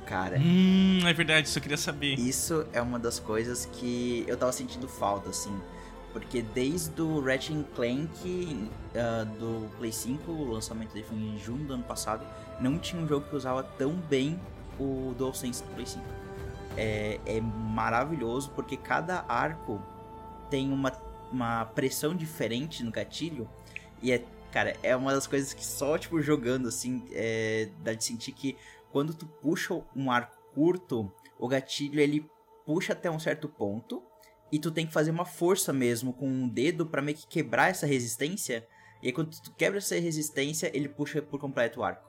Cara. 0.06 0.38
Hum, 0.40 1.00
é 1.06 1.14
verdade, 1.14 1.48
isso 1.48 1.58
eu 1.58 1.62
queria 1.62 1.78
saber. 1.78 2.16
Isso 2.20 2.66
é 2.74 2.82
uma 2.82 3.00
das 3.00 3.20
coisas 3.20 3.66
que 3.66 4.24
eu 4.28 4.38
tava 4.38 4.52
sentindo 4.52 4.88
falta, 4.88 5.30
assim. 5.30 5.56
Porque 6.12 6.42
desde 6.42 7.02
o 7.02 7.20
Ratchet 7.22 7.66
Clank 7.76 8.70
uh, 8.94 9.26
do 9.40 9.68
Play 9.78 9.92
5, 9.92 10.32
o 10.32 10.52
lançamento 10.52 10.94
dele 10.94 11.06
foi 11.08 11.18
em 11.18 11.40
junho 11.40 11.66
do 11.66 11.74
ano 11.74 11.84
passado, 11.84 12.24
não 12.62 12.78
tinha 12.78 13.02
um 13.02 13.08
jogo 13.08 13.28
que 13.28 13.36
usava 13.36 13.64
tão 13.64 13.94
bem 13.94 14.40
o 14.80 15.14
DualSense 15.18 15.64
do 15.64 15.70
Play 15.74 15.88
5. 15.88 16.04
É, 16.78 17.20
é 17.26 17.42
maravilhoso 17.42 18.52
porque 18.52 18.78
cada 18.78 19.26
arco 19.28 19.82
tem 20.50 20.72
uma, 20.72 20.92
uma 21.32 21.66
pressão 21.66 22.16
diferente 22.16 22.84
no 22.84 22.92
gatilho 22.92 23.50
e 24.04 24.12
é, 24.12 24.24
cara, 24.52 24.76
é 24.84 24.96
uma 24.96 25.14
das 25.14 25.26
coisas 25.26 25.54
que 25.54 25.66
só, 25.66 25.98
tipo, 25.98 26.22
jogando, 26.22 26.68
assim, 26.68 27.04
é, 27.12 27.70
dá 27.82 27.94
de 27.94 28.04
sentir 28.04 28.34
que 28.34 28.58
quando 28.94 29.12
tu 29.12 29.26
puxa 29.26 29.74
um 29.96 30.12
arco 30.12 30.38
curto, 30.54 31.12
o 31.40 31.48
gatilho 31.48 32.00
ele 32.00 32.30
puxa 32.64 32.94
até 32.94 33.10
um 33.10 33.18
certo 33.18 33.50
ponto 33.50 34.04
e 34.52 34.60
tu 34.60 34.70
tem 34.70 34.86
que 34.86 34.94
fazer 34.94 35.10
uma 35.10 35.26
força 35.26 35.74
mesmo 35.74 36.14
com 36.14 36.28
um 36.28 36.48
dedo 36.48 36.86
para 36.86 37.02
meio 37.02 37.18
que 37.18 37.26
quebrar 37.26 37.72
essa 37.72 37.88
resistência. 37.88 38.68
E 39.02 39.08
aí 39.08 39.12
quando 39.12 39.32
tu 39.32 39.52
quebra 39.56 39.80
essa 39.80 39.96
resistência, 39.96 40.70
ele 40.78 40.88
puxa 40.88 41.24
por 41.24 41.40
completo 41.40 41.80
o 41.80 41.84
arco. 41.84 42.08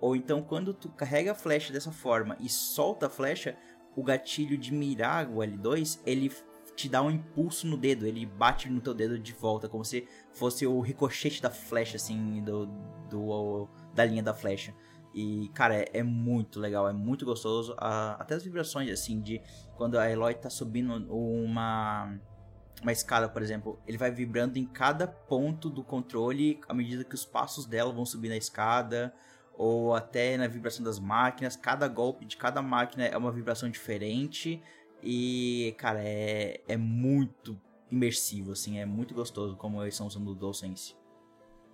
Ou 0.00 0.16
então 0.16 0.42
quando 0.42 0.74
tu 0.74 0.88
carrega 0.88 1.30
a 1.30 1.34
flecha 1.34 1.72
dessa 1.72 1.92
forma 1.92 2.36
e 2.40 2.48
solta 2.48 3.06
a 3.06 3.10
flecha, 3.10 3.56
o 3.94 4.02
gatilho 4.02 4.58
de 4.58 4.74
mirar 4.74 5.30
o 5.30 5.36
L2, 5.36 6.00
ele 6.04 6.32
te 6.74 6.88
dá 6.88 7.02
um 7.02 7.10
impulso 7.10 7.68
no 7.68 7.76
dedo, 7.76 8.04
ele 8.04 8.26
bate 8.26 8.68
no 8.68 8.80
teu 8.80 8.92
dedo 8.92 9.16
de 9.16 9.32
volta, 9.32 9.68
como 9.68 9.84
se 9.84 10.08
fosse 10.32 10.66
o 10.66 10.80
ricochete 10.80 11.40
da 11.40 11.50
flecha, 11.50 11.96
assim, 11.96 12.42
do, 12.42 12.66
do 13.08 13.68
da 13.94 14.04
linha 14.04 14.24
da 14.24 14.34
flecha. 14.34 14.74
E, 15.16 15.48
cara, 15.54 15.74
é, 15.74 15.88
é, 15.94 16.02
muito 16.02 16.60
legal, 16.60 16.86
é 16.86 16.92
muito 16.92 17.24
gostoso. 17.24 17.74
até 17.78 18.34
as 18.34 18.44
vibrações, 18.44 18.90
assim, 18.90 19.18
de 19.18 19.40
quando 19.74 19.98
a 19.98 20.10
Eloy 20.10 20.34
tá 20.34 20.50
subindo 20.50 20.92
uma, 21.10 22.20
uma 22.82 22.92
escada, 22.92 23.26
por 23.26 23.40
exemplo, 23.40 23.80
ele 23.86 23.96
vai 23.96 24.10
vibrando 24.10 24.58
em 24.58 24.66
cada 24.66 25.06
ponto 25.06 25.70
do 25.70 25.82
controle 25.82 26.60
à 26.68 26.74
medida 26.74 27.02
que 27.02 27.14
os 27.14 27.24
passos 27.24 27.64
dela 27.64 27.90
vão 27.94 28.04
subir 28.04 28.28
na 28.28 28.36
escada, 28.36 29.10
ou 29.54 29.94
até 29.94 30.36
na 30.36 30.46
vibração 30.46 30.84
das 30.84 30.98
máquinas. 30.98 31.56
Cada 31.56 31.88
golpe 31.88 32.26
de 32.26 32.36
cada 32.36 32.60
máquina 32.60 33.06
é 33.06 33.16
uma 33.16 33.32
vibração 33.32 33.70
diferente. 33.70 34.62
E, 35.02 35.74
cara, 35.78 36.02
é, 36.02 36.60
é 36.68 36.76
muito 36.76 37.58
imersivo, 37.90 38.52
assim, 38.52 38.78
é 38.78 38.84
muito 38.84 39.14
gostoso 39.14 39.56
como 39.56 39.80
eles 39.82 39.94
estão 39.94 40.08
usando 40.08 40.28
o 40.28 40.34
DualSense. 40.34 40.94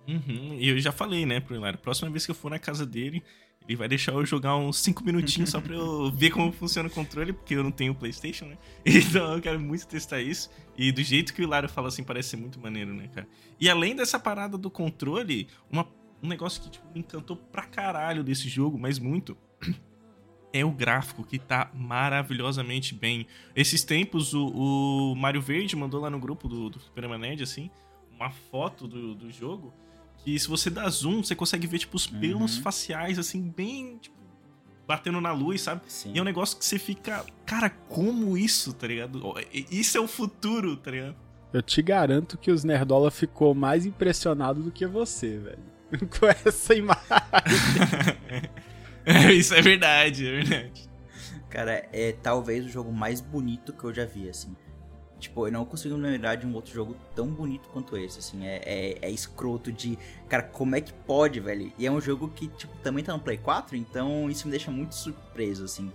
Uhum, 0.07 0.55
e 0.59 0.67
eu 0.67 0.79
já 0.79 0.91
falei, 0.91 1.25
né, 1.25 1.39
pro 1.39 1.55
Hilário, 1.55 1.79
próxima 1.79 2.09
vez 2.09 2.25
que 2.25 2.31
eu 2.31 2.35
for 2.35 2.51
na 2.51 2.59
casa 2.59 2.85
dele, 2.85 3.23
ele 3.67 3.77
vai 3.77 3.87
deixar 3.87 4.11
eu 4.11 4.25
jogar 4.25 4.55
uns 4.57 4.79
5 4.79 5.03
minutinhos 5.03 5.49
só 5.49 5.61
pra 5.61 5.73
eu 5.73 6.11
ver 6.15 6.31
como 6.31 6.51
funciona 6.51 6.89
o 6.89 6.91
controle, 6.91 7.31
porque 7.31 7.55
eu 7.55 7.63
não 7.63 7.71
tenho 7.71 7.95
PlayStation, 7.95 8.45
né? 8.45 8.57
Então 8.85 9.33
eu 9.33 9.41
quero 9.41 9.59
muito 9.59 9.87
testar 9.87 10.21
isso. 10.21 10.49
E 10.77 10.91
do 10.91 11.01
jeito 11.01 11.33
que 11.33 11.41
o 11.41 11.43
Hilário 11.43 11.69
fala 11.69 11.87
assim, 11.87 12.03
parece 12.03 12.29
ser 12.29 12.37
muito 12.37 12.59
maneiro, 12.59 12.93
né, 12.93 13.07
cara? 13.13 13.27
E 13.59 13.69
além 13.69 13.95
dessa 13.95 14.19
parada 14.19 14.57
do 14.57 14.69
controle, 14.69 15.47
uma, 15.71 15.87
um 16.21 16.27
negócio 16.27 16.61
que 16.61 16.69
tipo, 16.71 16.85
me 16.93 16.99
encantou 16.99 17.37
pra 17.37 17.63
caralho 17.63 18.23
desse 18.23 18.49
jogo, 18.49 18.77
mas 18.77 18.99
muito. 18.99 19.37
É 20.55 20.63
o 20.63 20.69
gráfico 20.69 21.23
que 21.23 21.39
tá 21.39 21.71
maravilhosamente 21.73 22.93
bem. 22.93 23.25
Esses 23.55 23.83
tempos, 23.83 24.35
o, 24.35 25.13
o 25.13 25.15
Mário 25.15 25.41
Verde 25.41 25.75
mandou 25.75 25.99
lá 25.99 26.11
no 26.11 26.19
grupo 26.19 26.47
do, 26.47 26.69
do 26.69 26.79
Superman 26.79 27.17
Nerd, 27.17 27.41
assim, 27.41 27.71
uma 28.11 28.29
foto 28.29 28.87
do, 28.87 29.15
do 29.15 29.31
jogo 29.31 29.73
que 30.23 30.37
se 30.39 30.47
você 30.47 30.69
dá 30.69 30.87
zoom, 30.89 31.23
você 31.23 31.35
consegue 31.35 31.67
ver, 31.67 31.79
tipo, 31.79 31.95
os 31.97 32.07
pelos 32.07 32.57
Uhum. 32.57 32.63
faciais, 32.63 33.19
assim, 33.19 33.41
bem, 33.55 33.97
tipo, 33.97 34.15
batendo 34.87 35.19
na 35.21 35.31
luz, 35.31 35.61
sabe? 35.61 35.81
Sim. 35.87 36.11
E 36.13 36.19
é 36.19 36.21
um 36.21 36.25
negócio 36.25 36.57
que 36.57 36.65
você 36.65 36.79
fica, 36.79 37.25
cara, 37.45 37.69
como 37.69 38.37
isso, 38.37 38.73
tá 38.73 38.87
ligado? 38.87 39.21
Isso 39.71 39.97
é 39.97 40.01
o 40.01 40.07
futuro, 40.07 40.75
tá 40.77 40.91
ligado? 40.91 41.15
Eu 41.53 41.61
te 41.61 41.81
garanto 41.81 42.37
que 42.37 42.51
os 42.51 42.63
Nerdola 42.63 43.11
ficou 43.11 43.53
mais 43.53 43.85
impressionado 43.85 44.61
do 44.63 44.71
que 44.71 44.87
você, 44.87 45.37
velho. 45.37 45.73
Com 46.19 46.25
essa 46.25 46.73
imagem. 46.73 47.03
isso 49.37 49.53
é 49.53 49.61
verdade, 49.61 50.27
é 50.27 50.31
verdade. 50.41 50.89
Cara, 51.49 51.87
é 51.93 52.13
talvez 52.13 52.65
o 52.65 52.69
jogo 52.69 52.91
mais 52.91 53.21
bonito 53.21 53.71
que 53.73 53.83
eu 53.83 53.93
já 53.93 54.05
vi, 54.05 54.27
assim. 54.29 54.55
Tipo, 55.23 55.47
eu 55.47 55.53
não 55.53 55.63
consigo 55.63 55.97
me 55.97 56.09
lembrar 56.09 56.35
de 56.35 56.45
um 56.45 56.53
outro 56.53 56.73
jogo 56.73 56.97
tão 57.15 57.27
bonito 57.27 57.69
quanto 57.69 57.95
esse, 57.95 58.19
assim. 58.19 58.45
É, 58.45 58.61
é, 58.65 58.97
é 59.03 59.09
escroto 59.09 59.71
de. 59.71 59.97
Cara, 60.27 60.43
como 60.43 60.75
é 60.75 60.81
que 60.81 60.91
pode, 60.91 61.39
velho? 61.39 61.71
E 61.79 61.87
é 61.87 61.91
um 61.91 62.01
jogo 62.01 62.27
que, 62.27 62.49
tipo, 62.49 62.75
também 62.79 63.05
tá 63.05 63.13
no 63.13 63.19
Play 63.19 63.37
4, 63.37 63.77
então 63.77 64.29
isso 64.29 64.45
me 64.45 64.51
deixa 64.51 64.69
muito 64.69 64.93
surpreso, 64.93 65.63
assim. 65.63 65.93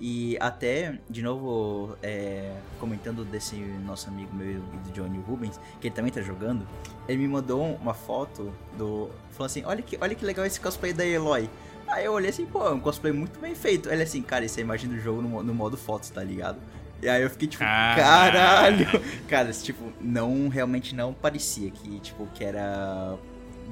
E 0.00 0.38
até, 0.40 0.98
de 1.10 1.20
novo, 1.20 1.94
é, 2.02 2.56
comentando 2.78 3.22
desse 3.22 3.56
nosso 3.56 4.08
amigo 4.08 4.34
meu 4.34 4.60
do 4.60 4.90
Johnny 4.92 5.18
Rubens, 5.18 5.60
que 5.78 5.88
ele 5.88 5.94
também 5.94 6.10
tá 6.10 6.22
jogando, 6.22 6.66
ele 7.06 7.18
me 7.18 7.28
mandou 7.28 7.74
uma 7.74 7.92
foto 7.92 8.50
do. 8.78 9.10
Falou 9.32 9.44
assim: 9.44 9.62
olha 9.66 9.82
que, 9.82 9.98
olha 10.00 10.14
que 10.14 10.24
legal 10.24 10.46
esse 10.46 10.58
cosplay 10.58 10.94
da 10.94 11.04
Eloy. 11.04 11.50
Aí 11.86 12.06
eu 12.06 12.12
olhei 12.12 12.30
assim, 12.30 12.46
pô, 12.46 12.66
é 12.66 12.70
um 12.70 12.80
cosplay 12.80 13.12
muito 13.12 13.38
bem 13.40 13.54
feito. 13.54 13.90
Ele 13.90 14.02
assim, 14.02 14.22
cara, 14.22 14.44
isso 14.44 14.58
é 14.58 14.62
a 14.62 14.64
imagem 14.64 14.88
do 14.88 14.98
jogo 14.98 15.20
no, 15.20 15.42
no 15.42 15.52
modo 15.52 15.76
fotos, 15.76 16.08
tá 16.08 16.22
ligado? 16.24 16.58
E 17.02 17.08
aí 17.08 17.22
eu 17.22 17.30
fiquei 17.30 17.48
tipo, 17.48 17.64
Caralho. 17.64 18.84
caralho! 18.86 19.04
Cara, 19.26 19.50
tipo, 19.52 19.92
não, 20.00 20.48
realmente 20.48 20.94
não 20.94 21.12
parecia 21.12 21.70
que, 21.70 21.98
tipo, 22.00 22.26
que 22.34 22.44
era 22.44 23.16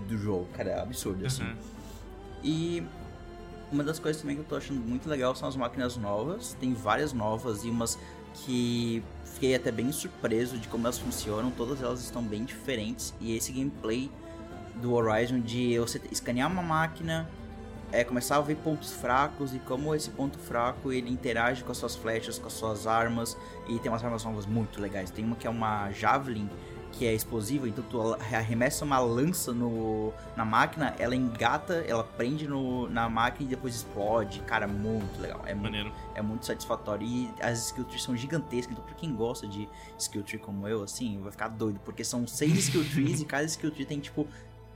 do 0.08 0.16
jogo, 0.16 0.46
cara, 0.56 0.70
é 0.70 0.80
absurdo, 0.80 1.26
assim. 1.26 1.42
Uhum. 1.42 1.54
E 2.42 2.82
uma 3.70 3.84
das 3.84 3.98
coisas 3.98 4.20
também 4.22 4.36
que 4.36 4.42
eu 4.42 4.46
tô 4.46 4.56
achando 4.56 4.80
muito 4.80 5.08
legal 5.08 5.34
são 5.36 5.46
as 5.48 5.56
máquinas 5.56 5.96
novas. 5.96 6.56
Tem 6.58 6.72
várias 6.72 7.12
novas 7.12 7.64
e 7.64 7.68
umas 7.68 7.98
que 8.32 9.02
fiquei 9.34 9.54
até 9.54 9.70
bem 9.70 9.92
surpreso 9.92 10.56
de 10.56 10.66
como 10.68 10.86
elas 10.86 10.98
funcionam. 10.98 11.50
Todas 11.50 11.82
elas 11.82 12.00
estão 12.00 12.22
bem 12.22 12.44
diferentes. 12.44 13.12
E 13.20 13.36
esse 13.36 13.52
gameplay 13.52 14.10
do 14.76 14.94
Horizon 14.94 15.40
de 15.40 15.78
você 15.78 16.00
escanear 16.10 16.50
uma 16.50 16.62
máquina, 16.62 17.28
é, 17.92 18.04
começar 18.04 18.36
a 18.36 18.40
ver 18.40 18.56
pontos 18.56 18.92
fracos 18.92 19.54
e 19.54 19.58
como 19.60 19.94
esse 19.94 20.10
ponto 20.10 20.38
fraco 20.38 20.92
ele 20.92 21.10
interage 21.10 21.64
com 21.64 21.72
as 21.72 21.78
suas 21.78 21.96
flechas, 21.96 22.38
com 22.38 22.46
as 22.46 22.52
suas 22.52 22.86
armas. 22.86 23.36
E 23.68 23.78
tem 23.78 23.90
umas 23.90 24.04
armas 24.04 24.24
novas 24.24 24.46
muito 24.46 24.80
legais. 24.80 25.10
Tem 25.10 25.24
uma 25.24 25.36
que 25.36 25.46
é 25.46 25.50
uma 25.50 25.90
Javelin, 25.90 26.48
que 26.92 27.06
é 27.06 27.14
explosiva, 27.14 27.68
então 27.68 27.84
tu 27.88 28.14
arremessa 28.14 28.84
uma 28.84 28.98
lança 28.98 29.52
no, 29.52 30.12
na 30.36 30.44
máquina, 30.44 30.94
ela 30.98 31.14
engata, 31.14 31.84
ela 31.86 32.02
prende 32.02 32.48
no, 32.48 32.88
na 32.88 33.08
máquina 33.08 33.46
e 33.46 33.50
depois 33.50 33.74
explode. 33.74 34.40
Cara, 34.40 34.66
muito 34.66 35.20
legal. 35.20 35.40
É 35.44 35.54
muito, 35.54 35.64
Maneiro. 35.64 35.92
é 36.14 36.22
muito 36.22 36.46
satisfatório. 36.46 37.06
E 37.06 37.30
as 37.40 37.66
skill 37.66 37.84
trees 37.84 38.02
são 38.02 38.16
gigantescas, 38.16 38.72
então 38.72 38.84
pra 38.84 38.94
quem 38.94 39.14
gosta 39.14 39.46
de 39.46 39.68
skill 39.98 40.22
tree 40.22 40.38
como 40.38 40.66
eu, 40.66 40.82
assim, 40.82 41.20
vai 41.20 41.30
ficar 41.30 41.48
doido, 41.48 41.78
porque 41.84 42.02
são 42.02 42.26
seis 42.26 42.58
skill 42.58 42.84
trees 42.90 43.20
e 43.20 43.24
cada 43.26 43.44
skill 43.44 43.70
tree 43.70 43.86
tem 43.86 44.00
tipo 44.00 44.26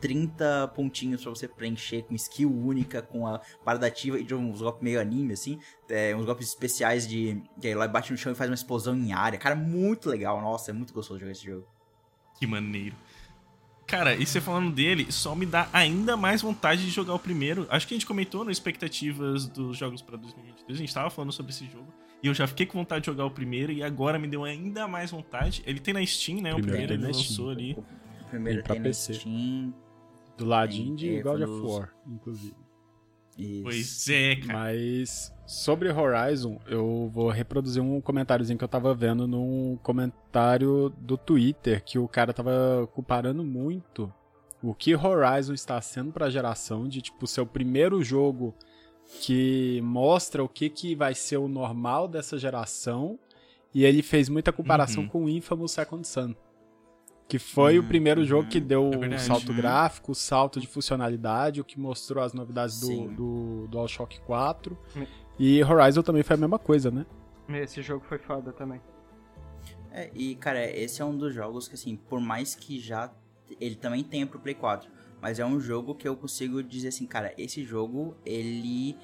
30 0.02 0.68
pontinhos 0.74 1.22
pra 1.22 1.30
você 1.30 1.46
preencher 1.48 2.02
com 2.02 2.14
skill 2.14 2.52
única, 2.52 3.00
com 3.00 3.26
a 3.26 3.38
parada 3.64 3.86
ativa 3.86 4.18
e 4.18 4.24
de 4.24 4.34
uns 4.34 4.60
golpes 4.60 4.82
meio 4.82 5.00
anime, 5.00 5.32
assim. 5.32 5.58
É, 5.88 6.14
uns 6.14 6.26
golpes 6.26 6.48
especiais 6.48 7.08
de. 7.08 7.40
Que 7.60 7.68
aí 7.68 7.74
lá 7.74 7.86
bate 7.88 8.10
no 8.10 8.18
chão 8.18 8.32
e 8.32 8.34
faz 8.34 8.50
uma 8.50 8.54
explosão 8.54 8.94
em 8.94 9.12
área. 9.12 9.38
Cara, 9.38 9.54
muito 9.54 10.10
legal. 10.10 10.40
Nossa, 10.42 10.70
é 10.72 10.74
muito 10.74 10.92
gostoso 10.92 11.20
jogar 11.20 11.32
esse 11.32 11.44
jogo. 11.46 11.64
Que 12.38 12.46
maneiro. 12.46 12.96
Cara, 13.86 14.14
e 14.14 14.26
você 14.26 14.40
falando 14.40 14.72
dele, 14.72 15.10
só 15.12 15.34
me 15.34 15.44
dá 15.46 15.68
ainda 15.72 16.16
mais 16.16 16.42
vontade 16.42 16.82
de 16.84 16.90
jogar 16.90 17.14
o 17.14 17.18
primeiro. 17.18 17.66
Acho 17.70 17.86
que 17.86 17.94
a 17.94 17.96
gente 17.96 18.06
comentou 18.06 18.44
nas 18.44 18.56
expectativas 18.56 19.46
dos 19.46 19.76
jogos 19.76 20.02
pra 20.02 20.16
2022. 20.16 20.76
A 20.76 20.80
gente 20.80 20.94
tava 20.94 21.10
falando 21.10 21.32
sobre 21.32 21.52
esse 21.52 21.66
jogo. 21.66 21.86
E 22.22 22.26
eu 22.26 22.34
já 22.34 22.46
fiquei 22.46 22.64
com 22.66 22.78
vontade 22.78 23.02
de 23.02 23.06
jogar 23.06 23.26
o 23.26 23.30
primeiro. 23.30 23.70
E 23.72 23.82
agora 23.82 24.18
me 24.18 24.26
deu 24.28 24.44
ainda 24.44 24.88
mais 24.88 25.10
vontade. 25.10 25.62
Ele 25.66 25.78
tem 25.80 25.92
na 25.92 26.04
Steam, 26.06 26.40
né? 26.40 26.52
O 26.52 26.56
Primeiro 26.56 26.86
primeiro 26.86 26.88
tem 26.88 26.96
ele 26.96 27.02
na 27.02 27.08
lançou 27.08 27.24
Steam. 27.24 27.50
ali. 27.50 27.72
O 27.72 28.24
primeiro 28.30 28.62
Tem 28.62 28.78
no 28.78 28.82
PC. 28.84 29.14
Steam. 29.14 29.74
Do 30.36 30.44
ladinho 30.44 30.96
de 30.96 31.08
Tem 31.08 31.22
God 31.22 31.42
of. 31.42 31.52
War, 31.66 31.92
inclusive. 32.06 32.54
Isso. 33.38 33.62
Pois 33.62 34.08
é, 34.10 34.36
cara. 34.36 34.52
Mas 34.58 35.34
sobre 35.46 35.90
Horizon, 35.90 36.58
eu 36.66 37.10
vou 37.12 37.30
reproduzir 37.30 37.82
um 37.82 38.00
comentáriozinho 38.00 38.58
que 38.58 38.64
eu 38.64 38.68
tava 38.68 38.94
vendo 38.94 39.26
num 39.26 39.78
comentário 39.82 40.92
do 40.98 41.16
Twitter 41.16 41.82
que 41.82 41.98
o 41.98 42.06
cara 42.06 42.32
tava 42.34 42.88
comparando 42.94 43.42
muito 43.42 44.12
o 44.62 44.74
que 44.74 44.94
Horizon 44.94 45.54
está 45.54 45.80
sendo 45.80 46.12
pra 46.12 46.28
geração 46.30 46.86
de 46.86 47.00
tipo 47.02 47.26
seu 47.26 47.46
primeiro 47.46 48.02
jogo 48.04 48.54
que 49.20 49.80
mostra 49.82 50.44
o 50.44 50.48
que 50.48 50.68
que 50.70 50.94
vai 50.94 51.14
ser 51.14 51.38
o 51.38 51.48
normal 51.48 52.06
dessa 52.06 52.38
geração 52.38 53.18
e 53.74 53.84
ele 53.84 54.02
fez 54.02 54.28
muita 54.28 54.52
comparação 54.52 55.04
Uhum. 55.04 55.08
com 55.08 55.24
o 55.24 55.28
Infamous 55.28 55.72
Second 55.72 56.06
Son. 56.06 56.34
Que 57.28 57.38
foi 57.38 57.78
o 57.78 57.82
Uhum, 57.82 57.88
primeiro 57.88 58.24
jogo 58.24 58.48
que 58.48 58.60
deu 58.60 58.90
É 58.92 58.96
o 58.96 59.00
verdade. 59.00 59.22
salto 59.22 59.50
Uhum. 59.50 59.56
gráfico, 59.56 60.12
o 60.12 60.14
salto 60.14 60.60
de 60.60 60.66
funcionalidade, 60.66 61.60
o 61.60 61.64
que 61.64 61.80
mostrou 61.80 62.22
as 62.22 62.32
novidades 62.34 62.80
do, 62.80 62.86
Sim. 62.86 63.14
do 63.14 63.66
DualShock 63.70 64.20
4. 64.22 64.76
Hum. 64.96 65.06
E 65.38 65.62
Horizon 65.64 66.02
também 66.02 66.22
foi 66.22 66.34
a 66.34 66.38
mesma 66.38 66.58
coisa, 66.58 66.90
né? 66.90 67.06
Esse 67.48 67.80
jogo 67.82 68.04
foi 68.06 68.18
foda 68.18 68.52
também. 68.52 68.80
É, 69.90 70.10
e 70.14 70.34
cara, 70.36 70.64
esse 70.64 71.00
é 71.00 71.04
um 71.04 71.16
dos 71.16 71.34
jogos 71.34 71.68
que 71.68 71.74
assim, 71.74 71.96
por 71.96 72.20
mais 72.20 72.54
que 72.54 72.78
já 72.80 73.10
ele 73.60 73.74
também 73.76 74.02
tenha 74.02 74.26
pro 74.26 74.38
Play 74.38 74.54
4, 74.54 74.90
mas 75.20 75.38
é 75.38 75.44
um 75.44 75.60
jogo 75.60 75.94
que 75.94 76.08
eu 76.08 76.16
consigo 76.16 76.62
dizer 76.62 76.88
assim, 76.88 77.06
cara, 77.06 77.32
esse 77.36 77.62
jogo 77.64 78.16
ele 78.24 78.96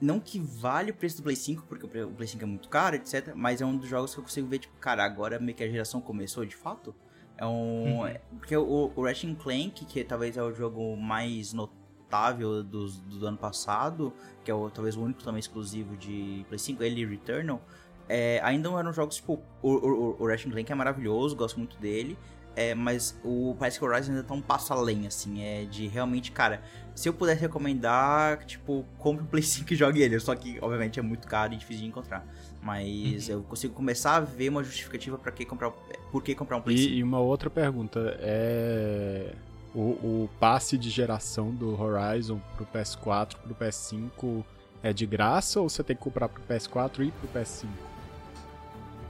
não 0.00 0.20
que 0.20 0.38
vale 0.38 0.90
o 0.90 0.94
preço 0.94 1.16
do 1.16 1.22
Play 1.24 1.34
5, 1.36 1.64
porque 1.68 1.84
o 1.86 1.88
Play- 1.88 2.04
o 2.04 2.10
Play 2.10 2.28
5 2.28 2.44
é 2.44 2.46
muito 2.46 2.68
caro, 2.68 2.96
etc, 2.96 3.32
mas 3.34 3.60
é 3.60 3.66
um 3.66 3.76
dos 3.76 3.88
jogos 3.88 4.12
que 4.14 4.20
eu 4.20 4.24
consigo 4.24 4.46
ver 4.46 4.58
tipo, 4.60 4.76
cara, 4.78 5.04
agora 5.04 5.38
meio 5.40 5.56
que 5.56 5.64
a 5.64 5.68
geração 5.68 6.00
começou 6.00 6.44
de 6.44 6.54
fato. 6.54 6.94
É 7.38 7.44
um, 7.46 8.00
Uhum. 8.02 8.14
porque 8.38 8.56
o, 8.56 8.92
o 8.96 9.04
Ratchet 9.04 9.34
Clank, 9.36 9.84
que 9.84 10.02
talvez 10.04 10.36
é 10.36 10.42
o 10.42 10.52
jogo 10.54 10.96
mais 10.96 11.52
notável 11.52 12.62
dos- 12.62 12.98
do, 13.00 13.26
ano 13.26 13.36
passado, 13.36 14.12
que 14.44 14.50
é 14.50 14.54
o, 14.54 14.70
talvez 14.70 14.96
o 14.96 15.02
único 15.02 15.22
também 15.22 15.40
exclusivo 15.40 15.96
de 15.96 16.44
Play 16.48 16.58
5, 16.58 16.82
ele 16.82 17.02
e 17.02 17.06
Returnal, 17.06 17.60
é, 18.08 18.40
ainda 18.42 18.70
não 18.70 18.78
eram 18.78 18.92
jogos, 18.92 19.16
tipo, 19.16 19.40
o, 19.62 19.70
o, 19.70 20.16
o 20.22 20.26
Ratchet 20.26 20.50
Clank 20.50 20.70
é 20.70 20.74
maravilhoso, 20.74 21.34
gosto 21.36 21.58
muito 21.58 21.76
dele, 21.78 22.16
é, 22.56 22.74
mas 22.74 23.14
o, 23.22 23.54
parece 23.58 23.78
que 23.78 23.84
o 23.84 23.88
Horizon 23.88 24.12
ainda 24.12 24.24
tá 24.24 24.32
um 24.32 24.40
passo 24.40 24.72
além, 24.72 25.06
assim, 25.06 25.42
é 25.42 25.66
de 25.66 25.86
realmente, 25.86 26.32
cara, 26.32 26.62
se 26.94 27.06
eu 27.06 27.12
pudesse 27.12 27.42
recomendar, 27.42 28.44
tipo, 28.46 28.82
compre 28.98 29.22
o 29.22 29.26
Play 29.26 29.42
5 29.42 29.70
e 29.74 29.76
jogue 29.76 30.00
ele, 30.00 30.18
só 30.18 30.34
que, 30.34 30.58
obviamente, 30.62 30.98
é 30.98 31.02
muito 31.02 31.28
caro 31.28 31.52
e 31.52 31.56
difícil 31.58 31.82
de 31.82 31.88
encontrar, 31.88 32.26
mas 32.62 33.28
eu 33.28 33.42
consigo 33.42 33.74
começar 33.74 34.16
a 34.16 34.20
ver 34.20 34.48
uma 34.48 34.64
justificativa 34.64 35.18
pra 35.18 35.30
que 35.30 35.44
comprar, 35.44 35.70
por 36.10 36.22
que 36.22 36.34
comprar 36.34 36.56
um 36.56 36.62
Play 36.62 36.78
5. 36.78 36.90
E, 36.90 36.96
e 36.96 37.02
uma 37.02 37.20
outra 37.20 37.50
pergunta 37.50 38.16
é. 38.20 39.34
O, 39.74 39.90
o 39.90 40.30
passe 40.40 40.78
de 40.78 40.88
geração 40.88 41.50
do 41.50 41.78
Horizon 41.78 42.40
pro 42.56 42.64
PS4, 42.64 43.36
pro 43.36 43.54
PS5 43.54 44.42
é 44.82 44.90
de 44.90 45.04
graça 45.04 45.60
ou 45.60 45.68
você 45.68 45.84
tem 45.84 45.94
que 45.94 46.00
comprar 46.00 46.30
pro 46.30 46.42
PS4 46.44 47.06
e 47.06 47.10
pro 47.10 47.28
PS5? 47.28 47.66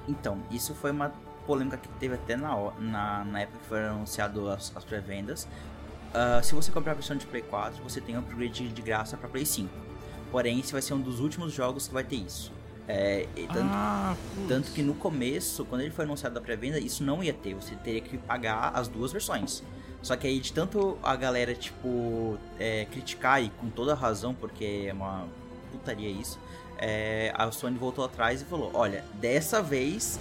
Então, 0.08 0.42
isso 0.50 0.74
foi 0.74 0.90
uma 0.90 1.12
polêmica 1.46 1.76
que 1.76 1.88
teve 2.00 2.14
até 2.14 2.36
na, 2.36 2.54
na, 2.78 3.24
na 3.24 3.40
época 3.40 3.58
que 3.58 3.68
foram 3.68 3.96
anunciado 3.96 4.50
as, 4.50 4.72
as 4.74 4.84
pré-vendas. 4.84 5.46
Ah, 6.12 6.40
se 6.42 6.54
você 6.54 6.72
comprar 6.72 6.92
a 6.92 6.94
versão 6.94 7.14
de 7.16 7.26
Play 7.26 7.42
4, 7.42 7.82
você 7.82 8.00
tem 8.00 8.16
um 8.16 8.20
upgrade 8.20 8.68
de 8.68 8.82
graça 8.82 9.16
para 9.16 9.28
Play 9.28 9.44
5. 9.44 9.70
Porém, 10.30 10.58
esse 10.58 10.72
vai 10.72 10.80
ser 10.80 10.94
um 10.94 11.00
dos 11.00 11.20
últimos 11.20 11.52
jogos 11.52 11.88
que 11.88 11.94
vai 11.94 12.04
ter 12.04 12.16
isso. 12.16 12.52
É, 12.88 13.26
tanto, 13.52 13.68
Ah, 13.70 14.16
tanto 14.48 14.70
que 14.72 14.82
no 14.82 14.94
começo, 14.94 15.64
quando 15.64 15.82
ele 15.82 15.90
foi 15.90 16.04
anunciado 16.04 16.34
da 16.34 16.40
pré-venda, 16.40 16.78
isso 16.78 17.04
não 17.04 17.22
ia 17.22 17.34
ter. 17.34 17.54
Você 17.54 17.74
teria 17.76 18.00
que 18.00 18.16
pagar 18.16 18.72
as 18.74 18.88
duas 18.88 19.12
versões. 19.12 19.62
Só 20.02 20.16
que 20.16 20.26
aí, 20.26 20.38
de 20.40 20.52
tanto 20.52 20.96
a 21.02 21.16
galera, 21.16 21.54
tipo, 21.54 22.38
é, 22.58 22.86
criticar, 22.86 23.42
e 23.42 23.50
com 23.50 23.68
toda 23.68 23.94
razão, 23.94 24.34
porque 24.34 24.86
é 24.88 24.92
uma 24.92 25.26
putaria 25.72 26.08
isso, 26.08 26.38
é, 26.78 27.32
a 27.34 27.50
Sony 27.50 27.76
voltou 27.76 28.04
atrás 28.04 28.40
e 28.40 28.44
falou: 28.44 28.70
Olha, 28.72 29.04
dessa 29.14 29.60
vez 29.60 30.18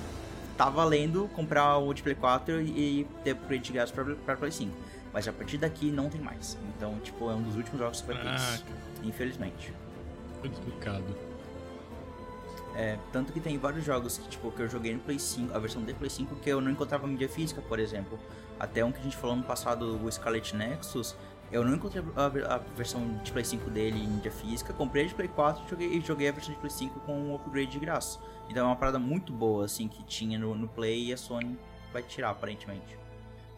tá 0.57 0.69
valendo 0.69 1.29
comprar 1.33 1.77
o 1.77 1.93
de 1.93 2.01
Play 2.01 2.15
4 2.15 2.61
e 2.61 3.07
ter 3.23 3.31
upgrade 3.31 3.63
de 3.63 3.73
graça 3.73 3.93
pra, 3.93 4.03
pra 4.15 4.35
Play 4.35 4.51
5. 4.51 4.71
Mas 5.13 5.27
a 5.27 5.33
partir 5.33 5.57
daqui 5.57 5.91
não 5.91 6.09
tem 6.09 6.19
mais. 6.19 6.57
Então, 6.75 6.99
tipo, 6.99 7.29
é 7.29 7.33
um 7.33 7.41
dos 7.41 7.55
últimos 7.55 7.79
jogos 7.79 8.01
que 8.01 8.07
vai 8.07 8.21
ter 8.21 8.35
isso. 8.35 8.63
Caraca. 8.63 8.81
Infelizmente. 9.03 9.73
Complicado. 10.41 11.15
É, 12.75 12.99
tanto 13.13 13.31
que 13.31 13.39
tem 13.39 13.57
vários 13.57 13.85
jogos 13.85 14.17
que, 14.17 14.27
tipo, 14.27 14.51
que 14.51 14.61
eu 14.61 14.67
joguei 14.67 14.93
no 14.93 14.99
Play 14.99 15.17
5, 15.17 15.55
a 15.55 15.59
versão 15.59 15.81
de 15.83 15.93
Play 15.93 16.09
5, 16.09 16.35
que 16.35 16.49
eu 16.49 16.59
não 16.59 16.69
encontrava 16.69 17.07
mídia 17.07 17.29
física, 17.29 17.61
por 17.61 17.79
exemplo. 17.79 18.19
Até 18.59 18.83
um 18.83 18.91
que 18.91 18.99
a 18.99 19.03
gente 19.03 19.15
falou 19.15 19.35
no 19.37 19.43
passado, 19.43 19.97
o 20.03 20.11
Scarlet 20.11 20.53
Nexus, 20.55 21.15
eu 21.51 21.63
não 21.63 21.75
encontrei 21.75 22.03
a, 22.15 22.55
a 22.55 22.57
versão 22.57 23.17
de 23.23 23.31
Play 23.31 23.45
5 23.45 23.69
dele 23.69 23.99
em 23.99 24.07
mídia 24.07 24.31
física, 24.31 24.73
comprei 24.73 25.07
de 25.07 25.15
Play 25.15 25.27
4 25.27 25.63
e 25.63 25.69
joguei, 25.69 26.01
joguei 26.01 26.29
a 26.29 26.31
versão 26.31 26.53
de 26.53 26.59
Play 26.59 26.71
5 26.71 26.99
com 27.01 27.13
um 27.13 27.35
upgrade 27.35 27.71
de 27.71 27.79
graça. 27.79 28.19
Então 28.49 28.65
é 28.65 28.69
uma 28.69 28.75
parada 28.75 28.99
muito 28.99 29.31
boa, 29.31 29.65
assim, 29.65 29.87
que 29.87 30.03
tinha 30.03 30.37
no, 30.37 30.55
no 30.55 30.67
Play 30.67 31.05
e 31.05 31.13
a 31.13 31.17
Sony 31.17 31.57
vai 31.93 32.03
tirar, 32.03 32.31
aparentemente. 32.31 32.97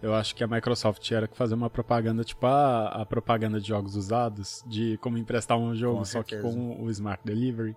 Eu 0.01 0.13
acho 0.13 0.35
que 0.35 0.43
a 0.43 0.47
Microsoft 0.47 1.01
tinha 1.01 1.27
que 1.27 1.35
fazer 1.35 1.55
uma 1.55 1.69
propaganda, 1.69 2.23
tipo 2.23 2.45
a, 2.45 2.89
a 2.89 3.05
propaganda 3.05 3.59
de 3.59 3.67
jogos 3.67 3.95
usados, 3.95 4.63
de 4.67 4.97
como 4.99 5.17
emprestar 5.17 5.57
um 5.57 5.75
jogo, 5.75 6.05
só 6.05 6.21
que 6.21 6.37
com 6.37 6.83
o 6.83 6.89
Smart 6.91 7.23
Delivery. 7.25 7.75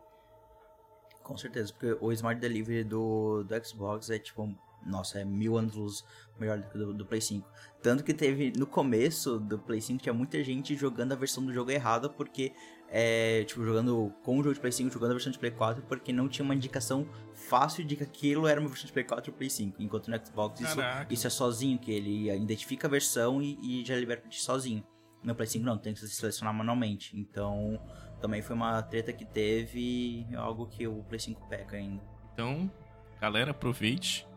Com 1.22 1.36
certeza, 1.36 1.72
porque 1.72 1.96
o 2.00 2.12
Smart 2.12 2.38
Delivery 2.38 2.84
do, 2.84 3.42
do 3.44 3.66
Xbox 3.66 4.10
é 4.10 4.18
tipo, 4.18 4.54
nossa, 4.84 5.20
é 5.20 5.24
mil 5.24 5.56
anos 5.56 5.74
luz 5.74 6.04
melhor 6.38 6.58
do 6.58 6.68
que 6.68 6.76
do, 6.76 6.92
do 6.92 7.06
Play 7.06 7.20
5. 7.20 7.48
Tanto 7.82 8.04
que 8.04 8.12
teve, 8.12 8.52
no 8.56 8.66
começo 8.66 9.38
do 9.38 9.58
Play 9.58 9.80
5, 9.80 10.02
tinha 10.02 10.12
muita 10.12 10.42
gente 10.44 10.76
jogando 10.76 11.12
a 11.12 11.16
versão 11.16 11.44
do 11.44 11.52
jogo 11.52 11.70
errada, 11.70 12.10
porque, 12.10 12.52
é, 12.88 13.42
tipo, 13.44 13.64
jogando 13.64 14.12
com 14.22 14.38
o 14.38 14.42
jogo 14.42 14.54
de 14.54 14.60
Play 14.60 14.72
5, 14.72 14.90
jogando 14.90 15.12
a 15.12 15.14
versão 15.14 15.32
de 15.32 15.38
Play 15.38 15.50
4, 15.50 15.82
porque 15.84 16.12
não 16.12 16.28
tinha 16.28 16.44
uma 16.44 16.54
indicação 16.54 17.08
fácil 17.34 17.82
de 17.82 17.96
que 17.96 18.02
aquilo 18.02 18.46
era 18.46 18.60
uma 18.60 18.68
versão 18.68 18.86
de 18.86 18.92
Play 18.92 19.04
4 19.04 19.30
ou 19.30 19.36
Play 19.36 19.48
5. 19.48 19.82
Enquanto 19.82 20.10
no 20.10 20.26
Xbox 20.26 20.60
isso, 20.60 20.76
isso 21.08 21.26
é 21.26 21.30
sozinho, 21.30 21.78
que 21.78 21.90
ele 21.90 22.30
identifica 22.30 22.86
a 22.86 22.90
versão 22.90 23.40
e, 23.40 23.58
e 23.62 23.84
já 23.84 23.96
libera 23.96 24.20
pra 24.20 24.28
ti 24.28 24.42
sozinho. 24.42 24.84
No 25.22 25.34
Play 25.34 25.46
5 25.46 25.64
não, 25.64 25.78
tem 25.78 25.94
que 25.94 26.00
se 26.00 26.08
selecionar 26.10 26.52
manualmente. 26.52 27.18
Então, 27.18 27.80
também 28.20 28.42
foi 28.42 28.54
uma 28.54 28.82
treta 28.82 29.10
que 29.10 29.24
teve, 29.24 30.26
algo 30.36 30.66
que 30.66 30.86
o 30.86 31.02
Play 31.04 31.18
5 31.18 31.48
peca 31.48 31.76
ainda. 31.76 32.02
Então, 32.34 32.70
galera, 33.18 33.52
aproveite. 33.52 34.28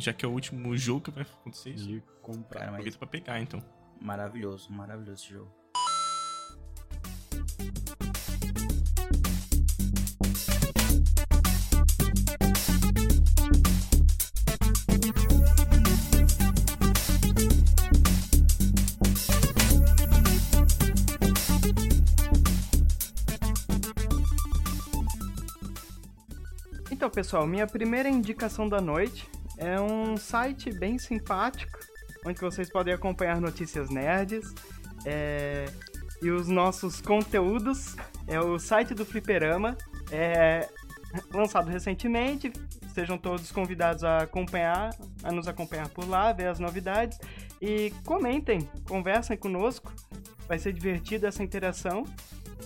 Já 0.00 0.14
que 0.14 0.24
é 0.24 0.28
o 0.28 0.32
último 0.32 0.74
jogo 0.78 1.02
que 1.02 1.10
vai 1.10 1.24
acontecer 1.24 1.70
isso, 1.70 1.86
De 1.86 2.02
comprar. 2.22 2.60
Cara, 2.60 2.72
mas 2.72 2.80
aproveita 2.80 2.98
pra 2.98 3.06
pegar, 3.06 3.38
então. 3.38 3.62
maravilhoso, 4.00 4.72
maravilhoso 4.72 5.22
esse 5.22 5.34
jogo. 5.34 5.52
Então, 26.90 27.10
pessoal, 27.10 27.46
minha 27.46 27.66
primeira 27.66 28.08
indicação 28.08 28.66
da 28.66 28.80
noite 28.80 29.28
é 29.60 29.78
um 29.78 30.16
site 30.16 30.72
bem 30.72 30.98
simpático, 30.98 31.78
onde 32.24 32.40
vocês 32.40 32.70
podem 32.70 32.94
acompanhar 32.94 33.40
notícias 33.40 33.90
nerds 33.90 34.54
é, 35.04 35.66
e 36.22 36.30
os 36.30 36.48
nossos 36.48 37.00
conteúdos. 37.00 37.94
É 38.26 38.40
o 38.40 38.58
site 38.58 38.94
do 38.94 39.04
Fliperama, 39.04 39.76
é 40.10 40.66
lançado 41.32 41.68
recentemente. 41.68 42.50
Sejam 42.94 43.18
todos 43.18 43.52
convidados 43.52 44.02
a 44.02 44.22
acompanhar, 44.22 44.90
a 45.22 45.30
nos 45.30 45.46
acompanhar 45.46 45.88
por 45.90 46.08
lá, 46.08 46.32
ver 46.32 46.48
as 46.48 46.58
novidades 46.58 47.18
e 47.60 47.92
comentem, 48.04 48.68
conversem 48.88 49.36
conosco. 49.36 49.92
Vai 50.48 50.58
ser 50.58 50.72
divertida 50.72 51.28
essa 51.28 51.44
interação 51.44 52.04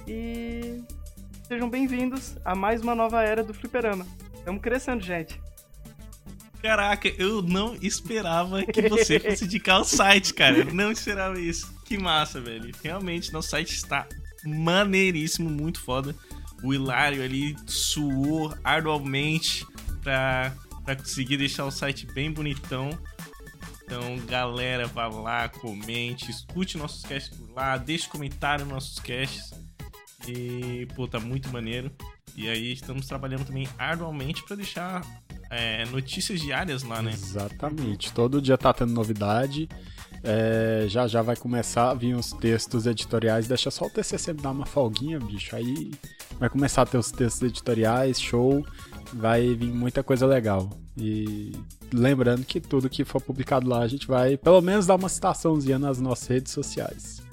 e 0.07 0.83
sejam 1.46 1.68
bem-vindos 1.68 2.38
a 2.44 2.54
mais 2.54 2.80
uma 2.83 2.94
nova 2.94 3.22
era 3.22 3.42
do 3.42 3.52
Fliperama. 3.52 4.07
Estamos 4.38 4.62
crescendo, 4.62 5.02
gente. 5.02 5.43
Caraca, 6.64 7.09
eu 7.18 7.42
não 7.42 7.77
esperava 7.83 8.64
que 8.64 8.88
você 8.88 9.20
fosse 9.20 9.44
indicar 9.44 9.83
o 9.83 9.85
site, 9.85 10.33
cara. 10.33 10.61
Eu 10.61 10.72
não 10.72 10.90
esperava 10.90 11.38
isso. 11.38 11.70
Que 11.85 11.98
massa, 11.98 12.40
velho. 12.40 12.74
Realmente, 12.83 13.31
nosso 13.35 13.50
site 13.50 13.74
está 13.74 14.09
maneiríssimo, 14.42 15.50
muito 15.50 15.79
foda. 15.79 16.16
O 16.62 16.72
Hilário 16.72 17.22
ali 17.22 17.55
suou 17.66 18.57
arduamente 18.64 19.66
pra, 20.03 20.57
pra 20.87 20.96
conseguir 20.96 21.37
deixar 21.37 21.66
o 21.66 21.70
site 21.70 22.07
bem 22.07 22.33
bonitão. 22.33 22.98
Então, 23.85 24.16
galera, 24.27 24.87
vá 24.87 25.07
lá, 25.07 25.50
comente, 25.50 26.31
escute 26.31 26.79
nossos 26.79 27.03
casts 27.03 27.37
por 27.37 27.53
lá, 27.53 27.77
deixe 27.77 28.09
comentário 28.09 28.64
nos 28.64 28.72
nossos 28.72 28.98
casts. 29.00 29.53
E, 30.27 30.88
pô, 30.96 31.07
tá 31.07 31.20
muito 31.20 31.50
maneiro. 31.50 31.92
E 32.35 32.48
aí, 32.48 32.72
estamos 32.72 33.07
trabalhando 33.07 33.44
também 33.44 33.68
arduamente 33.77 34.42
pra 34.44 34.57
deixar 34.57 35.03
é, 35.50 35.85
notícias 35.87 36.40
diárias 36.40 36.83
lá, 36.83 37.02
né? 37.02 37.12
Exatamente. 37.12 38.12
Todo 38.12 38.40
dia 38.40 38.59
tá 38.59 38.72
tendo 38.72 38.92
novidade. 38.92 39.68
É, 40.22 40.87
já 40.88 41.07
já 41.07 41.20
vai 41.20 41.37
começar 41.37 41.90
a 41.90 41.94
vir 41.94 42.14
os 42.14 42.33
textos 42.33 42.87
editoriais. 42.87 43.46
Deixa 43.46 43.70
só 43.70 43.87
o 43.87 43.90
TCC 43.90 44.33
dar 44.33 44.50
uma 44.50 44.66
folguinha, 44.66 45.18
bicho. 45.20 45.54
Aí 45.54 45.92
vai 46.38 46.48
começar 46.48 46.83
a 46.83 46.87
ter 46.87 46.98
os 46.98 47.11
textos 47.11 47.42
editoriais, 47.42 48.20
show. 48.20 48.64
Vai 49.12 49.54
vir 49.54 49.72
muita 49.72 50.02
coisa 50.02 50.26
legal. 50.26 50.70
E 50.96 51.52
lembrando 51.92 52.44
que 52.44 52.61
tudo 52.61 52.88
que 52.88 53.04
for 53.04 53.20
publicado 53.20 53.68
lá, 53.68 53.80
a 53.80 53.88
gente 53.88 54.07
vai 54.07 54.37
pelo 54.37 54.61
menos 54.61 54.87
dar 54.87 54.94
uma 54.94 55.09
citaçãozinha 55.09 55.78
nas 55.78 56.00
nossas 56.00 56.28
redes 56.28 56.52
sociais. 56.52 57.23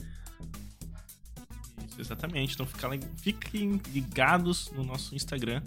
Exatamente. 2.01 2.55
Então 2.55 2.65
fica, 2.65 2.89
fiquem 3.17 3.79
ligados 3.93 4.71
no 4.71 4.83
nosso 4.83 5.15
Instagram. 5.15 5.61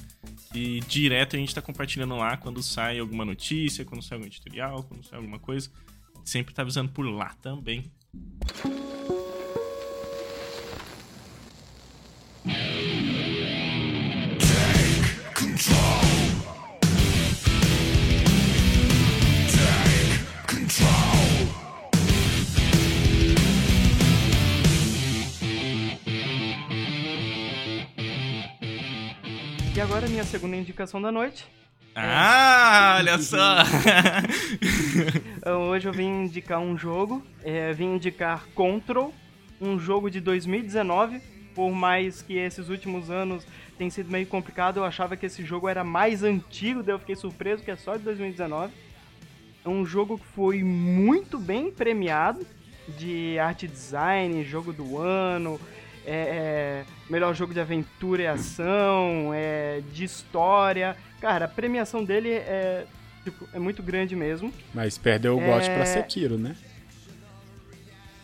E 0.53 0.81
direto 0.81 1.37
a 1.37 1.39
gente 1.39 1.55
tá 1.55 1.63
compartilhando 1.63 2.17
lá 2.17 2.37
quando 2.37 2.63
sai 2.63 2.99
alguma 2.99 3.25
notícia, 3.25 3.85
quando 3.85 4.03
sai 4.03 4.17
algum 4.17 4.27
editorial, 4.27 4.83
quando 4.83 5.05
sai 5.05 5.19
alguma 5.19 5.39
coisa. 5.39 5.71
Sempre 6.25 6.53
tá 6.53 6.63
avisando 6.63 6.91
por 6.91 7.07
lá 7.07 7.35
também. 7.41 7.91
Agora, 29.85 30.09
minha 30.09 30.25
segunda 30.25 30.57
indicação 30.57 31.01
da 31.01 31.13
noite. 31.13 31.47
Ah, 31.95 32.97
olha 32.99 33.19
só! 33.19 33.59
Ah, 35.45 35.59
Hoje 35.59 35.87
eu 35.87 35.93
vim 35.93 36.25
indicar 36.25 36.59
um 36.59 36.77
jogo, 36.77 37.23
é, 37.43 37.71
vim 37.75 37.95
indicar 37.97 38.47
Control, 38.55 39.13
um 39.61 39.79
jogo 39.79 40.11
de 40.11 40.21
2019. 40.21 41.21
Por 41.55 41.71
mais 41.71 42.23
que 42.23 42.39
esses 42.39 42.71
últimos 42.71 43.11
anos 43.11 43.47
tenham 43.77 43.91
sido 43.91 44.11
meio 44.11 44.27
complicado, 44.27 44.79
eu 44.79 44.85
achava 44.85 45.19
que 45.19 45.27
esse 45.27 45.45
jogo 45.45 45.69
era 45.69 45.85
mais 45.85 46.23
antigo, 46.23 46.83
daí 46.83 46.95
eu 46.95 46.99
fiquei 46.99 47.15
surpreso 47.15 47.63
que 47.63 47.71
é 47.71 47.77
só 47.77 47.97
de 47.97 48.05
2019. 48.05 48.73
É 49.65 49.69
um 49.69 49.85
jogo 49.85 50.19
que 50.19 50.27
foi 50.35 50.65
muito 50.65 51.39
bem 51.39 51.71
premiado 51.71 52.45
de 52.97 53.39
arte 53.39 53.69
design, 53.69 54.43
jogo 54.45 54.73
do 54.73 54.99
ano, 54.99 55.61
é, 56.07 56.13
é, 56.13 56.85
melhor 57.11 57.35
jogo 57.35 57.53
de 57.55 57.61
aventura 57.61 58.23
e 58.23 58.27
ação, 58.27 59.31
é, 59.35 59.81
de 59.93 60.05
história. 60.05 60.97
Cara, 61.21 61.45
a 61.47 61.49
premiação 61.49 62.05
dele 62.05 62.31
é, 62.33 62.85
tipo, 63.23 63.49
é 63.53 63.59
muito 63.59 63.83
grande 63.83 64.15
mesmo. 64.15 64.53
Mas 64.75 64.99
perdeu 64.99 65.37
o 65.37 65.41
É. 65.41 65.47
GOT 65.47 65.71
pra 65.71 65.87
Sekiro, 65.87 66.37
né? 66.39 66.55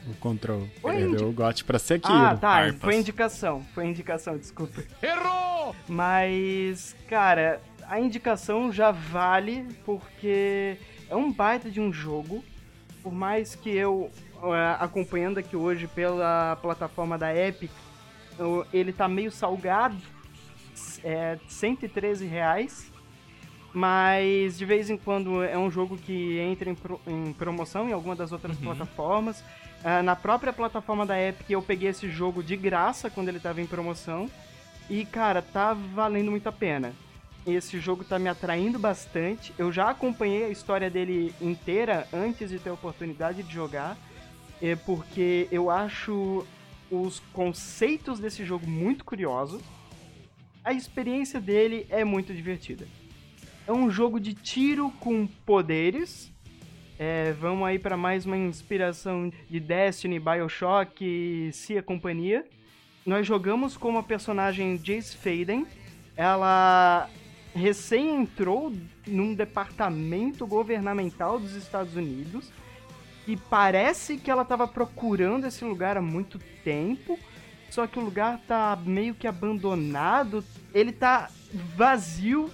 O 0.09 0.15
Control. 0.15 0.67
Foi 0.81 0.93
perdeu 0.93 1.13
indi- 1.13 1.25
o 1.25 1.33
GOT 1.33 1.65
pra 1.65 1.79
Sekiro. 1.79 2.13
Ah, 2.15 2.37
tá. 2.37 2.49
Harpas. 2.49 2.81
Foi 2.81 2.97
indicação. 2.97 3.65
Foi 3.75 3.87
indicação, 3.87 4.37
desculpa. 4.37 4.83
Errou! 5.03 5.75
Mas, 5.89 6.97
cara, 7.09 7.61
a 7.87 8.01
indicação 8.01 8.73
já 8.73 8.91
vale 8.91 9.67
porque 9.85 10.77
é 11.09 11.15
um 11.15 11.31
baita 11.33 11.71
de 11.71 11.81
um 11.81 11.93
jogo. 11.93 12.43
Por 13.03 13.13
mais 13.13 13.55
que 13.55 13.71
eu, 13.71 14.11
acompanhando 14.79 15.39
aqui 15.39 15.57
hoje 15.57 15.87
pela 15.87 16.57
plataforma 16.63 17.17
da 17.19 17.35
Epic, 17.35 17.71
ele 18.73 18.93
tá 18.93 19.09
meio 19.09 19.31
salgado. 19.31 19.97
é 21.05 21.39
113 21.49 22.27
reais. 22.27 22.91
Mas 23.73 24.59
de 24.59 24.65
vez 24.65 24.91
em 24.91 24.97
quando 24.97 25.45
é 25.45 25.57
um 25.57 25.71
jogo 25.71 25.97
que 25.97 26.39
entra 26.41 26.69
em, 26.69 26.75
pro, 26.75 27.01
em 27.07 27.33
promoção 27.33 27.89
em 27.89 27.93
alguma 27.93 28.17
das 28.17 28.33
outras 28.33 28.57
Uhum. 28.57 28.65
plataformas. 28.65 29.45
Ah, 29.85 30.03
na 30.03 30.17
própria 30.17 30.53
plataforma 30.53 31.07
da 31.07 31.17
Epic 31.21 31.49
eu 31.51 31.63
peguei 31.63 31.89
esse 31.91 32.11
jogo 32.11 32.43
de 32.43 32.57
graça 32.57 33.09
quando 33.09 33.29
ele 33.29 33.39
tava 33.39 33.61
em 33.61 33.67
promoção. 33.67 34.29
E 34.89 35.05
cara, 35.05 35.41
tá 35.41 35.73
valendo 35.73 36.31
muito 36.33 36.49
a 36.49 36.53
pena. 36.53 36.93
Esse 37.47 37.79
jogo 37.79 38.03
tá 38.03 38.19
me 38.19 38.29
atraindo 38.29 38.77
bastante. 38.79 39.55
Eu 39.57 39.71
já 39.71 39.89
acompanhei 39.91 40.45
a 40.45 40.49
história 40.49 40.91
dele 40.91 41.33
inteira 41.41 42.09
antes 42.13 42.51
de 42.51 42.59
ter 42.59 42.71
a 42.71 42.75
oportunidade 42.75 43.43
de 43.45 43.55
jogar. 43.55 43.97
É 44.61 44.77
porque 44.77 45.49
eu 45.51 45.71
acho 45.71 46.47
os 46.91 47.21
conceitos 47.33 48.19
desse 48.19 48.45
jogo 48.45 48.69
muito 48.69 49.05
curiosos. 49.05 49.63
A 50.63 50.73
experiência 50.73 51.41
dele 51.41 51.87
é 51.89 52.05
muito 52.05 52.35
divertida. 52.35 52.87
É 53.67 53.73
um 53.73 53.91
jogo 53.91 54.19
de 54.21 54.35
tiro 54.35 54.91
com 55.01 55.27
poderes. 55.47 56.31
É, 56.99 57.33
vamos 57.33 57.67
aí 57.67 57.79
para 57.79 57.97
mais 57.97 58.27
uma 58.27 58.37
inspiração 58.37 59.33
de 59.49 59.61
Destiny, 59.61 60.19
Bioshock 60.19 61.03
e 61.03 61.51
Cia 61.53 61.83
Companhia. 61.83 62.45
Nós 63.07 63.27
jogamos 63.27 63.77
com 63.77 63.97
a 63.97 64.03
personagem 64.03 64.77
Jace 64.77 65.17
Faden. 65.17 65.67
Ela 66.15 67.09
recém 67.55 68.17
entrou 68.17 68.73
num 69.07 69.35
departamento 69.35 70.47
governamental 70.47 71.39
dos 71.41 71.55
Estados 71.55 71.97
Unidos 71.97 72.53
e 73.31 73.37
parece 73.37 74.17
que 74.17 74.29
ela 74.29 74.43
estava 74.43 74.67
procurando 74.67 75.47
esse 75.47 75.65
lugar 75.65 75.97
há 75.97 76.03
muito 76.03 76.37
tempo. 76.65 77.17
Só 77.71 77.87
que 77.87 77.97
o 77.97 78.03
lugar 78.03 78.41
tá 78.49 78.77
meio 78.85 79.15
que 79.15 79.29
abandonado, 79.29 80.45
ele 80.75 80.91
tá 80.91 81.31
vazio, 81.77 82.51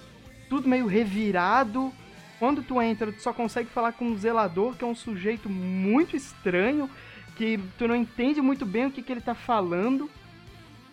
tudo 0.47 0.69
meio 0.69 0.85
revirado. 0.85 1.91
Quando 2.37 2.61
tu 2.61 2.79
entra, 2.79 3.11
tu 3.11 3.19
só 3.23 3.33
consegue 3.33 3.69
falar 3.69 3.93
com 3.93 4.05
um 4.05 4.17
zelador, 4.17 4.75
que 4.75 4.83
é 4.83 4.87
um 4.87 4.93
sujeito 4.93 5.49
muito 5.49 6.15
estranho, 6.15 6.87
que 7.35 7.59
tu 7.79 7.87
não 7.87 7.95
entende 7.95 8.39
muito 8.39 8.63
bem 8.63 8.85
o 8.85 8.91
que, 8.91 9.01
que 9.01 9.11
ele 9.11 9.21
tá 9.21 9.33
falando. 9.33 10.07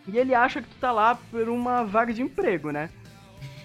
E 0.09 0.17
ele 0.17 0.35
acha 0.35 0.63
que 0.63 0.69
tu 0.69 0.77
tá 0.81 0.91
lá 0.91 1.15
por 1.31 1.47
uma 1.51 1.85
vaga 1.85 2.15
de 2.15 2.23
emprego, 2.23 2.71
né? 2.71 2.89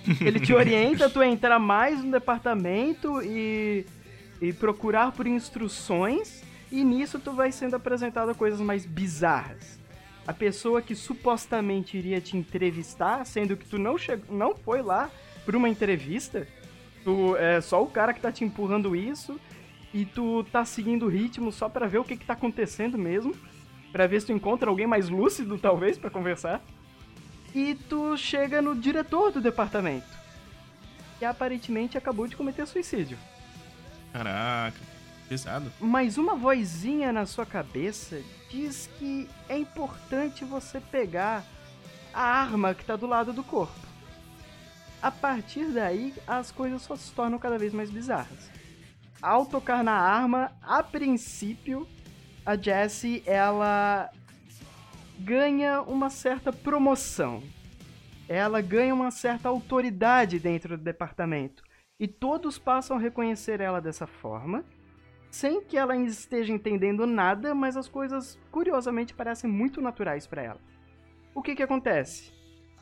Ele 0.22 0.40
te 0.40 0.54
orienta 0.54 1.10
tu 1.10 1.20
a 1.20 1.28
entrar 1.28 1.60
mais 1.60 2.02
no 2.02 2.10
departamento 2.10 3.22
e, 3.22 3.86
e 4.42 4.54
procurar 4.54 5.12
por 5.12 5.28
instruções. 5.28 6.44
E 6.72 6.84
nisso 6.84 7.20
tu 7.20 7.34
vai 7.34 7.52
sendo 7.52 7.76
apresentado 7.76 8.30
a 8.30 8.36
coisas 8.36 8.62
mais 8.62 8.86
bizarras. 8.86 9.80
A 10.28 10.34
pessoa 10.34 10.82
que 10.82 10.94
supostamente 10.94 11.98
iria 11.98 12.22
te 12.22 12.38
entrevistar, 12.38 13.26
sendo 13.26 13.58
que 13.58 13.66
tu 13.66 13.80
não, 13.80 13.98
chegou, 13.98 14.36
não 14.36 14.56
foi 14.56 14.82
lá 14.82 15.10
por 15.44 15.56
uma 15.56 15.68
entrevista, 15.68 16.48
tu 17.04 17.36
é 17.38 17.60
só 17.60 17.82
o 17.82 17.88
cara 17.88 18.14
que 18.14 18.22
tá 18.22 18.32
te 18.32 18.44
empurrando 18.44 18.96
isso 18.96 19.40
e 19.92 20.06
tu 20.06 20.44
tá 20.52 20.64
seguindo 20.64 21.08
o 21.08 21.10
ritmo 21.10 21.52
só 21.52 21.68
pra 21.68 21.88
ver 21.88 21.98
o 21.98 22.04
que 22.04 22.16
que 22.16 22.26
tá 22.26 22.34
acontecendo 22.34 22.96
mesmo, 22.96 23.34
Pra 23.92 24.06
ver 24.06 24.22
se 24.22 24.28
tu 24.28 24.34
encontra 24.34 24.70
alguém 24.70 24.86
mais 24.86 25.10
lúcido 25.10 25.58
talvez 25.58 25.98
pra 25.98 26.10
conversar. 26.10 26.62
E 27.54 27.76
tu 27.90 28.16
chega 28.16 28.62
no 28.62 28.76
diretor 28.76 29.32
do 29.32 29.42
departamento, 29.42 30.08
que 31.18 31.26
aparentemente 31.26 31.98
acabou 31.98 32.28
de 32.28 32.36
cometer 32.36 32.68
suicídio. 32.68 33.18
Caraca, 34.12 34.80
pesado. 35.28 35.72
Mas 35.80 36.18
uma 36.18 36.36
vozinha 36.36 37.12
na 37.12 37.26
sua 37.26 37.46
cabeça 37.46 38.22
diz 38.50 38.90
que 38.98 39.30
é 39.48 39.58
importante 39.58 40.44
você 40.44 40.80
pegar 40.80 41.44
a 42.14 42.22
arma 42.22 42.74
que 42.74 42.84
tá 42.84 42.96
do 42.96 43.06
lado 43.06 43.32
do 43.32 43.44
corpo. 43.44 43.88
A 45.02 45.12
partir 45.12 45.72
daí, 45.72 46.14
as 46.28 46.52
coisas 46.52 46.82
só 46.82 46.96
se 46.96 47.12
tornam 47.14 47.40
cada 47.40 47.58
vez 47.58 47.74
mais 47.74 47.90
bizarras. 47.90 48.50
Ao 49.22 49.46
tocar 49.46 49.84
na 49.84 49.94
arma, 49.94 50.52
a 50.62 50.84
princípio, 50.84 51.88
a 52.46 52.56
Jessie 52.56 53.24
ela 53.26 54.10
ganha 55.20 55.82
uma 55.82 56.10
certa 56.10 56.52
promoção. 56.52 57.44
Ela 58.28 58.62
ganha 58.62 58.94
uma 58.94 59.12
certa 59.12 59.50
autoridade 59.50 60.40
dentro 60.40 60.78
do 60.78 60.84
departamento. 60.84 61.64
E 62.00 62.08
todos 62.08 62.58
passam 62.58 62.96
a 62.96 63.00
reconhecer 63.00 63.60
ela 63.60 63.82
dessa 63.82 64.08
forma, 64.08 64.64
sem 65.30 65.62
que 65.62 65.78
ela 65.78 65.98
esteja 65.98 66.54
entendendo 66.54 67.06
nada, 67.06 67.54
mas 67.54 67.76
as 67.76 67.90
coisas 67.90 68.40
curiosamente 68.50 69.14
parecem 69.14 69.50
muito 69.50 69.82
naturais 69.82 70.26
para 70.26 70.42
ela. 70.42 70.62
O 71.36 71.42
que 71.42 71.56
que 71.56 71.64
acontece? 71.64 72.32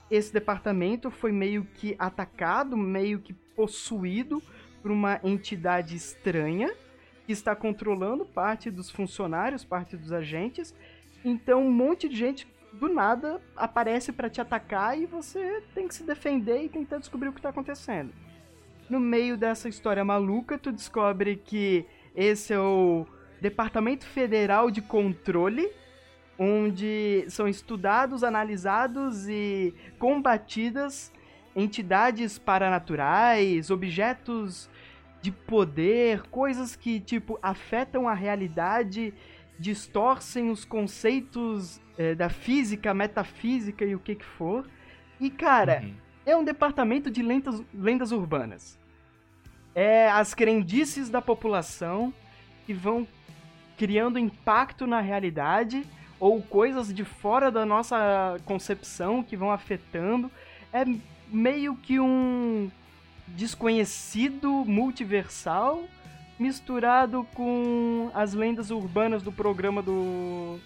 Esse 0.09 0.31
departamento 0.31 1.09
foi 1.09 1.31
meio 1.31 1.65
que 1.65 1.95
atacado, 1.97 2.77
meio 2.77 3.19
que 3.19 3.33
possuído 3.33 4.41
por 4.83 4.91
uma 4.91 5.19
entidade 5.23 5.95
estranha 5.95 6.73
que 7.25 7.33
está 7.33 7.55
controlando 7.55 8.23
parte 8.23 8.69
dos 8.69 8.89
funcionários, 8.91 9.65
parte 9.65 9.97
dos 9.97 10.13
agentes. 10.13 10.75
Então 11.25 11.65
um 11.65 11.71
monte 11.71 12.07
de 12.07 12.15
gente 12.15 12.47
do 12.71 12.87
nada 12.87 13.41
aparece 13.55 14.13
para 14.13 14.29
te 14.29 14.39
atacar 14.39 14.97
e 14.97 15.07
você 15.07 15.61
tem 15.73 15.87
que 15.87 15.95
se 15.95 16.03
defender 16.03 16.63
e 16.63 16.69
tentar 16.69 16.99
descobrir 16.99 17.29
o 17.29 17.33
que 17.33 17.39
está 17.39 17.49
acontecendo. 17.49 18.13
No 18.89 18.99
meio 18.99 19.37
dessa 19.37 19.67
história 19.67 20.03
maluca, 20.03 20.57
tu 20.57 20.71
descobre 20.71 21.35
que 21.35 21.85
esse 22.15 22.53
é 22.53 22.59
o 22.59 23.05
Departamento 23.41 24.05
Federal 24.05 24.71
de 24.71 24.81
Controle, 24.81 25.69
onde 26.39 27.25
são 27.29 27.47
estudados, 27.47 28.23
analisados 28.23 29.27
e 29.27 29.73
combatidas 29.99 31.11
entidades 31.57 32.37
paranaturais, 32.37 33.71
objetos 33.71 34.69
de 35.19 35.31
poder, 35.31 36.21
coisas 36.29 36.75
que 36.75 36.99
tipo 36.99 37.39
afetam 37.41 38.07
a 38.07 38.13
realidade, 38.13 39.11
distorcem 39.57 40.51
os 40.51 40.63
conceitos 40.63 41.81
eh, 41.97 42.13
da 42.13 42.29
física, 42.29 42.93
metafísica 42.93 43.83
e 43.83 43.95
o 43.95 43.99
que 43.99 44.13
que 44.13 44.23
for. 44.23 44.69
E 45.19 45.31
cara, 45.31 45.81
Uhum. 45.83 45.95
É 46.27 46.35
um 46.35 46.43
departamento 46.43 47.09
de 47.09 47.23
lendas, 47.23 47.63
lendas 47.73 48.11
urbanas. 48.11 48.77
É 49.73 50.09
as 50.09 50.33
crendices 50.33 51.09
da 51.09 51.21
população 51.21 52.13
que 52.65 52.73
vão 52.73 53.07
criando 53.77 54.19
impacto 54.19 54.85
na 54.85 54.99
realidade 54.99 55.85
ou 56.19 56.41
coisas 56.41 56.93
de 56.93 57.05
fora 57.05 57.49
da 57.49 57.65
nossa 57.65 58.37
concepção 58.43 59.23
que 59.23 59.37
vão 59.37 59.51
afetando. 59.51 60.29
É 60.73 60.83
meio 61.29 61.75
que 61.75 61.99
um 61.99 62.69
desconhecido 63.27 64.49
multiversal 64.65 65.83
misturado 66.37 67.25
com 67.33 68.11
as 68.13 68.33
lendas 68.33 68.69
urbanas 68.69 69.23
do 69.23 69.31
programa 69.31 69.81
do 69.81 70.59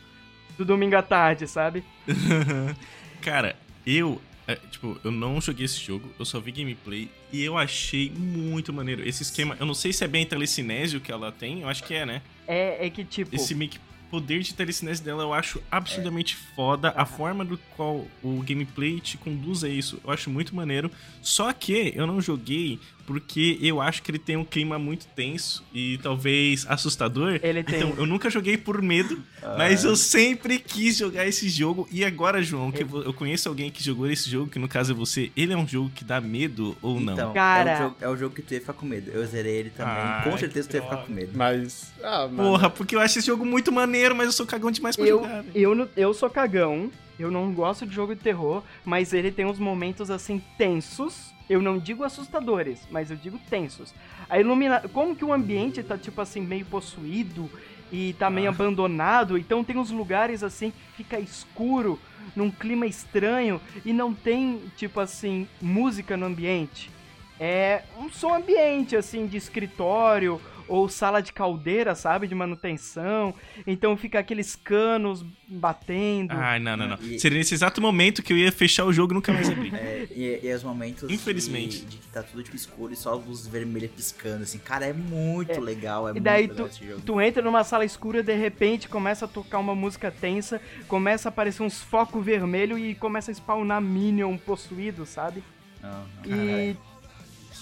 do 0.57 0.65
domingo 0.65 0.95
à 0.95 1.01
tarde, 1.01 1.47
sabe? 1.47 1.83
Cara, 3.21 3.55
eu. 3.85 4.21
É, 4.47 4.55
tipo, 4.55 4.99
eu 5.03 5.11
não 5.11 5.39
joguei 5.39 5.65
esse 5.65 5.79
jogo, 5.79 6.11
eu 6.17 6.25
só 6.25 6.39
vi 6.39 6.51
gameplay 6.51 7.09
e 7.31 7.43
eu 7.43 7.57
achei 7.57 8.09
muito 8.09 8.73
maneiro. 8.73 9.07
Esse 9.07 9.23
esquema, 9.23 9.55
eu 9.59 9.65
não 9.65 9.73
sei 9.73 9.93
se 9.93 10.03
é 10.03 10.07
bem 10.07 10.25
telecinésio 10.25 10.99
que 10.99 11.11
ela 11.11 11.31
tem, 11.31 11.61
eu 11.61 11.69
acho 11.69 11.83
que 11.83 11.93
é, 11.93 12.05
né? 12.05 12.21
É, 12.47 12.85
é 12.85 12.89
que 12.89 13.03
tipo 13.03 13.35
Esse 13.35 13.53
meio 13.53 13.69
que 13.69 13.79
poder 14.11 14.41
de 14.41 14.53
telecinese 14.53 15.01
dela 15.01 15.23
eu 15.23 15.33
acho 15.33 15.63
absurdamente 15.71 16.35
foda. 16.35 16.93
A 16.97 17.05
forma 17.05 17.45
do 17.45 17.57
qual 17.75 18.05
o 18.21 18.43
gameplay 18.43 18.99
te 18.99 19.17
conduz 19.17 19.63
a 19.63 19.69
isso, 19.69 19.99
eu 20.03 20.11
acho 20.11 20.29
muito 20.29 20.53
maneiro. 20.53 20.91
Só 21.21 21.51
que 21.53 21.93
eu 21.95 22.05
não 22.05 22.19
joguei 22.19 22.77
porque 23.11 23.57
eu 23.61 23.81
acho 23.81 24.01
que 24.01 24.09
ele 24.09 24.17
tem 24.17 24.37
um 24.37 24.45
clima 24.45 24.79
muito 24.79 25.05
tenso 25.07 25.65
e 25.73 25.99
talvez 26.01 26.65
assustador. 26.69 27.41
Ele 27.43 27.61
tem. 27.61 27.81
Então, 27.81 27.93
eu 27.97 28.05
nunca 28.05 28.29
joguei 28.29 28.57
por 28.57 28.81
medo, 28.81 29.21
mas 29.57 29.83
eu 29.83 29.97
sempre 29.97 30.57
quis 30.57 30.97
jogar 30.97 31.27
esse 31.27 31.49
jogo. 31.49 31.85
E 31.91 32.05
agora, 32.05 32.41
João, 32.41 32.71
que 32.71 32.83
eu 32.83 33.13
conheço 33.13 33.49
alguém 33.49 33.69
que 33.69 33.83
jogou 33.83 34.09
esse 34.09 34.29
jogo, 34.29 34.49
que 34.49 34.57
no 34.57 34.67
caso 34.67 34.93
é 34.93 34.95
você, 34.95 35.29
ele 35.35 35.51
é 35.51 35.57
um 35.57 35.67
jogo 35.67 35.91
que 35.93 36.05
dá 36.05 36.21
medo 36.21 36.77
ou 36.81 37.01
não? 37.01 37.13
Então, 37.13 37.33
Cara. 37.33 37.71
é, 37.71 37.75
o 37.75 37.77
jogo, 37.79 37.95
é 37.99 38.09
o 38.09 38.15
jogo 38.15 38.35
que 38.35 38.41
tu 38.41 38.53
ia 38.53 38.61
ficar 38.61 38.73
com 38.73 38.85
medo. 38.85 39.11
Eu 39.11 39.25
zerei 39.25 39.55
ele 39.55 39.69
também. 39.71 39.93
Ai, 39.93 40.23
com 40.23 40.37
certeza 40.37 40.69
tu 40.69 40.75
ia 40.77 40.81
ficar 40.81 40.97
com 40.97 41.11
medo. 41.11 41.31
Mas. 41.33 41.91
Ah, 42.01 42.27
mano. 42.27 42.37
Porra, 42.37 42.69
porque 42.69 42.95
eu 42.95 43.01
acho 43.01 43.19
esse 43.19 43.27
jogo 43.27 43.45
muito 43.45 43.73
maneiro, 43.73 44.00
mas 44.15 44.25
eu 44.27 44.31
sou 44.31 44.45
cagão 44.45 44.71
demais 44.71 44.95
pra 44.95 45.05
eu, 45.05 45.19
jogar. 45.19 45.45
eu, 45.53 45.89
eu 45.95 46.13
sou 46.13 46.29
cagão, 46.29 46.91
eu 47.19 47.29
não 47.29 47.53
gosto 47.53 47.85
de 47.85 47.93
jogo 47.93 48.15
de 48.15 48.21
terror, 48.21 48.63
mas 48.83 49.13
ele 49.13 49.31
tem 49.31 49.45
uns 49.45 49.59
momentos 49.59 50.09
assim 50.09 50.41
tensos. 50.57 51.31
Eu 51.49 51.61
não 51.61 51.77
digo 51.77 52.03
assustadores, 52.03 52.79
mas 52.89 53.11
eu 53.11 53.17
digo 53.17 53.37
tensos. 53.49 53.93
A 54.29 54.39
ilumina... 54.39 54.81
Como 54.93 55.15
que 55.15 55.25
o 55.25 55.33
ambiente 55.33 55.83
tá, 55.83 55.97
tipo 55.97 56.21
assim, 56.21 56.39
meio 56.39 56.65
possuído 56.65 57.49
e 57.91 58.13
tá 58.13 58.29
meio 58.29 58.47
Ah. 58.47 58.53
abandonado, 58.53 59.37
então 59.37 59.61
tem 59.63 59.77
uns 59.77 59.91
lugares 59.91 60.43
assim 60.43 60.71
que 60.71 61.03
fica 61.03 61.19
escuro, 61.19 61.99
num 62.35 62.49
clima 62.49 62.85
estranho, 62.85 63.59
e 63.83 63.91
não 63.91 64.13
tem, 64.13 64.61
tipo 64.77 65.01
assim, 65.01 65.45
música 65.61 66.15
no 66.15 66.25
ambiente. 66.25 66.89
É 67.37 67.81
um 67.99 68.09
som 68.09 68.33
ambiente, 68.33 68.95
assim, 68.95 69.27
de 69.27 69.35
escritório, 69.35 70.39
ou 70.71 70.87
sala 70.89 71.21
de 71.21 71.33
caldeira, 71.33 71.93
sabe? 71.95 72.27
De 72.27 72.33
manutenção. 72.35 73.33
Então 73.67 73.95
fica 73.97 74.19
aqueles 74.19 74.55
canos 74.55 75.25
batendo. 75.47 76.31
Ai, 76.33 76.59
não, 76.59 76.77
não, 76.77 76.87
não. 76.89 76.97
E- 77.01 77.19
Seria 77.19 77.37
nesse 77.37 77.53
exato 77.53 77.81
momento 77.81 78.23
que 78.23 78.31
eu 78.33 78.37
ia 78.37 78.51
fechar 78.51 78.85
o 78.85 78.93
jogo 78.93 79.13
e 79.13 79.15
nunca 79.15 79.33
mais 79.33 79.49
abrir. 79.49 79.73
É, 79.75 80.07
e, 80.11 80.39
e 80.43 80.53
os 80.53 80.63
momentos 80.63 81.09
Infelizmente. 81.09 81.79
De, 81.79 81.85
de 81.85 81.97
que 81.97 82.07
tá 82.07 82.23
tudo 82.23 82.41
tipo 82.43 82.55
escuro 82.55 82.93
e 82.93 82.95
só 82.95 83.11
a 83.11 83.15
luz 83.15 83.45
vermelha 83.47 83.89
piscando, 83.89 84.43
assim. 84.43 84.57
Cara, 84.59 84.85
é 84.85 84.93
muito 84.93 85.59
legal, 85.59 86.07
é 86.07 86.13
E 86.15 86.19
daí 86.19 86.47
muito 86.47 86.55
tu, 86.55 86.63
legal 86.63 86.75
esse 86.75 86.87
jogo. 86.87 87.01
tu 87.01 87.21
entra 87.21 87.41
numa 87.41 87.63
sala 87.63 87.83
escura, 87.85 88.23
de 88.23 88.33
repente 88.35 88.87
começa 88.87 89.25
a 89.25 89.27
tocar 89.27 89.59
uma 89.59 89.75
música 89.75 90.09
tensa, 90.11 90.61
começa 90.87 91.27
a 91.27 91.29
aparecer 91.29 91.63
uns 91.63 91.81
focos 91.81 92.23
vermelhos 92.23 92.79
e 92.79 92.95
começa 92.95 93.29
a 93.31 93.33
spawnar 93.33 93.81
Minion 93.81 94.37
possuído, 94.37 95.05
sabe? 95.05 95.43
Aham. 95.83 96.05
E 96.25 96.77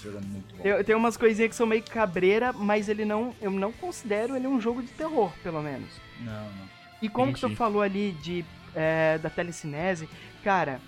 Esse 0.00 0.04
jogo 0.04 0.18
é 0.18 0.20
muito 0.26 0.54
bom. 0.56 0.62
tem, 0.62 0.84
tem 0.84 0.94
umas 0.96 1.16
coisinhas 1.16 1.50
que 1.50 1.56
são 1.56 1.66
meio 1.66 1.82
cabreira, 1.82 2.52
mas 2.52 2.88
ele 2.88 3.04
não. 3.04 3.34
Eu 3.40 3.50
não 3.50 3.70
considero 3.72 4.34
ele 4.36 4.46
um 4.46 4.60
jogo 4.60 4.82
de 4.82 4.88
terror, 4.88 5.32
pelo 5.42 5.60
menos. 5.62 5.88
Não, 6.20 6.32
não. 6.44 6.70
E 7.02 7.08
como 7.08 7.32
que 7.32 7.40
tu 7.40 7.46
Entendi. 7.46 7.56
falou 7.56 7.82
ali 7.82 8.12
de 8.22 8.44
é, 8.74 9.18
da 9.18 9.28
telecinese, 9.30 10.08
cara, 10.44 10.80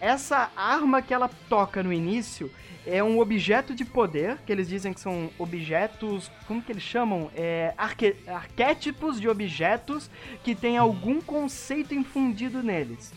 essa 0.00 0.50
arma 0.56 1.00
que 1.02 1.12
ela 1.14 1.30
toca 1.48 1.82
no 1.82 1.92
início 1.92 2.50
é 2.86 3.02
um 3.02 3.18
objeto 3.18 3.74
de 3.74 3.82
poder, 3.82 4.36
que 4.44 4.52
eles 4.52 4.68
dizem 4.68 4.92
que 4.92 5.00
são 5.00 5.30
objetos, 5.38 6.30
como 6.46 6.60
que 6.60 6.70
eles 6.70 6.82
chamam? 6.82 7.30
É, 7.34 7.72
arque- 7.78 8.14
arquétipos 8.26 9.18
de 9.18 9.26
objetos 9.26 10.10
que 10.42 10.54
tem 10.54 10.76
algum 10.76 11.18
conceito 11.20 11.94
infundido 11.94 12.62
neles. 12.62 13.12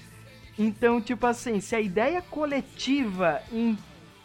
Então, 0.58 1.02
tipo 1.02 1.28
assim, 1.28 1.60
se 1.60 1.76
a 1.76 1.82
ideia 1.82 2.22
coletiva 2.22 3.42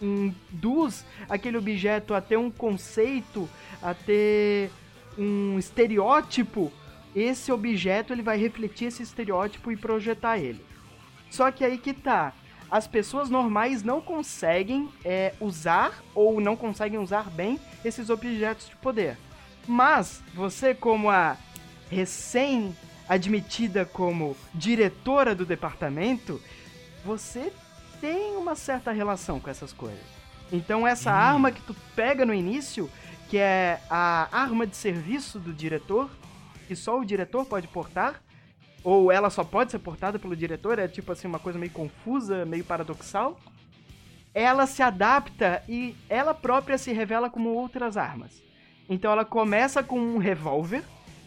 induz 0.02 1.04
aquele 1.28 1.56
objeto 1.56 2.12
a 2.12 2.20
ter 2.20 2.36
um 2.36 2.50
conceito, 2.50 3.48
a 3.80 3.94
ter 3.94 4.70
um 5.16 5.58
estereótipo, 5.58 6.72
esse 7.14 7.52
objeto 7.52 8.12
ele 8.12 8.22
vai 8.22 8.38
refletir 8.38 8.86
esse 8.86 9.02
estereótipo 9.02 9.70
e 9.70 9.76
projetar 9.76 10.38
ele. 10.38 10.64
Só 11.30 11.50
que 11.50 11.64
aí 11.64 11.78
que 11.78 11.92
tá. 11.92 12.32
As 12.70 12.86
pessoas 12.86 13.28
normais 13.28 13.82
não 13.82 14.00
conseguem 14.00 14.88
é, 15.04 15.34
usar 15.38 16.02
ou 16.14 16.40
não 16.40 16.56
conseguem 16.56 16.98
usar 16.98 17.28
bem 17.30 17.60
esses 17.84 18.08
objetos 18.08 18.68
de 18.68 18.76
poder. 18.76 19.18
Mas 19.66 20.22
você, 20.34 20.74
como 20.74 21.10
a 21.10 21.36
recém 21.90 22.74
admitida 23.06 23.84
como 23.84 24.34
diretora 24.54 25.34
do 25.34 25.44
departamento, 25.44 26.40
você 27.04 27.52
tem 28.02 28.36
uma 28.36 28.56
certa 28.56 28.90
relação 28.90 29.38
com 29.38 29.48
essas 29.48 29.72
coisas. 29.72 30.04
Então 30.52 30.84
essa 30.84 31.12
arma 31.12 31.52
que 31.52 31.62
tu 31.62 31.72
pega 31.94 32.26
no 32.26 32.34
início, 32.34 32.90
que 33.30 33.38
é 33.38 33.80
a 33.88 34.28
arma 34.32 34.66
de 34.66 34.76
serviço 34.76 35.38
do 35.38 35.52
diretor, 35.52 36.10
que 36.66 36.74
só 36.74 36.98
o 36.98 37.04
diretor 37.04 37.46
pode 37.46 37.68
portar, 37.68 38.20
ou 38.82 39.12
ela 39.12 39.30
só 39.30 39.44
pode 39.44 39.70
ser 39.70 39.78
portada 39.78 40.18
pelo 40.18 40.34
diretor, 40.34 40.80
é 40.80 40.88
tipo 40.88 41.12
assim 41.12 41.28
uma 41.28 41.38
coisa 41.38 41.60
meio 41.60 41.70
confusa, 41.70 42.44
meio 42.44 42.64
paradoxal. 42.64 43.38
Ela 44.34 44.66
se 44.66 44.82
adapta 44.82 45.62
e 45.68 45.94
ela 46.08 46.34
própria 46.34 46.78
se 46.78 46.92
revela 46.92 47.30
como 47.30 47.50
outras 47.50 47.96
armas. 47.96 48.42
Então 48.88 49.12
ela 49.12 49.24
começa 49.24 49.80
com 49.80 50.00
um 50.00 50.18
revólver, 50.18 50.82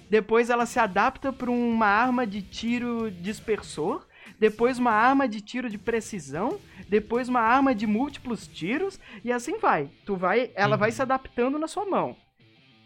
depois 0.10 0.50
ela 0.50 0.66
se 0.66 0.78
adapta 0.78 1.32
para 1.32 1.50
uma 1.50 1.88
arma 1.88 2.28
de 2.28 2.42
tiro 2.42 3.10
dispersor, 3.10 4.06
depois 4.40 4.80
uma 4.80 4.92
arma 4.92 5.28
de 5.28 5.42
tiro 5.42 5.70
de 5.70 5.78
precisão, 5.78 6.60
depois 6.88 7.30
uma 7.30 7.40
arma 7.40 7.74
de 7.74 7.88
múltiplos 7.88 8.48
tiros 8.48 9.00
e 9.24 9.32
assim 9.32 9.58
vai. 9.60 9.90
Tu 10.06 10.16
vai, 10.16 10.52
ela 10.56 10.76
vai 10.76 10.92
se 10.92 11.02
adaptando 11.02 11.58
na 11.58 11.68
sua 11.68 11.86
mão. 11.86 12.16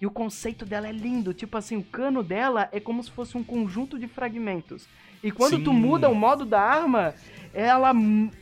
E 0.02 0.06
o 0.06 0.12
conceito 0.12 0.66
dela 0.66 0.88
é 0.88 0.91
lindo, 0.91 1.34
tipo 1.34 1.58
assim, 1.58 1.76
o 1.76 1.84
cano 1.84 2.24
dela 2.24 2.70
é 2.72 2.80
como 2.80 3.04
se 3.04 3.12
fosse 3.12 3.38
um 3.38 3.43
conjunto 3.43 4.00
de 4.00 4.08
fragmentos. 4.08 4.88
E 5.22 5.32
quando 5.32 5.58
Sim. 5.58 5.64
tu 5.64 5.74
muda 5.74 6.10
o 6.10 6.16
modo 6.16 6.45
da 6.45 6.62
arma, 6.62 7.14
ela 7.54 7.91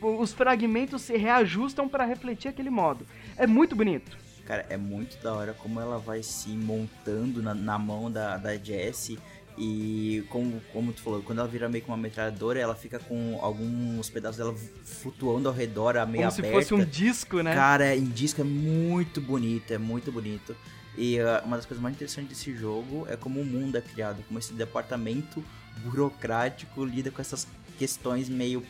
os 0.00 0.32
fragmentos 0.32 1.02
se 1.02 1.16
reajustam 1.16 1.88
para 1.88 2.04
refletir 2.04 2.48
aquele 2.48 2.70
modo. 2.70 3.04
É 3.36 3.46
muito 3.46 3.74
bonito. 3.74 4.16
Cara, 4.46 4.64
é 4.70 4.76
muito 4.76 5.20
da 5.22 5.34
hora 5.34 5.52
como 5.52 5.80
ela 5.80 5.98
vai 5.98 6.22
se 6.22 6.50
montando 6.50 7.42
na, 7.42 7.52
na 7.54 7.78
mão 7.78 8.10
da, 8.10 8.36
da 8.36 8.56
Jessie. 8.56 9.18
E 9.58 10.24
como, 10.28 10.60
como 10.72 10.92
tu 10.92 11.02
falou, 11.02 11.20
quando 11.22 11.40
ela 11.40 11.48
vira 11.48 11.68
meio 11.68 11.82
que 11.82 11.90
uma 11.90 11.96
metralhadora, 11.96 12.60
ela 12.60 12.76
fica 12.76 12.98
com 12.98 13.38
alguns 13.40 14.08
pedaços 14.08 14.38
dela 14.38 14.54
flutuando 14.84 15.48
ao 15.48 15.54
redor, 15.54 15.96
a 15.96 16.06
meio 16.06 16.22
Como 16.24 16.32
se 16.32 16.40
aberta. 16.40 16.58
fosse 16.58 16.74
um 16.74 16.84
disco, 16.84 17.42
né? 17.42 17.54
Cara, 17.54 17.96
em 17.96 18.04
disco 18.04 18.40
é 18.40 18.44
muito 18.44 19.20
bonito, 19.20 19.72
é 19.72 19.78
muito 19.78 20.12
bonito. 20.12 20.54
E 20.96 21.18
uh, 21.20 21.44
uma 21.44 21.56
das 21.56 21.66
coisas 21.66 21.82
mais 21.82 21.94
interessantes 21.94 22.30
desse 22.30 22.56
jogo 22.56 23.06
é 23.08 23.16
como 23.16 23.40
o 23.40 23.44
mundo 23.44 23.76
é 23.76 23.80
criado, 23.80 24.22
como 24.26 24.38
esse 24.38 24.52
departamento 24.52 25.44
burocrático 25.82 26.84
lida 26.84 27.10
com 27.10 27.20
essas 27.20 27.46
questões 27.78 28.28
meio, 28.28 28.64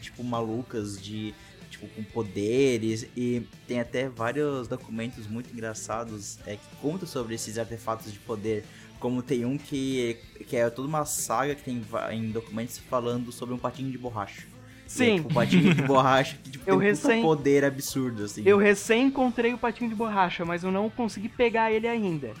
tipo, 0.00 0.22
malucas 0.22 1.00
de, 1.00 1.34
tipo, 1.70 1.86
com 1.88 2.02
poderes. 2.04 3.06
E 3.16 3.46
tem 3.66 3.80
até 3.80 4.08
vários 4.08 4.68
documentos 4.68 5.26
muito 5.26 5.52
engraçados 5.52 6.38
é, 6.46 6.56
que 6.56 6.76
contam 6.80 7.08
sobre 7.08 7.34
esses 7.34 7.58
artefatos 7.58 8.12
de 8.12 8.18
poder. 8.18 8.64
Como 9.02 9.20
tem 9.20 9.44
um 9.44 9.58
que, 9.58 10.16
que 10.48 10.56
é 10.56 10.70
toda 10.70 10.86
uma 10.86 11.04
saga 11.04 11.56
que 11.56 11.62
tem 11.64 11.82
em 12.12 12.30
documentos 12.30 12.78
falando 12.78 13.32
sobre 13.32 13.52
um 13.52 13.58
patinho 13.58 13.90
de 13.90 13.98
borracha. 13.98 14.42
É, 14.42 14.44
Sim. 14.86 15.16
tipo, 15.16 15.28
um 15.28 15.34
patinho 15.34 15.74
de 15.74 15.82
borracha 15.82 16.38
que 16.40 16.50
tipo, 16.52 16.64
Eu 16.70 16.78
tem 16.78 16.86
um 16.86 16.90
recém- 16.90 17.20
poder 17.22 17.64
absurdo, 17.64 18.22
assim. 18.22 18.44
Eu 18.46 18.58
recém 18.58 19.06
encontrei 19.08 19.52
o 19.52 19.58
patinho 19.58 19.90
de 19.90 19.96
borracha, 19.96 20.44
mas 20.44 20.62
eu 20.62 20.70
não 20.70 20.88
consegui 20.88 21.28
pegar 21.28 21.72
ele 21.72 21.88
ainda. 21.88 22.32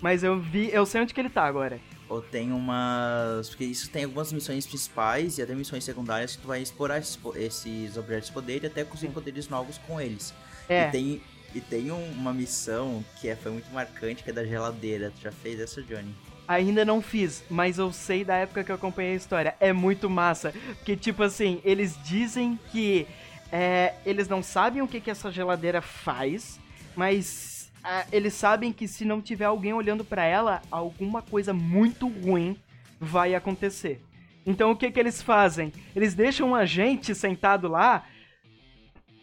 Mas 0.00 0.24
eu 0.24 0.40
vi, 0.40 0.70
eu 0.72 0.84
sei 0.84 1.00
onde 1.02 1.14
que 1.14 1.20
ele 1.20 1.30
tá 1.30 1.44
agora. 1.44 1.78
Ou 2.08 2.20
tem 2.20 2.50
umas. 2.50 3.48
Porque 3.50 3.64
isso 3.64 3.88
tem 3.88 4.02
algumas 4.02 4.32
missões 4.32 4.66
principais 4.66 5.38
e 5.38 5.42
até 5.42 5.54
missões 5.54 5.84
secundárias 5.84 6.34
que 6.34 6.42
tu 6.42 6.48
vai 6.48 6.60
explorar 6.60 6.98
esses, 6.98 7.16
esses 7.36 7.96
objetos 7.96 8.26
de 8.26 8.32
poder 8.34 8.64
e 8.64 8.66
até 8.66 8.82
conseguir 8.82 9.12
poderes 9.12 9.48
novos 9.48 9.78
com 9.78 10.00
eles. 10.00 10.34
É. 10.68 10.88
E 10.88 10.90
tem, 10.90 11.22
e 11.54 11.60
tem 11.60 11.90
um- 11.90 12.12
uma 12.12 12.32
missão 12.32 13.04
que 13.20 13.28
é, 13.28 13.36
foi 13.36 13.52
muito 13.52 13.70
marcante, 13.72 14.22
que 14.22 14.30
é 14.30 14.32
da 14.32 14.44
geladeira. 14.44 15.10
Tu 15.16 15.22
já 15.22 15.32
fez 15.32 15.60
essa, 15.60 15.82
Johnny? 15.82 16.14
Ainda 16.48 16.84
não 16.84 17.00
fiz, 17.00 17.44
mas 17.48 17.78
eu 17.78 17.92
sei 17.92 18.24
da 18.24 18.34
época 18.36 18.64
que 18.64 18.70
eu 18.70 18.76
acompanhei 18.76 19.12
a 19.12 19.16
história. 19.16 19.54
É 19.60 19.72
muito 19.72 20.10
massa. 20.10 20.52
Porque, 20.78 20.96
tipo 20.96 21.22
assim, 21.22 21.60
eles 21.64 21.96
dizem 22.04 22.58
que 22.70 23.06
é, 23.50 23.94
eles 24.04 24.28
não 24.28 24.42
sabem 24.42 24.82
o 24.82 24.88
que, 24.88 25.00
que 25.00 25.10
essa 25.10 25.30
geladeira 25.30 25.80
faz, 25.80 26.58
mas 26.96 27.70
ah, 27.84 28.04
eles 28.12 28.34
sabem 28.34 28.72
que 28.72 28.88
se 28.88 29.04
não 29.04 29.20
tiver 29.20 29.44
alguém 29.44 29.72
olhando 29.72 30.04
pra 30.04 30.24
ela, 30.24 30.62
alguma 30.70 31.22
coisa 31.22 31.52
muito 31.52 32.08
ruim 32.08 32.56
vai 33.00 33.34
acontecer. 33.34 34.00
Então 34.44 34.70
o 34.72 34.76
que, 34.76 34.90
que 34.90 34.98
eles 34.98 35.22
fazem? 35.22 35.72
Eles 35.94 36.14
deixam 36.14 36.50
um 36.50 36.54
agente 36.54 37.14
sentado 37.14 37.68
lá 37.68 38.04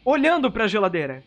olhando 0.06 0.52
pra 0.52 0.68
geladeira. 0.68 1.24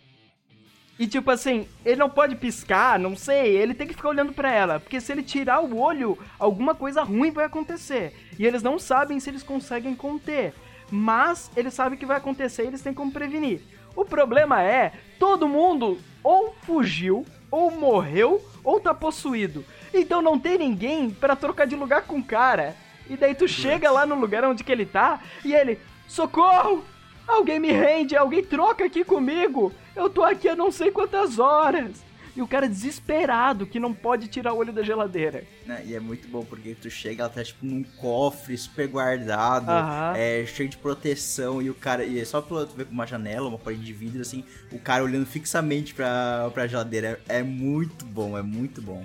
E 0.98 1.06
tipo 1.06 1.30
assim, 1.30 1.66
ele 1.84 1.96
não 1.96 2.10
pode 2.10 2.36
piscar, 2.36 2.98
não 2.98 3.16
sei, 3.16 3.56
ele 3.56 3.74
tem 3.74 3.86
que 3.86 3.94
ficar 3.94 4.10
olhando 4.10 4.32
pra 4.32 4.52
ela, 4.52 4.78
porque 4.78 5.00
se 5.00 5.10
ele 5.10 5.22
tirar 5.22 5.60
o 5.60 5.78
olho, 5.78 6.18
alguma 6.38 6.74
coisa 6.74 7.02
ruim 7.02 7.30
vai 7.30 7.46
acontecer. 7.46 8.14
E 8.38 8.46
eles 8.46 8.62
não 8.62 8.78
sabem 8.78 9.18
se 9.18 9.30
eles 9.30 9.42
conseguem 9.42 9.94
conter, 9.94 10.52
mas 10.90 11.50
eles 11.56 11.74
sabem 11.74 11.98
que 11.98 12.06
vai 12.06 12.18
acontecer 12.18 12.64
e 12.64 12.66
eles 12.66 12.82
têm 12.82 12.92
como 12.92 13.10
prevenir. 13.10 13.62
O 13.96 14.04
problema 14.04 14.62
é, 14.62 14.92
todo 15.18 15.48
mundo 15.48 15.98
ou 16.22 16.54
fugiu, 16.62 17.26
ou 17.50 17.70
morreu, 17.70 18.42
ou 18.62 18.80
tá 18.80 18.94
possuído. 18.94 19.64
Então 19.92 20.22
não 20.22 20.38
tem 20.38 20.56
ninguém 20.56 21.10
pra 21.10 21.36
trocar 21.36 21.66
de 21.66 21.76
lugar 21.76 22.02
com 22.02 22.18
o 22.18 22.24
cara. 22.24 22.76
E 23.08 23.16
daí 23.16 23.34
tu 23.34 23.48
chega 23.48 23.90
lá 23.90 24.06
no 24.06 24.14
lugar 24.14 24.44
onde 24.44 24.62
que 24.64 24.72
ele 24.72 24.86
tá 24.86 25.20
e 25.44 25.54
ele, 25.54 25.78
socorro! 26.06 26.84
Alguém 27.26 27.60
me 27.60 27.70
rende, 27.70 28.16
alguém 28.16 28.42
troca 28.42 28.84
aqui 28.84 29.04
comigo. 29.04 29.72
Eu 29.94 30.08
tô 30.08 30.22
aqui 30.22 30.48
há 30.48 30.56
não 30.56 30.70
sei 30.70 30.90
quantas 30.90 31.38
horas. 31.38 32.02
E 32.34 32.40
o 32.40 32.48
cara 32.48 32.66
desesperado 32.66 33.66
que 33.66 33.78
não 33.78 33.92
pode 33.92 34.26
tirar 34.26 34.54
o 34.54 34.56
olho 34.56 34.72
da 34.72 34.82
geladeira. 34.82 35.44
Né? 35.66 35.82
E 35.86 35.94
é 35.94 36.00
muito 36.00 36.26
bom 36.28 36.42
porque 36.42 36.74
tu 36.74 36.88
chega, 36.88 37.24
ela 37.24 37.30
tá 37.30 37.44
tipo 37.44 37.66
num 37.66 37.82
cofre 37.82 38.56
super 38.56 38.88
guardado, 38.88 39.70
Aham. 39.70 40.14
é 40.16 40.46
cheio 40.46 40.68
de 40.68 40.78
proteção, 40.78 41.60
e 41.60 41.68
o 41.68 41.74
cara. 41.74 42.04
E 42.04 42.18
é 42.18 42.24
só 42.24 42.40
pra 42.40 42.64
tu 42.64 42.74
ver 42.74 42.86
com 42.86 42.92
uma 42.92 43.06
janela, 43.06 43.48
uma 43.48 43.58
parede 43.58 43.84
de 43.84 43.92
vidro, 43.92 44.22
assim, 44.22 44.44
o 44.70 44.78
cara 44.78 45.04
olhando 45.04 45.26
fixamente 45.26 45.92
pra, 45.92 46.50
pra 46.54 46.66
geladeira. 46.66 47.20
É, 47.28 47.40
é 47.40 47.42
muito 47.42 48.06
bom, 48.06 48.38
é 48.38 48.42
muito 48.42 48.80
bom. 48.80 49.04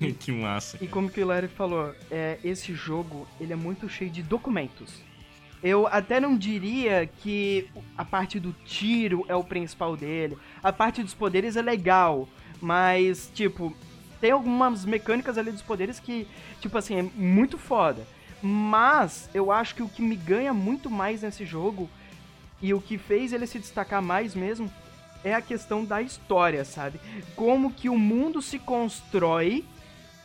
que 0.20 0.30
massa. 0.30 0.78
E 0.82 0.86
como 0.86 1.10
que 1.10 1.22
o 1.22 1.26
Larry 1.26 1.48
falou, 1.48 1.94
é, 2.10 2.38
esse 2.44 2.74
jogo 2.74 3.26
ele 3.40 3.52
é 3.52 3.56
muito 3.56 3.88
cheio 3.88 4.10
de 4.10 4.22
documentos. 4.22 5.02
Eu 5.62 5.86
até 5.86 6.18
não 6.18 6.36
diria 6.36 7.06
que 7.06 7.68
a 7.96 8.04
parte 8.04 8.40
do 8.40 8.52
tiro 8.64 9.24
é 9.28 9.36
o 9.36 9.44
principal 9.44 9.96
dele. 9.96 10.38
A 10.62 10.72
parte 10.72 11.02
dos 11.02 11.12
poderes 11.12 11.56
é 11.56 11.62
legal, 11.62 12.28
mas 12.60 13.30
tipo, 13.34 13.74
tem 14.20 14.30
algumas 14.30 14.84
mecânicas 14.84 15.36
ali 15.36 15.50
dos 15.50 15.62
poderes 15.62 16.00
que, 16.00 16.26
tipo 16.60 16.76
assim, 16.76 16.96
é 16.98 17.02
muito 17.02 17.58
foda. 17.58 18.06
Mas 18.42 19.28
eu 19.34 19.52
acho 19.52 19.74
que 19.74 19.82
o 19.82 19.88
que 19.88 20.00
me 20.00 20.16
ganha 20.16 20.54
muito 20.54 20.90
mais 20.90 21.22
nesse 21.22 21.44
jogo 21.44 21.90
e 22.62 22.72
o 22.72 22.80
que 22.80 22.96
fez 22.96 23.32
ele 23.32 23.46
se 23.46 23.58
destacar 23.58 24.02
mais 24.02 24.34
mesmo 24.34 24.70
é 25.22 25.34
a 25.34 25.42
questão 25.42 25.84
da 25.84 26.00
história, 26.00 26.64
sabe? 26.64 26.98
Como 27.36 27.72
que 27.72 27.90
o 27.90 27.98
mundo 27.98 28.40
se 28.40 28.58
constrói 28.58 29.64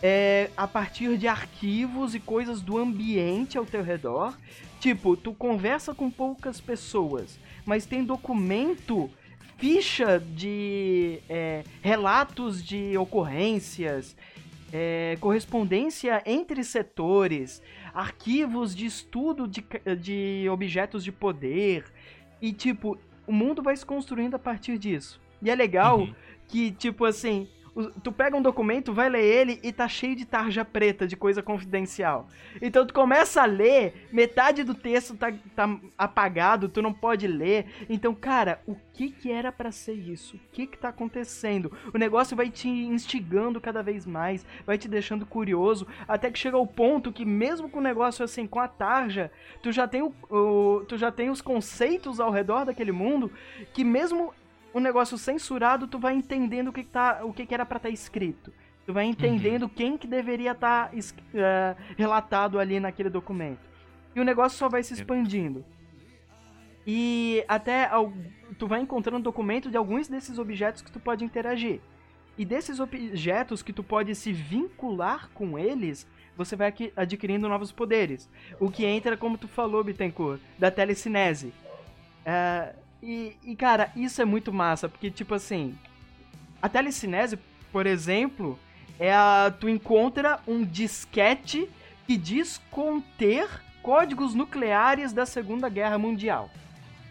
é, 0.02 0.50
a 0.56 0.68
partir 0.68 1.18
de 1.18 1.28
arquivos 1.28 2.16
e 2.16 2.20
coisas 2.20 2.62
do 2.62 2.78
ambiente 2.78 3.58
ao 3.58 3.66
teu 3.66 3.84
redor. 3.84 4.38
Tipo, 4.80 5.18
tu 5.18 5.34
conversa 5.34 5.96
com 5.96 6.12
poucas 6.12 6.62
pessoas, 6.62 7.40
mas 7.66 7.86
tem 7.86 8.04
documento, 8.04 9.10
ficha 9.58 10.20
de 10.20 11.20
é, 11.28 11.64
relatos 11.82 12.64
de 12.64 12.98
ocorrências, 12.98 14.16
é, 14.72 15.18
correspondência 15.20 16.22
entre 16.26 16.64
setores, 16.64 17.64
arquivos 17.94 18.76
de 18.76 18.86
estudo 18.86 19.48
de, 19.48 19.66
de 20.00 20.48
objetos 20.50 21.04
de 21.04 21.12
poder. 21.12 21.86
E, 22.42 22.52
tipo, 22.52 22.98
o 23.26 23.32
mundo 23.32 23.64
vai 23.64 23.76
se 23.76 23.86
construindo 23.86 24.36
a 24.36 24.40
partir 24.40 24.78
disso. 24.78 25.20
E 25.42 25.50
é 25.50 25.56
legal 25.56 26.02
uhum. 26.02 26.16
que, 26.48 26.72
tipo 26.72 27.06
assim, 27.06 27.48
tu 28.02 28.12
pega 28.12 28.38
um 28.38 28.42
documento, 28.42 28.94
vai 28.94 29.10
ler 29.10 29.24
ele 29.24 29.60
e 29.62 29.72
tá 29.72 29.88
cheio 29.88 30.16
de 30.16 30.26
tarja 30.26 30.64
preta, 30.64 31.06
de 31.06 31.18
coisa 31.18 31.44
confidencial. 31.44 32.28
Então 32.62 32.86
tu 32.86 32.94
começa 32.94 33.42
a 33.42 33.46
ler, 33.46 34.08
metade 34.12 34.64
do 34.64 34.74
texto 34.74 35.16
tá, 35.16 35.34
tá 35.56 35.78
apagado, 35.98 36.70
tu 36.70 36.82
não 36.82 36.94
pode 36.94 37.28
ler. 37.28 37.66
Então, 37.90 38.16
cara, 38.16 38.62
o 38.66 38.76
que 38.94 39.10
que 39.12 39.32
era 39.32 39.52
para 39.52 39.72
ser 39.72 39.94
isso? 39.94 40.38
O 40.38 40.40
que 40.54 40.66
que 40.68 40.78
tá 40.78 40.90
acontecendo? 40.90 41.72
O 41.94 41.98
negócio 41.98 42.36
vai 42.36 42.50
te 42.50 42.70
instigando 42.70 43.60
cada 43.60 43.84
vez 43.84 44.06
mais, 44.06 44.46
vai 44.66 44.78
te 44.78 44.88
deixando 44.88 45.26
curioso, 45.26 45.86
até 46.08 46.32
que 46.32 46.40
chega 46.40 46.56
ao 46.56 46.66
ponto 46.66 47.12
que 47.12 47.26
mesmo 47.26 47.70
com 47.70 47.80
o 47.80 47.84
negócio 47.84 48.24
assim, 48.24 48.48
com 48.48 48.60
a 48.60 48.68
tarja, 48.68 49.32
tu 49.62 49.72
já 49.72 49.86
tem, 49.88 50.02
o, 50.02 50.14
o 50.30 50.86
tu 50.88 50.98
já 50.98 51.12
tem 51.12 51.30
os 51.30 51.42
conceitos 51.42 52.20
ao 52.20 52.32
redor 52.32 52.66
daquele 52.66 52.92
mundo 52.94 53.32
que 53.74 53.84
mesmo 53.84 54.34
um 54.76 54.82
negócio 54.82 55.18
censurado, 55.18 55.88
tu 55.88 55.98
vai 55.98 56.14
entendendo 56.14 56.68
o 56.68 56.74
que, 56.74 56.84
que 56.84 56.90
tá, 56.90 57.22
o 57.24 57.32
que, 57.32 57.46
que 57.46 57.54
era 57.54 57.66
para 57.66 57.78
estar 57.78 57.88
tá 57.88 57.94
escrito. 57.94 58.52
Tu 58.86 58.92
vai 58.92 59.06
entendendo 59.06 59.64
uhum. 59.64 59.70
quem 59.70 59.98
que 59.98 60.06
deveria 60.06 60.52
estar 60.52 60.90
tá, 60.90 60.96
uh, 60.96 61.96
relatado 61.98 62.60
ali 62.60 62.78
naquele 62.78 63.10
documento. 63.10 63.62
E 64.14 64.20
o 64.20 64.24
negócio 64.26 64.58
só 64.58 64.68
vai 64.68 64.84
se 64.84 64.94
expandindo. 64.94 65.64
E 66.86 67.44
até 67.48 67.90
tu 68.60 68.68
vai 68.68 68.82
encontrando 68.82 69.24
documento 69.24 69.72
de 69.72 69.78
alguns 69.78 70.10
desses 70.10 70.38
objetos 70.38 70.82
que 70.82 70.92
tu 70.92 71.00
pode 71.00 71.24
interagir. 71.24 71.80
E 72.38 72.44
desses 72.44 72.82
objetos 72.82 73.64
que 73.64 73.72
tu 73.72 73.82
pode 73.82 74.14
se 74.14 74.34
vincular 74.34 75.30
com 75.34 75.58
eles, 75.58 76.06
você 76.36 76.54
vai 76.56 76.74
adquirindo 76.98 77.48
novos 77.48 77.72
poderes. 77.72 78.30
O 78.60 78.70
que 78.70 78.86
entra, 78.86 79.16
como 79.16 79.38
tu 79.38 79.48
falou, 79.48 79.82
Bittencourt, 79.86 80.42
da 80.60 80.70
telecinese. 80.70 81.54
Uh, 82.28 82.85
e, 83.06 83.38
e, 83.52 83.56
cara, 83.56 83.92
isso 83.96 84.20
é 84.20 84.26
muito 84.26 84.52
massa, 84.52 84.90
porque, 84.90 85.12
tipo 85.12 85.36
assim, 85.36 85.78
a 86.60 86.68
telecinese, 86.68 87.38
por 87.72 87.86
exemplo, 87.86 88.58
é 89.00 89.14
a, 89.14 89.54
tu 89.60 89.70
encontra 89.70 90.40
um 90.48 90.64
disquete 90.64 91.70
que 92.08 92.18
diz 92.18 92.60
conter 92.72 93.48
códigos 93.84 94.34
nucleares 94.34 95.14
da 95.14 95.26
Segunda 95.26 95.70
Guerra 95.70 96.00
Mundial. 96.00 96.50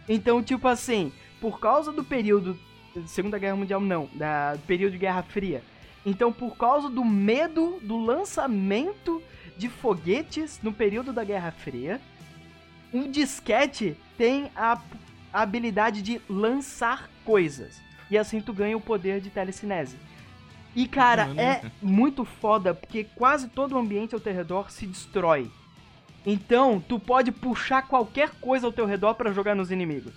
Então, 0.09 0.43
tipo 0.43 0.67
assim, 0.67 1.13
por 1.41 1.61
causa 1.61 1.93
do 1.93 2.03
período. 2.03 2.59
Segunda 3.07 3.39
Guerra 3.39 3.57
Mundial, 3.57 3.81
não, 3.81 4.09
da 4.15 4.57
período 4.67 4.93
de 4.93 4.99
Guerra 4.99 5.23
Fria. 5.23 5.63
Então, 6.05 6.33
por 6.33 6.57
causa 6.57 6.91
do 6.91 7.05
medo 7.05 7.79
do 7.83 7.97
lançamento 7.97 9.23
de 9.57 9.69
foguetes 9.69 10.59
no 10.63 10.73
período 10.73 11.13
da 11.13 11.23
Guerra 11.23 11.53
Fria, 11.53 12.01
um 12.93 13.11
disquete 13.11 13.97
tem 14.19 14.51
a 14.55 14.81
a 15.35 15.43
habilidade 15.43 16.01
de 16.01 16.21
lançar 16.31 17.11
coisas. 17.25 17.83
E 18.09 18.17
assim 18.17 18.41
tu 18.41 18.53
ganha 18.53 18.77
o 18.77 18.81
poder 18.81 19.21
de 19.21 19.31
telecinese. 19.31 19.97
E 20.77 20.87
cara, 20.87 21.29
é 21.37 21.63
muito 21.83 22.25
foda 22.25 22.73
porque 22.73 23.05
quase 23.17 23.49
todo 23.49 23.73
o 23.73 23.79
ambiente 23.79 24.15
ao 24.15 24.21
teu 24.21 24.33
redor 24.33 24.71
se 24.71 24.87
destrói. 24.87 25.51
Então, 26.25 26.81
tu 26.81 26.99
pode 26.99 27.31
puxar 27.31 27.83
qualquer 27.83 28.31
coisa 28.41 28.67
ao 28.67 28.73
teu 28.73 28.87
redor 28.87 29.15
para 29.15 29.33
jogar 29.33 29.55
nos 29.55 29.71
inimigos. 29.71 30.15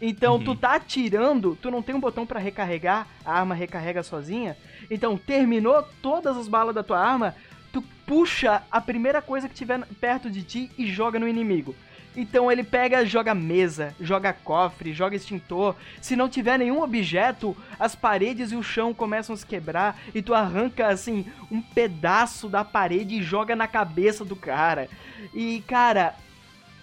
Então, 0.00 0.34
uhum. 0.34 0.44
tu 0.44 0.56
tá 0.56 0.74
atirando, 0.74 1.56
tu 1.60 1.70
não 1.70 1.80
tem 1.80 1.94
um 1.94 2.00
botão 2.00 2.26
para 2.26 2.40
recarregar, 2.40 3.06
a 3.24 3.38
arma 3.38 3.54
recarrega 3.54 4.02
sozinha. 4.02 4.56
Então, 4.90 5.16
terminou 5.16 5.82
todas 6.02 6.36
as 6.36 6.48
balas 6.48 6.74
da 6.74 6.82
tua 6.82 6.98
arma, 6.98 7.36
tu 7.72 7.80
puxa 8.04 8.62
a 8.70 8.80
primeira 8.80 9.22
coisa 9.22 9.48
que 9.48 9.54
tiver 9.54 9.80
perto 10.00 10.28
de 10.28 10.42
ti 10.42 10.70
e 10.76 10.86
joga 10.86 11.20
no 11.20 11.28
inimigo. 11.28 11.74
Então 12.16 12.50
ele 12.50 12.62
pega, 12.62 13.04
joga 13.04 13.34
mesa, 13.34 13.94
joga 14.00 14.32
cofre, 14.32 14.92
joga 14.92 15.16
extintor. 15.16 15.74
Se 16.00 16.14
não 16.14 16.28
tiver 16.28 16.58
nenhum 16.58 16.82
objeto, 16.82 17.56
as 17.78 17.94
paredes 17.94 18.52
e 18.52 18.56
o 18.56 18.62
chão 18.62 18.94
começam 18.94 19.34
a 19.34 19.36
se 19.36 19.44
quebrar 19.44 20.00
e 20.14 20.22
tu 20.22 20.32
arranca 20.32 20.88
assim 20.88 21.26
um 21.50 21.60
pedaço 21.60 22.48
da 22.48 22.64
parede 22.64 23.16
e 23.16 23.22
joga 23.22 23.56
na 23.56 23.66
cabeça 23.66 24.24
do 24.24 24.36
cara. 24.36 24.88
E 25.32 25.62
cara, 25.66 26.14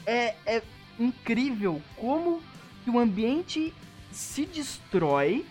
é, 0.05 0.35
é 0.45 0.61
incrível 0.99 1.81
como 1.95 2.41
o 2.85 2.99
ambiente 2.99 3.73
se 4.11 4.45
destrói 4.45 5.45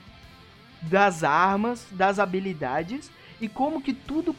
das 0.83 1.25
armas, 1.25 1.87
das 1.93 2.19
habilidades 2.19 3.11
e 3.41 3.49
como 3.49 3.81
que 3.81 3.93
tudo 3.93 4.35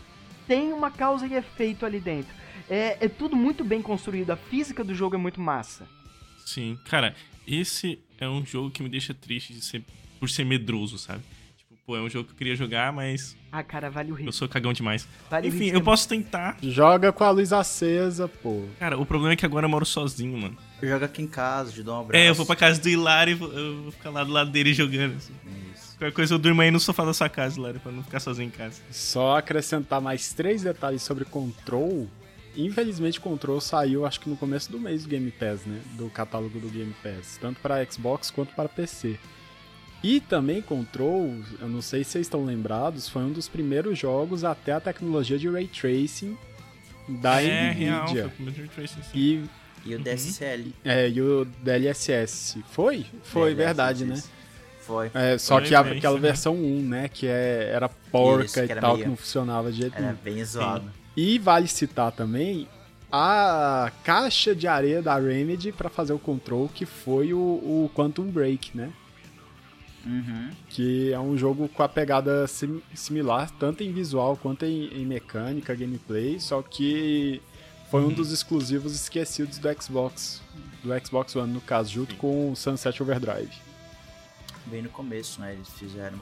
tem 0.47 0.73
uma 0.73 0.91
causa 0.91 1.25
e 1.25 1.33
efeito 1.33 1.85
ali 1.85 1.99
dentro. 1.99 2.40
É, 2.71 2.95
é 3.01 3.09
tudo 3.09 3.35
muito 3.35 3.65
bem 3.65 3.81
construído, 3.81 4.31
a 4.31 4.37
física 4.37 4.81
do 4.81 4.95
jogo 4.95 5.15
é 5.15 5.17
muito 5.17 5.41
massa. 5.41 5.85
Sim, 6.45 6.79
cara, 6.85 7.13
esse 7.45 7.99
é 8.17 8.29
um 8.29 8.45
jogo 8.45 8.71
que 8.71 8.81
me 8.81 8.87
deixa 8.87 9.13
triste 9.13 9.53
de 9.53 9.59
ser, 9.59 9.83
por 10.21 10.29
ser 10.29 10.45
medroso, 10.45 10.97
sabe? 10.97 11.21
Tipo, 11.57 11.75
pô, 11.85 11.97
é 11.97 12.01
um 12.01 12.09
jogo 12.09 12.27
que 12.27 12.31
eu 12.31 12.37
queria 12.37 12.55
jogar, 12.55 12.93
mas. 12.93 13.35
Ah, 13.51 13.61
cara, 13.61 13.89
vale 13.89 14.13
o 14.13 14.15
risco. 14.15 14.29
Eu 14.29 14.31
sou 14.31 14.47
cagão 14.47 14.71
demais. 14.71 15.05
Vale 15.29 15.49
Enfim, 15.49 15.65
eu 15.65 15.81
posso 15.81 16.07
tentar. 16.07 16.57
Joga 16.63 17.11
com 17.11 17.25
a 17.25 17.29
luz 17.29 17.51
acesa, 17.51 18.29
pô. 18.29 18.63
Cara, 18.79 18.97
o 18.97 19.05
problema 19.05 19.33
é 19.33 19.35
que 19.35 19.45
agora 19.45 19.65
eu 19.65 19.69
moro 19.69 19.85
sozinho, 19.85 20.37
mano. 20.37 20.57
Joga 20.81 21.07
aqui 21.07 21.21
em 21.21 21.27
casa, 21.27 21.73
te 21.73 21.83
dou 21.83 21.97
um 21.97 21.99
abraço. 21.99 22.23
É, 22.23 22.29
eu 22.29 22.33
vou 22.33 22.45
pra 22.45 22.55
casa 22.55 22.79
do 22.79 22.87
Hilário 22.87 23.31
e 23.31 23.35
vou, 23.35 23.51
eu 23.51 23.83
vou 23.83 23.91
ficar 23.91 24.11
lá 24.11 24.23
do 24.23 24.31
lado 24.31 24.49
dele 24.49 24.73
jogando. 24.73 25.17
Assim. 25.17 25.33
Isso. 25.75 25.97
Qualquer 25.97 26.13
coisa 26.13 26.33
eu 26.33 26.39
durmo 26.39 26.61
aí 26.61 26.71
no 26.71 26.79
sofá 26.79 27.03
da 27.03 27.13
sua 27.13 27.27
casa, 27.27 27.59
Hilário, 27.59 27.81
pra 27.81 27.91
não 27.91 28.01
ficar 28.01 28.21
sozinho 28.21 28.47
em 28.47 28.51
casa. 28.51 28.81
Só 28.91 29.35
acrescentar 29.35 29.99
mais 29.99 30.31
três 30.31 30.63
detalhes 30.63 31.01
sobre 31.01 31.25
Control 31.25 32.09
Infelizmente, 32.55 33.19
Control 33.19 33.61
saiu, 33.61 34.05
acho 34.05 34.19
que 34.19 34.29
no 34.29 34.35
começo 34.35 34.71
do 34.71 34.79
mês 34.79 35.03
do 35.03 35.09
Game 35.09 35.31
Pass, 35.31 35.65
né? 35.65 35.79
Do 35.93 36.09
catálogo 36.09 36.59
do 36.59 36.67
Game 36.67 36.93
Pass, 37.01 37.37
tanto 37.39 37.59
para 37.61 37.83
Xbox 37.85 38.29
quanto 38.29 38.53
para 38.53 38.67
PC. 38.67 39.17
E 40.03 40.19
também 40.19 40.61
Control, 40.61 41.35
eu 41.59 41.69
não 41.69 41.81
sei 41.81 42.03
se 42.03 42.11
vocês 42.11 42.25
estão 42.25 42.43
lembrados, 42.43 43.07
foi 43.07 43.21
um 43.21 43.31
dos 43.31 43.47
primeiros 43.47 43.97
jogos 43.97 44.43
até 44.43 44.71
a 44.73 44.79
tecnologia 44.79 45.37
de 45.37 45.47
ray 45.47 45.67
tracing 45.67 46.35
da 47.07 47.41
é, 47.41 47.71
Nvidia. 47.73 48.31
Real, 48.37 48.67
tracing, 48.73 49.01
sim. 49.03 49.09
E, 49.13 49.43
e 49.85 49.95
o 49.95 49.99
DSL. 49.99 50.73
É, 50.83 51.09
e 51.09 51.21
o 51.21 51.45
DLSS. 51.45 52.63
Foi? 52.71 53.05
Foi, 53.23 53.53
DLSS. 53.53 53.55
verdade, 53.55 54.05
né? 54.05 54.23
Foi. 54.79 55.11
É, 55.13 55.37
só 55.37 55.59
foi 55.59 55.67
que 55.67 55.75
a, 55.75 55.81
aquela 55.81 56.15
né? 56.15 56.21
versão 56.21 56.55
1, 56.55 56.81
né? 56.81 57.07
Que 57.07 57.27
é, 57.27 57.71
era 57.73 57.87
porca 57.87 58.45
Isso, 58.45 58.59
e 58.59 58.67
tal, 58.75 58.93
meio... 58.93 59.03
que 59.03 59.09
não 59.09 59.17
funcionava 59.17 59.71
de 59.71 59.77
jeito 59.81 59.95
Era 59.95 60.17
bem 60.23 60.43
zoado. 60.43 60.91
Sim. 61.15 61.21
E 61.21 61.39
vale 61.39 61.67
citar 61.67 62.11
também 62.11 62.67
a 63.11 63.91
caixa 64.03 64.55
de 64.55 64.67
areia 64.67 65.01
da 65.01 65.17
Remedy 65.17 65.71
para 65.71 65.89
fazer 65.89 66.13
o 66.13 66.19
control, 66.19 66.69
que 66.73 66.85
foi 66.85 67.33
o, 67.33 67.37
o 67.37 67.91
Quantum 67.93 68.25
Break, 68.31 68.75
né? 68.75 68.91
Uhum. 70.05 70.49
Que 70.69 71.11
é 71.11 71.19
um 71.19 71.37
jogo 71.37 71.67
com 71.69 71.83
a 71.83 71.89
pegada 71.89 72.47
sim, 72.47 72.81
similar, 72.93 73.51
tanto 73.59 73.83
em 73.83 73.91
visual 73.91 74.35
quanto 74.35 74.65
em, 74.65 74.87
em, 74.87 75.05
mecânica, 75.05 75.75
gameplay, 75.75 76.39
só 76.39 76.61
que 76.61 77.41
foi 77.89 78.01
um 78.01 78.05
uhum. 78.05 78.13
dos 78.13 78.31
exclusivos 78.31 78.95
esquecidos 78.95 79.57
do 79.59 79.81
Xbox, 79.81 80.41
do 80.83 80.89
Xbox 81.05 81.35
One, 81.35 81.53
no 81.53 81.61
caso, 81.61 81.91
junto 81.91 82.15
com 82.15 82.51
o 82.51 82.55
Sunset 82.55 83.03
Overdrive. 83.03 83.51
Bem 84.65 84.81
no 84.81 84.89
começo, 84.89 85.41
né? 85.41 85.53
Eles 85.53 85.69
fizeram. 85.69 86.19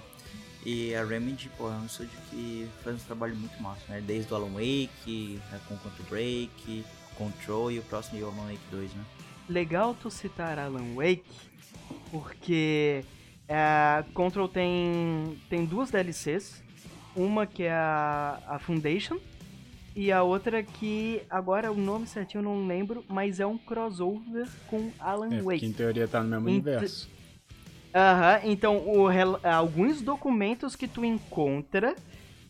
E 0.65 0.93
a 0.93 1.05
Remedy, 1.05 1.49
pô, 1.57 1.69
é 1.69 1.75
um 1.75 1.85
estúdio 1.85 2.17
que 2.29 2.67
faz 2.83 2.97
um 2.97 3.05
trabalho 3.05 3.35
muito 3.35 3.61
massa, 3.61 3.81
né? 3.87 4.03
Desde 4.05 4.31
o 4.33 4.35
Alan 4.35 4.51
Wake, 4.51 5.39
né, 5.51 5.59
com 5.67 5.77
Quantum 5.77 6.03
Break, 6.09 6.85
Control 7.17 7.71
e 7.71 7.79
o 7.79 7.83
próximo 7.83 8.23
Alan 8.25 8.47
Wake 8.47 8.59
2, 8.71 8.93
né? 8.93 9.05
Legal 9.47 9.95
tu 9.95 10.11
citar 10.11 10.59
Alan 10.59 10.95
Wake, 10.95 11.23
porque 12.11 13.03
é, 13.47 14.03
Control 14.13 14.47
tem, 14.47 15.39
tem 15.49 15.65
duas 15.65 15.91
DLCs. 15.91 16.61
Uma 17.15 17.47
que 17.47 17.63
é 17.63 17.71
a, 17.71 18.39
a 18.47 18.59
Foundation, 18.59 19.19
e 19.95 20.11
a 20.11 20.23
outra 20.23 20.63
que 20.63 21.21
agora 21.29 21.71
o 21.71 21.75
nome 21.75 22.07
certinho 22.07 22.39
eu 22.39 22.43
não 22.43 22.67
lembro, 22.67 23.03
mas 23.07 23.39
é 23.39 23.45
um 23.45 23.57
crossover 23.57 24.47
com 24.67 24.91
Alan 24.99 25.33
é, 25.33 25.41
Wake. 25.41 25.59
Que 25.59 25.65
em 25.65 25.73
teoria 25.73 26.07
tá 26.07 26.23
no 26.23 26.29
mesmo 26.29 26.47
Ent 26.47 26.53
universo. 26.53 27.09
Aham, 27.93 28.41
uhum, 28.43 28.51
então 28.51 28.77
o, 28.77 29.07
alguns 29.43 30.01
documentos 30.01 30.75
que 30.75 30.87
tu 30.87 31.03
encontra 31.03 31.95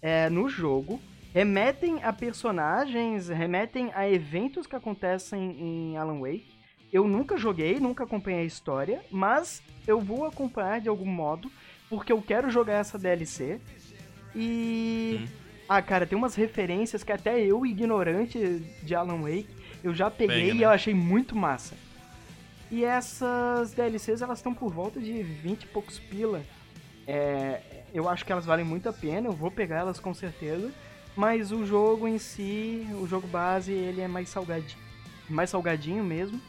é, 0.01 0.29
no 0.29 0.49
jogo 0.49 0.99
remetem 1.33 2.03
a 2.03 2.11
personagens, 2.11 3.29
remetem 3.29 3.91
a 3.93 4.09
eventos 4.09 4.65
que 4.65 4.75
acontecem 4.75 5.39
em 5.59 5.97
Alan 5.97 6.19
Wake. 6.19 6.57
eu 6.91 7.07
nunca 7.07 7.37
joguei, 7.37 7.79
nunca 7.79 8.03
acompanhei 8.03 8.41
a 8.41 8.45
história, 8.45 9.01
mas 9.11 9.61
eu 9.87 9.99
vou 9.99 10.25
acompanhar 10.25 10.81
de 10.81 10.89
algum 10.89 11.05
modo, 11.05 11.51
porque 11.87 12.11
eu 12.11 12.21
quero 12.21 12.49
jogar 12.49 12.73
essa 12.73 12.97
DLC. 12.97 13.59
E. 14.35 15.21
Hum. 15.21 15.27
Ah, 15.67 15.83
cara, 15.83 16.07
tem 16.07 16.17
umas 16.17 16.33
referências 16.33 17.03
que 17.03 17.11
até 17.11 17.39
eu, 17.39 17.63
ignorante 17.63 18.59
de 18.81 18.95
Alan 18.95 19.21
Wake, 19.21 19.49
eu 19.83 19.93
já 19.93 20.09
peguei 20.09 20.41
Pega, 20.41 20.53
né? 20.55 20.59
e 20.59 20.63
eu 20.63 20.69
achei 20.71 20.95
muito 20.95 21.35
massa. 21.35 21.75
E 22.71 22.83
essas 22.83 23.71
DLCs, 23.71 24.21
elas 24.21 24.39
estão 24.39 24.53
por 24.53 24.71
volta 24.71 24.99
de 24.99 25.23
20 25.23 25.63
e 25.63 25.67
poucos 25.67 25.99
pila. 25.99 26.43
É, 27.07 27.61
eu 27.93 28.07
acho 28.07 28.23
que 28.23 28.31
elas 28.31 28.45
valem 28.45 28.65
muito 28.65 28.87
a 28.87 28.93
pena, 28.93 29.27
eu 29.27 29.33
vou 29.33 29.49
pegar 29.49 29.77
elas 29.77 29.99
com 29.99 30.13
certeza. 30.13 30.71
Mas 31.15 31.51
o 31.51 31.65
jogo 31.65 32.07
em 32.07 32.19
si, 32.19 32.87
o 33.01 33.07
jogo 33.07 33.27
base, 33.27 33.71
ele 33.71 34.01
é 34.01 34.07
mais 34.07 34.29
salgadinho, 34.29 34.79
mais 35.27 35.49
salgadinho 35.49 36.03
mesmo. 36.03 36.39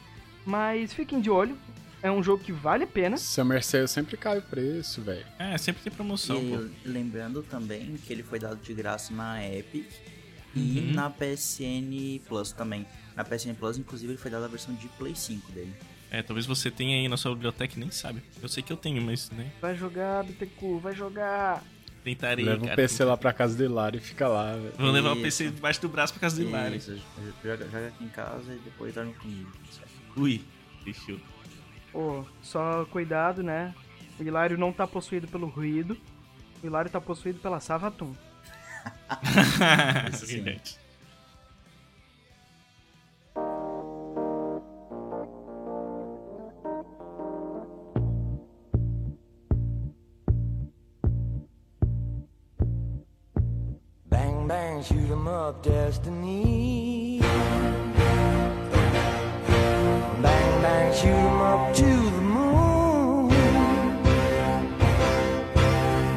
Mas 0.45 0.93
fiquem 0.93 1.19
de 1.19 1.29
olho, 1.29 1.57
é 2.01 2.11
um 2.11 2.21
jogo 2.23 2.43
que 2.43 2.51
vale 2.51 2.83
a 2.83 2.87
pena. 2.87 3.17
Summer 3.17 3.63
Sale 3.63 3.87
sempre 3.87 4.17
cai 4.17 4.37
o 4.37 4.41
preço, 4.41 5.01
velho. 5.01 5.25
É, 5.37 5.57
sempre 5.57 5.83
tem 5.83 5.91
promoção. 5.91 6.37
E 6.37 6.87
lembrando 6.87 7.43
também 7.43 7.95
que 7.97 8.11
ele 8.11 8.23
foi 8.23 8.39
dado 8.39 8.61
de 8.61 8.73
graça 8.73 9.13
na 9.13 9.45
Epic 9.45 9.87
e 10.55 10.79
uhum. 10.79 10.93
na 10.93 11.09
PSN 11.09 12.19
Plus 12.27 12.51
também. 12.51 12.85
Na 13.15 13.23
PSN 13.23 13.53
Plus, 13.53 13.77
inclusive, 13.77 14.13
ele 14.13 14.19
foi 14.19 14.31
dado 14.31 14.45
a 14.45 14.47
versão 14.47 14.73
de 14.73 14.87
Play 14.89 15.15
5 15.15 15.51
dele. 15.51 15.73
É, 16.11 16.21
talvez 16.21 16.45
você 16.45 16.69
tenha 16.69 16.97
aí 16.97 17.07
na 17.07 17.15
sua 17.15 17.33
biblioteca 17.33 17.73
e 17.77 17.79
nem 17.79 17.89
sabe. 17.89 18.21
Eu 18.41 18.49
sei 18.49 18.61
que 18.61 18.71
eu 18.71 18.75
tenho, 18.75 19.01
mas, 19.01 19.31
né? 19.31 19.49
Vai 19.61 19.75
jogar, 19.75 20.25
BTQ, 20.25 20.79
vai 20.81 20.93
jogar. 20.93 21.63
Tentarei, 22.03 22.43
Leva 22.43 22.59
cara, 22.59 22.73
um 22.73 22.75
PC 22.75 23.03
lá 23.05 23.15
pra 23.15 23.31
casa 23.31 23.55
do 23.55 23.63
Hilário 23.63 23.97
e 23.97 24.01
fica 24.01 24.27
lá, 24.27 24.53
velho. 24.55 24.73
Vamos 24.77 24.93
levar 24.93 25.13
o 25.13 25.21
PC 25.21 25.51
debaixo 25.51 25.79
do 25.81 25.87
braço 25.87 26.11
pra 26.13 26.19
casa 26.19 26.35
do 26.35 26.41
Hilário. 26.41 26.75
Isso, 26.75 27.01
joga, 27.43 27.65
joga 27.65 27.87
aqui 27.87 28.03
em 28.03 28.09
casa 28.09 28.53
e 28.53 28.57
depois 28.59 28.93
dorme 28.93 29.13
comigo. 29.13 29.51
Ui, 30.17 30.43
fechou. 30.83 31.17
Pô, 31.93 32.25
só 32.41 32.85
cuidado, 32.85 33.41
né? 33.41 33.73
O 34.19 34.23
Hilário 34.23 34.57
não 34.57 34.73
tá 34.73 34.85
possuído 34.85 35.27
pelo 35.27 35.47
ruído. 35.47 35.97
O 36.61 36.65
Hilário 36.65 36.91
tá 36.91 36.99
possuído 36.99 37.39
pela 37.39 37.59
Savatum. 37.61 38.13
Isso 40.11 40.25
sim. 40.25 40.43
Bang 54.81 54.87
bang 54.87 54.97
shoot 54.97 55.11
'em 55.11 55.27
up 55.27 55.61
destiny 55.61 57.19
bang, 60.21 60.93
shoot 60.93 61.09
'em 61.09 61.41
up 61.41 61.73
to 61.75 61.85
the 61.85 62.21
moon. 62.21 63.29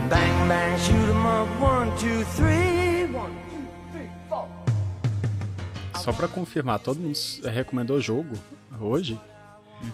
Bang, 0.09 0.49
bang, 0.49 0.79
shoot 0.79 1.11
'em 1.11 1.27
up, 1.27 1.49
one, 1.61 1.91
two, 1.99 2.25
three. 2.37 2.65
Só 5.97 6.13
pra 6.13 6.29
confirmar, 6.29 6.79
todo 6.81 7.01
mundo 7.01 7.17
recomendou 7.45 7.97
o 7.97 8.01
jogo 8.01 8.35
hoje? 8.79 9.19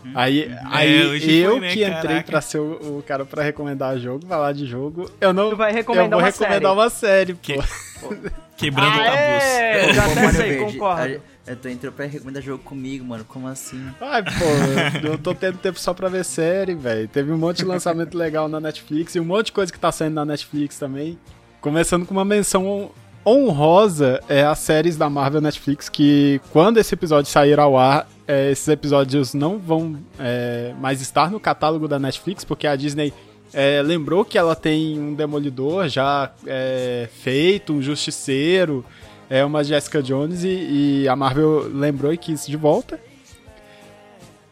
Uhum. 0.04 0.12
Aí, 0.14 0.44
é, 0.44 0.60
aí 0.64 1.00
eu 1.00 1.50
foi, 1.50 1.60
né, 1.60 1.68
que 1.68 1.84
entrei 1.84 2.02
caraca. 2.02 2.22
pra 2.24 2.40
ser 2.40 2.58
o, 2.58 2.98
o, 2.98 3.04
cara 3.06 3.24
pra 3.24 3.42
recomendar 3.42 3.98
jogo, 3.98 4.26
falar 4.26 4.52
de 4.52 4.66
jogo, 4.66 5.10
eu 5.20 5.32
não. 5.32 5.50
Tu 5.50 5.56
vai 5.56 5.72
recomendar 5.72 6.06
eu 6.06 6.10
vou 6.10 6.18
uma 6.18 6.26
recomendar 6.26 6.60
série. 6.60 6.66
uma 6.66 6.90
série, 6.90 7.34
pô. 7.34 7.40
Que... 7.42 8.30
Quebrando 8.56 9.00
ah, 9.00 9.04
tabus. 9.04 9.44
É, 9.44 9.94
já 9.94 10.04
até 10.04 10.32
sei, 10.32 10.56
concordo. 10.58 11.22
Eu 11.46 11.56
tô 11.56 11.68
entrando 11.68 11.94
pra 11.94 12.04
recomendar 12.04 12.42
jogo 12.42 12.62
comigo, 12.62 13.04
mano. 13.04 13.24
Como 13.24 13.48
assim? 13.48 13.82
Ai, 14.00 14.22
pô, 14.22 15.08
eu 15.08 15.18
tô 15.18 15.34
tendo 15.34 15.58
tempo 15.58 15.80
só 15.80 15.94
pra 15.94 16.08
ver 16.08 16.24
série, 16.24 16.74
velho. 16.74 17.08
Teve 17.08 17.32
um 17.32 17.38
monte 17.38 17.58
de 17.58 17.64
lançamento 17.64 18.16
legal 18.16 18.48
na 18.48 18.60
Netflix 18.60 19.14
e 19.14 19.20
um 19.20 19.24
monte 19.24 19.46
de 19.46 19.52
coisa 19.52 19.72
que 19.72 19.78
tá 19.78 19.90
saindo 19.90 20.14
na 20.14 20.24
Netflix 20.24 20.78
também. 20.78 21.18
Começando 21.60 22.06
com 22.06 22.12
uma 22.12 22.24
menção 22.24 22.90
honrosa 23.26 24.22
é 24.28 24.44
as 24.44 24.58
séries 24.58 24.96
da 24.96 25.10
Marvel 25.10 25.40
Netflix 25.40 25.88
que 25.88 26.40
quando 26.50 26.78
esse 26.78 26.94
episódio 26.94 27.30
sair 27.30 27.58
ao 27.58 27.76
ar, 27.76 28.06
é, 28.30 28.52
esses 28.52 28.68
episódios 28.68 29.34
não 29.34 29.58
vão 29.58 29.96
é, 30.16 30.72
mais 30.80 31.00
estar 31.00 31.32
no 31.32 31.40
catálogo 31.40 31.88
da 31.88 31.98
Netflix, 31.98 32.44
porque 32.44 32.64
a 32.64 32.76
Disney 32.76 33.12
é, 33.52 33.82
lembrou 33.82 34.24
que 34.24 34.38
ela 34.38 34.54
tem 34.54 34.96
um 35.00 35.14
Demolidor 35.14 35.88
já 35.88 36.30
é, 36.46 37.08
feito, 37.12 37.72
um 37.72 37.82
Justiceiro, 37.82 38.84
é 39.28 39.44
uma 39.44 39.64
Jessica 39.64 40.00
Jones 40.00 40.44
e, 40.44 41.02
e, 41.02 41.08
a 41.08 41.16
Marvel 41.16 41.68
lembrou 41.74 42.12
e 42.12 42.16
quis 42.16 42.46
de 42.46 42.56
volta. 42.56 43.00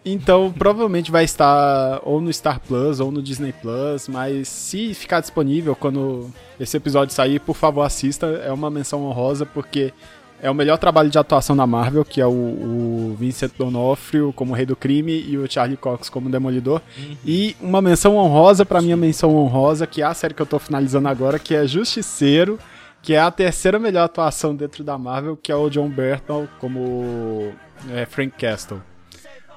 Então 0.04 0.52
provavelmente 0.52 1.12
vai 1.12 1.22
estar 1.22 2.00
ou 2.02 2.20
no 2.20 2.32
Star 2.32 2.58
Plus 2.58 2.98
ou 2.98 3.12
no 3.12 3.22
Disney 3.22 3.52
Plus, 3.52 4.08
mas 4.08 4.48
se 4.48 4.92
ficar 4.92 5.20
disponível 5.20 5.76
quando 5.76 6.30
esse 6.58 6.76
episódio 6.76 7.14
sair, 7.14 7.38
por 7.38 7.54
favor 7.54 7.82
assista. 7.82 8.26
É 8.26 8.52
uma 8.52 8.70
menção 8.70 9.04
honrosa 9.04 9.46
porque 9.46 9.92
é 10.41 10.51
o 10.51 10.55
melhor 10.55 10.78
trabalho 10.78 11.11
de 11.11 11.18
atuação 11.18 11.57
da 11.57 11.66
Marvel, 11.66 12.05
que 12.05 12.20
é 12.20 12.26
o, 12.26 12.30
o 12.30 13.16
Vincent 13.18 13.53
D'Onofrio 13.59 14.32
como 14.34 14.55
Rei 14.55 14.64
do 14.64 14.76
Crime 14.76 15.12
e 15.12 15.36
o 15.36 15.51
Charlie 15.51 15.76
Cox 15.76 16.09
como 16.09 16.30
Demolidor. 16.30 16.80
Uhum. 16.97 17.16
E 17.24 17.57
uma 17.61 17.82
menção 17.82 18.16
honrosa 18.16 18.64
para 18.64 18.80
minha 18.80 18.97
menção 18.97 19.34
honrosa, 19.34 19.86
que 19.86 20.03
é 20.03 20.05
a 20.05 20.14
série 20.14 20.34
que 20.34 20.43
eu 20.43 20.47
tô 20.47 20.59
finalizando 20.59 21.09
agora, 21.09 21.39
que 21.39 21.55
é 21.55 21.66
Justiceiro, 21.66 22.59
que 23.03 23.14
é 23.14 23.20
a 23.20 23.30
terceira 23.30 23.78
melhor 23.78 24.05
atuação 24.05 24.55
dentro 24.55 24.84
da 24.84 24.97
Marvel, 24.97 25.36
que 25.36 25.51
é 25.51 25.57
o 25.57 25.68
John 25.68 25.89
Burton 25.89 26.47
como 26.61 27.53
é, 27.91 28.07
Frank 28.07 28.34
Castle. 28.39 28.80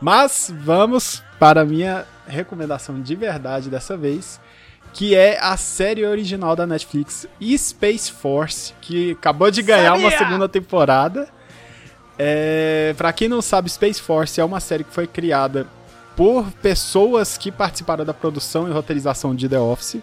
Mas 0.01 0.53
vamos 0.63 1.23
para 1.39 1.61
a 1.61 1.65
minha 1.65 2.05
recomendação 2.25 2.99
de 2.99 3.15
verdade 3.15 3.69
dessa 3.69 3.95
vez, 3.95 4.39
que 4.93 5.15
é 5.15 5.39
a 5.39 5.55
série 5.57 6.05
original 6.05 6.55
da 6.55 6.67
Netflix, 6.67 7.27
Space 7.57 8.11
Force, 8.11 8.73
que 8.81 9.11
acabou 9.11 9.49
de 9.49 9.61
ganhar 9.61 9.91
Sabia! 9.91 10.07
uma 10.07 10.17
segunda 10.17 10.49
temporada. 10.49 11.27
É, 12.19 12.93
para 12.97 13.11
quem 13.13 13.27
não 13.27 13.41
sabe, 13.41 13.69
Space 13.69 14.01
Force 14.01 14.39
é 14.39 14.43
uma 14.43 14.59
série 14.59 14.83
que 14.83 14.93
foi 14.93 15.07
criada 15.07 15.65
por 16.15 16.51
pessoas 16.61 17.37
que 17.37 17.51
participaram 17.51 18.05
da 18.05 18.13
produção 18.13 18.67
e 18.67 18.71
roteirização 18.71 19.33
de 19.33 19.47
The 19.47 19.59
Office. 19.59 19.97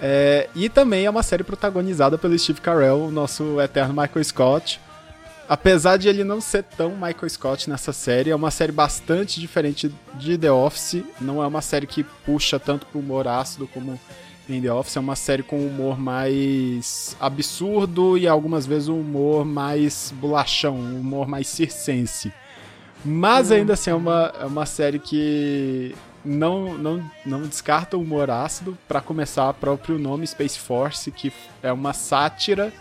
É, 0.00 0.48
e 0.54 0.68
também 0.68 1.06
é 1.06 1.10
uma 1.10 1.22
série 1.22 1.44
protagonizada 1.44 2.18
pelo 2.18 2.38
Steve 2.38 2.60
Carell, 2.60 3.10
nosso 3.10 3.60
eterno 3.60 3.94
Michael 3.94 4.24
Scott. 4.24 4.80
Apesar 5.48 5.96
de 5.96 6.08
ele 6.08 6.24
não 6.24 6.40
ser 6.40 6.62
tão 6.62 6.92
Michael 6.92 7.28
Scott 7.28 7.68
nessa 7.68 7.92
série, 7.92 8.30
é 8.30 8.34
uma 8.34 8.50
série 8.50 8.72
bastante 8.72 9.40
diferente 9.40 9.92
de 10.14 10.38
The 10.38 10.50
Office. 10.50 11.04
Não 11.20 11.42
é 11.42 11.46
uma 11.46 11.60
série 11.60 11.86
que 11.86 12.04
puxa 12.04 12.58
tanto 12.58 12.86
pro 12.86 13.00
humor 13.00 13.28
ácido 13.28 13.66
como 13.66 13.98
em 14.48 14.62
The 14.62 14.72
Office. 14.72 14.96
É 14.96 15.00
uma 15.00 15.16
série 15.16 15.42
com 15.42 15.66
humor 15.66 15.98
mais 15.98 17.16
absurdo 17.20 18.16
e 18.16 18.26
algumas 18.26 18.66
vezes 18.66 18.88
um 18.88 19.00
humor 19.00 19.44
mais 19.44 20.12
bolachão, 20.16 20.76
um 20.76 21.00
humor 21.00 21.26
mais 21.26 21.48
circense. 21.48 22.32
Mas 23.04 23.50
uhum. 23.50 23.56
ainda 23.56 23.72
assim 23.72 23.90
é 23.90 23.94
uma, 23.94 24.32
é 24.40 24.46
uma 24.46 24.66
série 24.66 24.98
que 24.98 25.94
não, 26.24 26.78
não, 26.78 27.10
não 27.26 27.42
descarta 27.42 27.96
o 27.96 28.00
humor 28.00 28.30
ácido. 28.30 28.78
Para 28.86 29.00
começar, 29.00 29.50
o 29.50 29.54
próprio 29.54 29.98
nome 29.98 30.26
Space 30.26 30.58
Force, 30.58 31.10
que 31.10 31.32
é 31.62 31.72
uma 31.72 31.92
sátira 31.92 32.72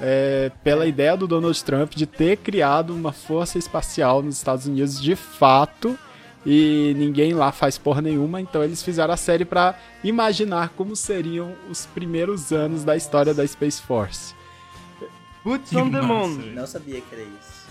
é, 0.00 0.50
pela 0.62 0.86
ideia 0.86 1.16
do 1.16 1.26
Donald 1.26 1.62
Trump 1.64 1.94
de 1.94 2.06
ter 2.06 2.36
criado 2.36 2.94
uma 2.94 3.12
força 3.12 3.58
espacial 3.58 4.22
nos 4.22 4.36
Estados 4.36 4.66
Unidos 4.66 5.00
de 5.00 5.16
fato 5.16 5.98
e 6.44 6.94
ninguém 6.96 7.34
lá 7.34 7.50
faz 7.50 7.76
porra 7.76 8.00
nenhuma, 8.00 8.40
então 8.40 8.62
eles 8.62 8.80
fizeram 8.80 9.12
a 9.12 9.16
série 9.16 9.44
para 9.44 9.74
imaginar 10.04 10.68
como 10.70 10.94
seriam 10.94 11.54
os 11.68 11.86
primeiros 11.86 12.52
anos 12.52 12.84
da 12.84 12.96
história 12.96 13.34
da 13.34 13.44
Space 13.44 13.82
Force. 13.82 14.32
Boots 15.44 15.72
on 15.74 15.90
the 15.90 16.00
Moon. 16.00 16.28
Não 16.54 16.66
sabia 16.66 17.00
que 17.00 17.14
era 17.14 17.22
isso. 17.22 17.66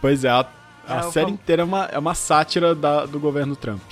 Pois 0.00 0.24
é, 0.24 0.28
a, 0.28 0.46
a 0.86 0.98
é, 0.98 1.02
série 1.10 1.30
inteira 1.30 1.62
é 1.62 1.64
uma, 1.64 1.84
é 1.86 1.98
uma 1.98 2.14
sátira 2.14 2.74
da, 2.74 3.06
do 3.06 3.18
governo 3.18 3.56
Trump. 3.56 3.82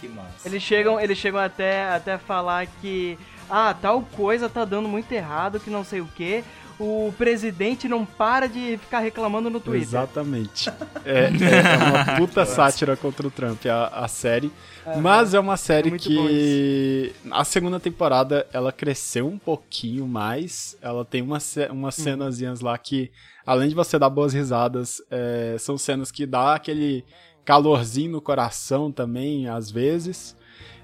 Que 0.00 0.08
massa. 0.08 0.48
Eles 0.48 0.62
chegam, 0.62 0.98
eles 0.98 1.18
chegam 1.18 1.40
até, 1.40 1.90
até 1.90 2.16
falar 2.16 2.66
que 2.80 3.18
ah, 3.48 3.74
tal 3.74 4.02
coisa 4.16 4.48
tá 4.48 4.64
dando 4.64 4.88
muito 4.88 5.12
errado, 5.12 5.60
que 5.60 5.68
não 5.68 5.84
sei 5.84 6.00
o 6.00 6.06
que 6.06 6.42
o 6.78 7.12
presidente 7.16 7.88
não 7.88 8.04
para 8.04 8.48
de 8.48 8.78
ficar 8.78 9.00
reclamando 9.00 9.48
no 9.48 9.60
Twitter. 9.60 9.88
Exatamente. 9.88 10.70
É, 11.06 11.24
é 11.26 11.76
uma 11.84 12.16
puta 12.16 12.46
sátira 12.46 12.96
contra 12.96 13.26
o 13.26 13.30
Trump, 13.30 13.66
a, 13.66 13.88
a 13.88 14.08
série. 14.08 14.50
É, 14.86 14.96
Mas 14.96 15.34
é 15.34 15.40
uma 15.40 15.58
série 15.58 15.94
é 15.94 15.98
que 15.98 17.12
a 17.30 17.44
segunda 17.44 17.78
temporada 17.78 18.46
ela 18.54 18.72
cresceu 18.72 19.28
um 19.28 19.38
pouquinho 19.38 20.08
mais. 20.08 20.78
Ela 20.80 21.04
tem 21.04 21.20
uma, 21.20 21.36
umas 21.70 21.98
hum. 21.98 22.02
cenazinhas 22.02 22.60
lá 22.62 22.78
que, 22.78 23.10
além 23.44 23.68
de 23.68 23.74
você 23.74 23.98
dar 23.98 24.08
boas 24.08 24.32
risadas, 24.32 25.02
é, 25.10 25.56
são 25.58 25.76
cenas 25.76 26.10
que 26.10 26.24
dá 26.24 26.54
aquele 26.54 27.04
calorzinho 27.44 28.12
no 28.12 28.22
coração 28.22 28.90
também, 28.90 29.46
às 29.46 29.70
vezes. 29.70 30.34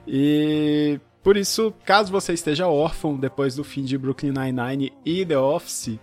E 0.07 1.01
por 1.23 1.37
isso, 1.37 1.73
caso 1.85 2.11
você 2.11 2.33
esteja 2.33 2.67
órfão 2.67 3.17
depois 3.17 3.55
do 3.55 3.65
fim 3.65 3.85
de 3.85 3.97
Brooklyn 3.99 4.33
Nine-Nine 4.33 4.93
e 5.05 5.25
The 5.25 5.39
Office, 5.39 5.99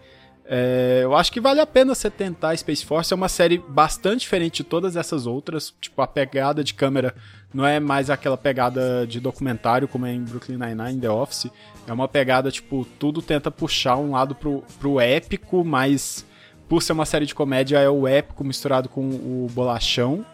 É, 0.49 1.01
eu 1.03 1.13
acho 1.13 1.29
que 1.29 1.41
vale 1.41 1.59
a 1.59 1.67
pena 1.67 1.93
você 1.93 2.09
tentar 2.09 2.55
Space 2.55 2.85
Force. 2.85 3.11
É 3.11 3.15
uma 3.15 3.27
série 3.27 3.57
bastante 3.57 4.21
diferente 4.21 4.63
de 4.63 4.63
todas 4.63 4.95
essas 4.95 5.27
outras. 5.27 5.73
Tipo, 5.81 6.01
a 6.01 6.07
pegada 6.07 6.63
de 6.63 6.73
câmera 6.73 7.13
não 7.53 7.65
é 7.65 7.81
mais 7.81 8.09
aquela 8.09 8.37
pegada 8.37 9.05
de 9.05 9.19
documentário 9.19 9.89
como 9.89 10.05
é 10.05 10.13
em 10.13 10.23
Brooklyn 10.23 10.57
Nine-Nine, 10.57 11.01
The 11.01 11.09
Office. 11.09 11.51
É 11.85 11.91
uma 11.91 12.07
pegada, 12.07 12.49
tipo, 12.49 12.87
tudo 12.97 13.21
tenta 13.21 13.51
puxar 13.51 13.97
um 13.97 14.11
lado 14.11 14.35
pro, 14.35 14.63
pro 14.79 15.01
épico, 15.01 15.65
mas 15.65 16.25
por 16.69 16.81
ser 16.81 16.93
uma 16.93 17.05
série 17.05 17.25
de 17.25 17.35
comédia, 17.35 17.79
é 17.79 17.89
o 17.89 18.07
épico 18.07 18.43
misturado 18.43 18.87
com 18.87 19.01
o 19.01 19.47
bolachão. 19.51 20.25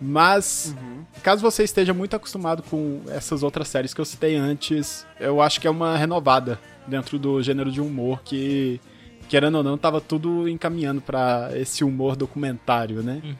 Mas, 0.00 0.74
uhum. 0.76 1.04
caso 1.22 1.40
você 1.40 1.64
esteja 1.64 1.94
muito 1.94 2.14
acostumado 2.14 2.62
com 2.62 3.00
essas 3.08 3.42
outras 3.42 3.68
séries 3.68 3.94
que 3.94 4.00
eu 4.00 4.04
citei 4.04 4.36
antes, 4.36 5.06
eu 5.18 5.40
acho 5.40 5.60
que 5.60 5.66
é 5.66 5.70
uma 5.70 5.96
renovada 5.96 6.60
dentro 6.86 7.18
do 7.18 7.42
gênero 7.42 7.72
de 7.72 7.80
humor 7.80 8.22
que 8.22 8.80
querendo 9.28 9.56
ou 9.56 9.62
não, 9.62 9.76
tava 9.76 10.00
tudo 10.00 10.48
encaminhando 10.48 11.00
para 11.00 11.50
esse 11.54 11.84
humor 11.84 12.16
documentário, 12.16 13.02
né? 13.02 13.20
Uhum, 13.24 13.34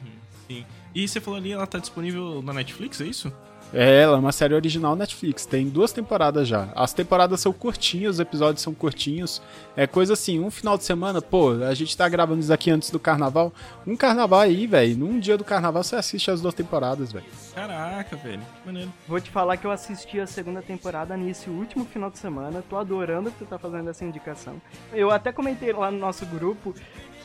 sim. 0.47 0.65
E 0.93 1.07
você 1.07 1.19
falou 1.19 1.39
ali, 1.39 1.51
ela 1.51 1.67
tá 1.67 1.79
disponível 1.79 2.41
na 2.41 2.53
Netflix, 2.53 2.99
é 3.01 3.05
isso? 3.05 3.31
É, 3.73 4.01
ela 4.01 4.15
é 4.15 4.19
uma 4.19 4.31
série 4.31 4.53
original 4.53 4.95
Netflix, 4.95 5.45
tem 5.45 5.67
duas 5.67 5.91
temporadas 5.91 6.47
já. 6.47 6.69
As 6.73 6.93
temporadas 6.93 7.41
são 7.41 7.51
curtinhas, 7.51 8.15
os 8.15 8.19
episódios 8.19 8.61
são 8.61 8.73
curtinhos. 8.73 9.41
É 9.75 9.85
coisa 9.85 10.13
assim, 10.13 10.39
um 10.39 10.49
final 10.49 10.77
de 10.77 10.85
semana, 10.85 11.21
pô, 11.21 11.51
a 11.51 11.73
gente 11.73 11.95
tá 11.95 12.07
gravando 12.07 12.39
isso 12.39 12.53
aqui 12.53 12.71
antes 12.71 12.89
do 12.89 12.99
carnaval. 12.99 13.53
Um 13.85 13.95
carnaval 13.95 14.39
aí, 14.39 14.65
velho, 14.65 14.97
num 14.97 15.19
dia 15.19 15.37
do 15.37 15.43
carnaval 15.43 15.83
você 15.83 15.95
assiste 15.95 16.31
as 16.31 16.41
duas 16.41 16.53
temporadas, 16.53 17.11
velho. 17.11 17.25
Caraca, 17.53 18.15
velho, 18.15 18.39
que 18.39 18.65
maneiro. 18.65 18.93
Vou 19.07 19.19
te 19.19 19.29
falar 19.29 19.57
que 19.57 19.67
eu 19.67 19.71
assisti 19.71 20.19
a 20.19 20.27
segunda 20.27 20.61
temporada 20.61 21.17
nesse 21.17 21.49
último 21.49 21.85
final 21.85 22.09
de 22.09 22.19
semana, 22.19 22.63
tô 22.69 22.77
adorando 22.77 23.31
que 23.31 23.39
tu 23.39 23.45
tá 23.45 23.59
fazendo 23.59 23.89
essa 23.89 24.05
indicação. 24.05 24.61
Eu 24.93 25.11
até 25.11 25.31
comentei 25.31 25.73
lá 25.73 25.91
no 25.91 25.97
nosso 25.97 26.25
grupo 26.25 26.73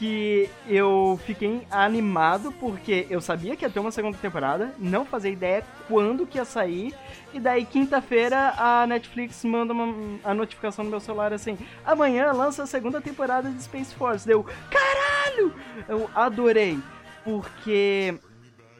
que 0.02 0.50
eu 0.66 1.16
fiquei 1.24 1.64
animado 1.70 2.50
porque 2.58 3.06
eu 3.08 3.20
sabia 3.20 3.54
que 3.54 3.64
ia 3.64 3.70
ter 3.70 3.78
uma 3.78 3.92
segunda 3.92 4.18
temporada, 4.18 4.74
não 4.76 5.04
fazia 5.04 5.30
ideia 5.30 5.64
quando 5.86 6.26
que 6.26 6.38
ia 6.38 6.44
sair, 6.44 6.92
e 7.32 7.38
daí 7.38 7.64
quinta-feira 7.64 8.52
a 8.58 8.84
Netflix 8.84 9.44
manda 9.44 9.72
uma, 9.72 10.18
a 10.24 10.34
notificação 10.34 10.84
no 10.84 10.90
meu 10.90 10.98
celular 10.98 11.32
assim: 11.32 11.56
amanhã 11.84 12.32
lança 12.32 12.64
a 12.64 12.66
segunda 12.66 13.00
temporada 13.00 13.48
de 13.48 13.62
Space 13.62 13.94
Force. 13.94 14.26
Deu, 14.26 14.44
caralho! 14.68 15.54
Eu 15.88 16.10
adorei, 16.16 16.80
porque, 17.22 18.18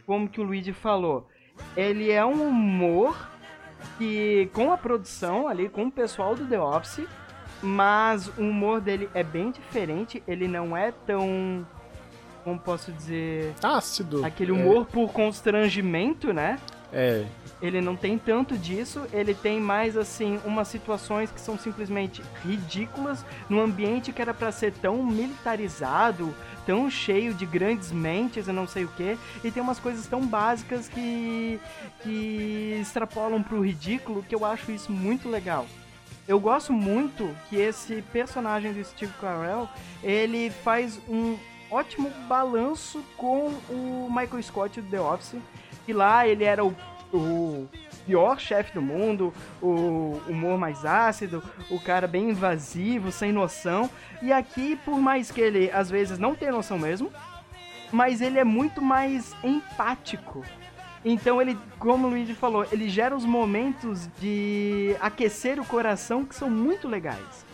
como 0.04 0.28
que 0.28 0.40
o 0.40 0.44
Luigi 0.44 0.72
falou, 0.72 1.28
ele 1.76 2.10
é 2.10 2.26
um 2.26 2.48
humor 2.48 3.16
que, 3.96 4.50
com 4.52 4.72
a 4.72 4.76
produção 4.76 5.46
ali, 5.46 5.68
com 5.68 5.84
o 5.84 5.92
pessoal 5.92 6.34
do 6.34 6.44
The 6.44 6.60
Office 6.60 7.06
mas 7.62 8.26
o 8.36 8.42
humor 8.42 8.80
dele 8.80 9.08
é 9.14 9.22
bem 9.22 9.50
diferente, 9.50 10.22
ele 10.26 10.48
não 10.48 10.76
é 10.76 10.92
tão. 11.06 11.66
Como 12.42 12.58
posso 12.58 12.90
dizer? 12.90 13.54
Ácido. 13.62 14.24
Aquele 14.24 14.50
humor 14.50 14.82
é. 14.82 14.92
por 14.92 15.12
constrangimento, 15.12 16.32
né? 16.32 16.58
É. 16.92 17.24
Ele 17.62 17.80
não 17.80 17.96
tem 17.96 18.18
tanto 18.18 18.58
disso, 18.58 19.06
ele 19.12 19.32
tem 19.32 19.60
mais 19.60 19.96
assim 19.96 20.38
umas 20.44 20.68
situações 20.68 21.30
que 21.30 21.40
são 21.40 21.56
simplesmente 21.56 22.22
ridículas 22.44 23.24
num 23.48 23.60
ambiente 23.60 24.12
que 24.12 24.20
era 24.20 24.34
para 24.34 24.52
ser 24.52 24.72
tão 24.72 25.02
militarizado, 25.02 26.34
tão 26.66 26.90
cheio 26.90 27.32
de 27.32 27.46
grandes 27.46 27.90
mentes 27.90 28.46
e 28.46 28.52
não 28.52 28.66
sei 28.66 28.84
o 28.84 28.88
que, 28.88 29.16
e 29.42 29.50
tem 29.50 29.62
umas 29.62 29.78
coisas 29.78 30.06
tão 30.06 30.26
básicas 30.26 30.88
que 30.88 31.58
que 32.02 32.76
extrapolam 32.80 33.42
pro 33.42 33.64
ridículo 33.64 34.22
que 34.22 34.34
eu 34.34 34.44
acho 34.44 34.70
isso 34.70 34.92
muito 34.92 35.28
legal. 35.28 35.66
Eu 36.32 36.40
gosto 36.40 36.72
muito 36.72 37.36
que 37.50 37.56
esse 37.56 38.00
personagem 38.10 38.72
do 38.72 38.82
Steve 38.82 39.12
Carell, 39.20 39.68
ele 40.02 40.48
faz 40.48 40.98
um 41.06 41.36
ótimo 41.70 42.08
balanço 42.26 43.04
com 43.18 43.48
o 43.68 44.08
Michael 44.08 44.42
Scott 44.42 44.80
do 44.80 44.90
The 44.90 44.98
Office, 44.98 45.36
que 45.84 45.92
lá 45.92 46.26
ele 46.26 46.44
era 46.44 46.64
o, 46.64 46.74
o 47.12 47.68
pior 48.06 48.40
chefe 48.40 48.72
do 48.72 48.80
mundo, 48.80 49.30
o 49.60 50.22
humor 50.26 50.56
mais 50.56 50.86
ácido, 50.86 51.42
o 51.70 51.78
cara 51.78 52.06
bem 52.06 52.30
invasivo, 52.30 53.12
sem 53.12 53.30
noção. 53.30 53.90
E 54.22 54.32
aqui, 54.32 54.74
por 54.86 54.98
mais 54.98 55.30
que 55.30 55.38
ele 55.38 55.70
às 55.70 55.90
vezes 55.90 56.18
não 56.18 56.34
tenha 56.34 56.52
noção 56.52 56.78
mesmo, 56.78 57.12
mas 57.92 58.22
ele 58.22 58.38
é 58.38 58.44
muito 58.44 58.80
mais 58.80 59.36
empático. 59.44 60.42
Então 61.04 61.40
ele, 61.40 61.58
como 61.78 62.06
o 62.06 62.10
Luigi 62.10 62.34
falou, 62.34 62.64
ele 62.70 62.88
gera 62.88 63.16
os 63.16 63.24
momentos 63.24 64.08
de 64.20 64.96
aquecer 65.00 65.58
o 65.58 65.64
coração 65.64 66.24
que 66.24 66.34
são 66.34 66.48
muito 66.48 66.86
legais. 66.86 67.44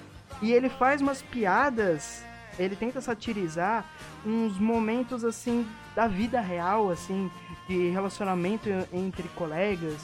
E 0.42 0.52
ele 0.52 0.68
faz 0.68 1.00
umas 1.00 1.22
piadas, 1.22 2.22
ele 2.58 2.76
tenta 2.76 3.00
satirizar 3.00 3.84
uns 4.24 4.58
momentos 4.58 5.24
assim 5.24 5.66
da 5.96 6.06
vida 6.06 6.40
real, 6.40 6.90
assim, 6.90 7.30
de 7.66 7.88
relacionamento 7.90 8.68
entre 8.92 9.26
colegas, 9.34 9.98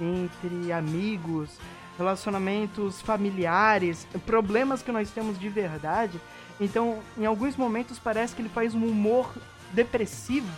entre 0.00 0.70
amigos, 0.70 1.58
relacionamentos 1.98 3.00
familiares, 3.00 4.06
problemas 4.24 4.82
que 4.82 4.92
nós 4.92 5.10
temos 5.10 5.38
de 5.38 5.48
verdade. 5.48 6.20
Então, 6.60 7.00
em 7.18 7.26
alguns 7.26 7.56
momentos 7.56 7.98
parece 7.98 8.34
que 8.34 8.42
ele 8.42 8.48
faz 8.48 8.74
um 8.74 8.86
humor 8.86 9.32
depressivo, 9.72 10.48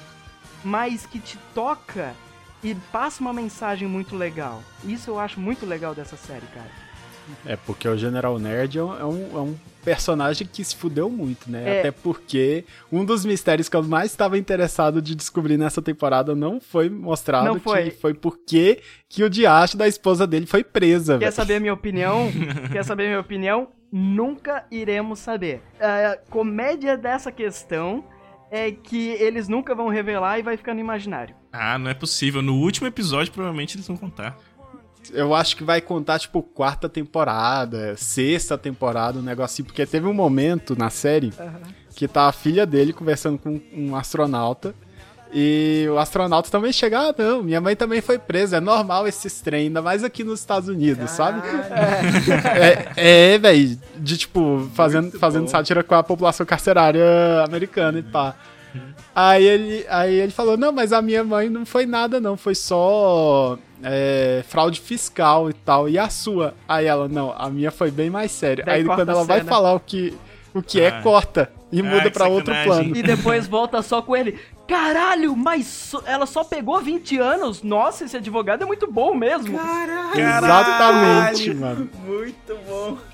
mas 0.65 1.07
que 1.07 1.19
te 1.19 1.39
toca 1.55 2.15
e 2.63 2.75
passa 2.93 3.21
uma 3.21 3.33
mensagem 3.33 3.89
muito 3.89 4.17
legal. 4.17 4.63
Isso 4.85 5.11
eu 5.11 5.19
acho 5.19 5.41
muito 5.41 5.67
legal 5.67 5.95
dessa 5.95 6.17
série, 6.17 6.47
cara. 6.47 6.71
É, 7.47 7.57
porque 7.57 7.89
o 7.89 7.97
General 7.97 8.39
Nerd 8.39 8.79
é 8.79 8.85
um, 8.85 8.99
é 8.99 9.05
um, 9.05 9.39
é 9.39 9.41
um 9.41 9.57
personagem 9.85 10.47
que 10.47 10.63
se 10.65 10.77
fudeu 10.77 11.09
muito, 11.11 11.51
né? 11.51 11.77
É. 11.77 11.79
Até 11.81 11.91
porque 11.91 12.65
um 12.91 13.05
dos 13.05 13.25
mistérios 13.25 13.69
que 13.69 13.77
eu 13.77 13.83
mais 13.83 14.11
estava 14.11 14.39
interessado 14.39 15.01
de 15.01 15.15
descobrir 15.15 15.57
nessa 15.57 15.83
temporada 15.83 16.35
não 16.35 16.61
foi 16.61 16.89
mostrado, 16.89 17.47
não 17.47 17.61
foi. 17.61 17.85
que 17.85 17.91
foi 17.91 18.15
porque 18.15 18.81
que 19.09 19.23
o 19.25 19.31
diacho 19.31 19.77
da 19.77 19.89
esposa 19.89 20.27
dele 20.27 20.47
foi 20.47 20.65
presa. 20.65 21.15
Quer 21.15 21.27
véio. 21.27 21.33
saber 21.33 21.57
a 21.57 21.61
minha 21.61 21.75
opinião? 21.75 22.31
Quer 22.71 22.85
saber 22.85 23.05
a 23.05 23.09
minha 23.09 23.21
opinião? 23.21 23.69
Nunca 23.91 24.65
iremos 24.71 25.19
saber. 25.19 25.61
A 25.79 26.17
comédia 26.31 26.97
dessa 26.97 27.31
questão 27.31 28.05
é 28.53 28.71
que 28.71 29.09
eles 29.13 29.49
nunca 29.49 29.75
vão 29.75 29.89
revelar 29.89 30.39
e 30.39 30.43
vai 30.43 30.59
ficar 30.59 30.75
no 30.75 30.81
imaginário. 30.81 31.35
Ah, 31.51 31.79
não 31.79 31.91
é 31.91 31.95
possível. 31.95 32.43
No 32.43 32.57
último 32.57 32.87
episódio, 32.87 33.33
provavelmente 33.33 33.77
eles 33.77 33.89
vão 33.89 33.97
contar. 33.97 34.37
Eu 35.11 35.35
acho 35.35 35.57
que 35.57 35.65
vai 35.65 35.81
contar, 35.81 36.19
tipo, 36.19 36.43
quarta 36.43 36.87
temporada, 36.87 37.97
sexta 37.97 38.59
temporada, 38.59 39.19
um 39.19 39.23
negócio 39.23 39.55
assim, 39.55 39.65
porque 39.65 39.87
teve 39.87 40.07
um 40.07 40.13
momento 40.13 40.77
na 40.77 40.91
série 40.91 41.33
uhum. 41.39 41.73
que 41.97 42.07
tá 42.07 42.29
a 42.29 42.33
filha 42.33 42.67
dele 42.67 42.93
conversando 42.93 43.39
com 43.39 43.59
um 43.75 43.97
astronauta. 43.97 44.75
E 45.35 45.87
o 45.91 45.99
astronauta 45.99 46.51
também 46.51 46.73
chega, 46.73 47.09
ah, 47.09 47.15
não, 47.17 47.43
minha 47.43 47.61
mãe 47.61 47.75
também 47.75 48.03
foi 48.03 48.19
presa, 48.19 48.59
é 48.59 48.61
normal 48.61 49.09
esse 49.09 49.43
trem, 49.43 49.67
ainda 49.67 49.81
mais 49.81 50.05
aqui 50.05 50.23
nos 50.23 50.41
Estados 50.41 50.69
Unidos, 50.69 51.11
sabe? 51.11 51.41
É, 52.97 53.35
é, 53.35 53.39
velho, 53.39 53.79
de 53.97 54.19
tipo, 54.19 54.69
fazendo, 54.75 55.19
fazendo 55.19 55.49
sátira 55.49 55.83
com 55.83 55.95
a 55.95 56.03
população 56.03 56.45
carcerária 56.45 57.03
americana 57.47 57.99
e 57.99 58.03
pá. 58.03 58.35
Aí 59.15 59.45
ele, 59.45 59.87
aí 59.89 60.15
ele 60.15 60.33
falou, 60.33 60.57
não, 60.57 60.71
mas 60.71 60.93
a 60.93 61.01
minha 61.01 61.25
mãe 61.25 61.49
não 61.49 61.65
foi 61.65 61.87
nada 61.87 62.21
não, 62.21 62.37
foi 62.37 62.55
só 62.55 63.59
é, 63.83 64.45
fraude 64.49 64.81
fiscal 64.81 65.49
e 65.49 65.55
tal, 65.55 65.89
e 65.89 65.99
a 65.99 66.11
sua? 66.11 66.55
Aí 66.69 66.87
ela, 66.87 67.09
não, 67.09 67.35
a 67.37 67.49
minha 67.49 67.71
foi 67.71 67.91
bem 67.91 68.11
mais 68.11 68.33
séria. 68.33 68.65
Daí 68.65 68.81
aí 68.81 68.85
quando 68.85 69.09
ela 69.09 69.25
vai 69.25 69.43
falar 69.43 69.73
o 69.73 69.81
que, 69.81 70.15
o 70.53 70.63
que 70.63 70.81
é, 70.81 70.91
ah. 70.91 70.99
é, 70.99 71.03
corta 71.03 71.62
e 71.73 71.81
ah, 71.81 71.85
muda 71.85 72.11
para 72.11 72.29
outro 72.29 72.55
plano. 72.65 72.95
E 72.95 73.03
depois 73.03 73.49
volta 73.49 73.81
só 73.81 74.03
com 74.03 74.15
ele, 74.15 74.39
Caralho, 74.69 75.37
mas 75.37 75.93
ela 76.07 76.25
só 76.25 76.45
pegou 76.45 76.81
20 76.81 77.19
anos? 77.19 77.63
Nossa, 77.63 78.05
esse 78.05 78.17
advogado 78.17 78.63
é 78.63 78.67
muito 78.67 78.91
bom 78.91 79.15
mesmo. 79.15 79.59
Caralho. 79.59 80.21
Exatamente, 80.21 81.55
mano. 81.55 81.91
Muito 82.05 82.59
bom. 82.67 82.99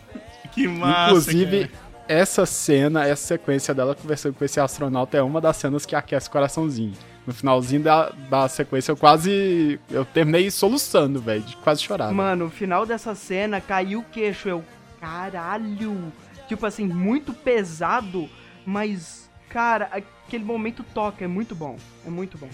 Que 0.52 0.66
massa, 0.66 1.10
Inclusive, 1.10 1.68
cara. 1.68 1.80
essa 2.08 2.46
cena, 2.46 3.06
essa 3.06 3.28
sequência 3.28 3.72
dela 3.72 3.94
conversando 3.94 4.34
com 4.34 4.44
esse 4.44 4.58
astronauta 4.58 5.16
é 5.16 5.22
uma 5.22 5.40
das 5.40 5.56
cenas 5.56 5.86
que 5.86 5.94
aquece 5.94 6.26
o 6.26 6.32
coraçãozinho. 6.32 6.94
No 7.24 7.32
finalzinho 7.32 7.82
da, 7.82 8.10
da 8.30 8.48
sequência, 8.48 8.90
eu 8.90 8.96
quase. 8.96 9.78
Eu 9.90 10.04
terminei 10.04 10.50
soluçando, 10.50 11.20
velho. 11.20 11.44
Quase 11.62 11.82
chorar. 11.82 12.12
Mano, 12.12 12.46
o 12.46 12.50
final 12.50 12.86
dessa 12.86 13.14
cena 13.14 13.60
caiu 13.60 14.00
o 14.00 14.04
queixo. 14.04 14.48
Eu. 14.48 14.64
Caralho! 14.98 16.12
Tipo 16.48 16.66
assim, 16.66 16.86
muito 16.88 17.32
pesado, 17.32 18.28
mas. 18.68 19.30
Cara, 19.48 19.88
aquele 19.90 20.44
momento 20.44 20.84
toca, 20.92 21.24
é 21.24 21.26
muito 21.26 21.54
bom. 21.54 21.78
É 22.06 22.10
muito 22.10 22.36
bom. 22.36 22.50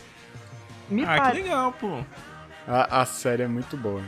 Me 0.88 1.04
ah, 1.04 1.30
que 1.30 1.42
legal, 1.42 1.72
pô. 1.72 2.04
A, 2.68 3.00
a 3.00 3.04
série 3.04 3.42
é 3.42 3.48
muito 3.48 3.76
boa. 3.76 4.00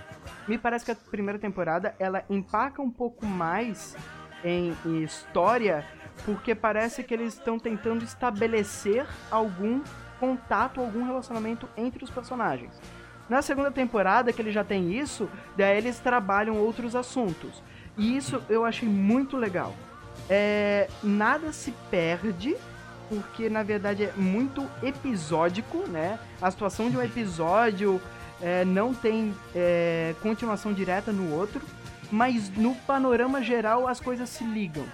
Me 0.47 0.57
parece 0.57 0.85
que 0.85 0.93
a 0.93 0.95
primeira 0.95 1.37
temporada 1.37 1.97
ela 1.99 2.25
empaca 2.31 2.81
um 2.81 2.91
pouco 2.91 3.27
mais 3.27 3.97
em, 4.45 4.77
em 4.85 5.03
história, 5.03 5.85
porque 6.25 6.55
parece 6.55 7.03
que 7.03 7.13
eles 7.13 7.35
estão 7.35 7.59
tentando 7.59 8.05
estabelecer 8.05 9.05
algum 9.29 9.83
contato, 10.21 10.81
algum 10.81 11.05
relacionamento 11.05 11.69
entre 11.77 12.05
os 12.05 12.11
personagens. 12.11 12.81
Na 13.29 13.43
segunda 13.43 13.73
temporada, 13.73 14.33
que 14.33 14.41
ele 14.41 14.53
já 14.53 14.63
tem 14.63 14.97
isso, 14.97 15.29
daí 15.57 15.77
eles 15.77 15.99
trabalham 15.99 16.57
outros 16.57 16.95
assuntos. 16.95 17.61
E 17.99 18.17
isso 18.17 18.41
eu 18.49 18.65
achei 18.65 18.89
muito 18.89 19.37
legal. 19.37 19.75
É, 20.29 20.89
nada 21.03 21.53
se 21.53 21.73
perde, 21.91 22.57
porque 23.09 23.49
na 23.49 23.63
verdade 23.63 24.05
é 24.05 24.13
muito 24.17 24.69
episódico, 24.83 25.87
né? 25.89 26.19
A 26.41 26.51
situação 26.51 26.91
de 26.91 26.97
um 26.97 27.03
episódio 27.03 28.01
é, 28.41 28.65
não 28.65 28.93
tem 28.93 29.35
é, 29.55 30.15
continuação 30.23 30.73
direta 30.73 31.13
no 31.13 31.33
outro, 31.33 31.63
mas 32.11 32.51
no 32.51 32.75
panorama 32.75 33.43
geral 33.43 33.87
as 33.87 34.01
coisas 34.01 34.29
se 34.29 34.45
ligam. 34.45 34.87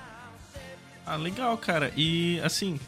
Ah, 1.04 1.16
legal, 1.16 1.56
cara. 1.58 1.92
E 1.96 2.40
assim, 2.40 2.78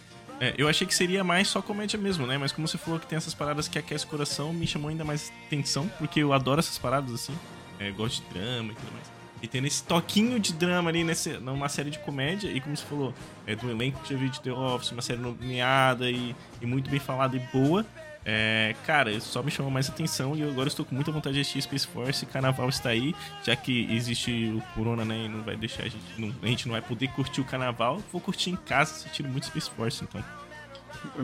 é, 0.41 0.55
eu 0.57 0.69
achei 0.69 0.87
que 0.87 0.95
seria 0.95 1.25
mais 1.25 1.49
só 1.49 1.61
comédia 1.63 1.99
mesmo, 1.99 2.27
né? 2.27 2.39
Mas 2.39 2.53
como 2.53 2.67
você 2.67 2.79
falou 2.79 3.01
que 3.01 3.07
tem 3.07 3.17
essas 3.17 3.35
paradas 3.35 3.69
que 3.69 3.79
aquecem 3.79 4.07
o 4.07 4.11
coração, 4.11 4.53
me 4.53 4.67
chamou 4.67 4.89
ainda 4.89 5.05
mais 5.05 5.33
atenção, 5.47 5.89
porque 5.99 6.21
eu 6.21 6.33
adoro 6.33 6.61
essas 6.61 6.79
paradas, 6.79 7.13
assim. 7.13 7.37
É, 7.79 7.91
gosto 7.91 8.23
de 8.23 8.35
drama 8.35 8.73
e 8.73 8.75
tudo 8.77 8.93
mais. 8.93 9.14
E 9.45 9.47
tendo 9.47 9.67
esse 9.67 9.85
toquinho 9.85 10.41
de 10.41 10.55
drama 10.55 10.89
ali 10.89 11.05
nesse, 11.05 11.35
numa 11.35 11.69
série 11.69 11.91
de 11.91 11.99
comédia, 11.99 12.49
e 12.49 12.63
como 12.63 12.75
você 12.75 12.83
falou, 12.83 13.13
é 13.47 13.55
do 13.55 13.71
elenco 13.71 14.01
que 14.01 14.15
já 14.15 14.19
viu 14.19 14.31
de 14.31 14.41
The 14.41 14.51
Office, 14.51 14.91
uma 14.91 15.03
série 15.03 15.21
nomeada 15.21 16.11
e, 16.11 16.35
e 16.63 16.67
muito 16.67 16.91
bem 16.91 16.99
falada 16.99 17.37
e 17.37 17.41
boa. 17.53 17.85
É, 18.25 18.75
cara, 18.87 19.21
só 19.21 19.43
me 19.43 19.51
chamou 19.51 19.71
mais 19.71 19.87
atenção 19.87 20.35
e 20.35 20.41
eu 20.41 20.49
agora 20.49 20.67
estou 20.67 20.83
com 20.83 20.95
muita 20.95 21.13
vontade 21.13 21.35
de 21.35 21.43
assistir 21.43 21.61
Space 21.61 21.87
Force. 21.87 22.25
Carnaval 22.25 22.71
está 22.71 22.89
aí, 22.89 23.15
já 23.45 23.55
que 23.55 23.87
existe 23.93 24.51
o 24.57 24.63
Corona, 24.75 25.05
né? 25.05 25.27
E 25.27 25.29
não 25.29 25.43
vai 25.43 25.59
deixar 25.59 25.83
a 25.83 25.89
gente. 25.91 26.03
Não, 26.17 26.35
a 26.43 26.47
gente 26.47 26.67
não 26.67 26.73
vai 26.73 26.81
poder 26.81 27.09
curtir 27.09 27.43
o 27.43 27.45
carnaval. 27.45 28.03
Vou 28.11 28.23
curtir 28.23 28.49
em 28.49 28.57
casa 28.57 28.93
assistindo 28.93 29.29
muito 29.29 29.45
Space 29.45 29.69
Force, 29.69 30.03
então. 30.03 30.25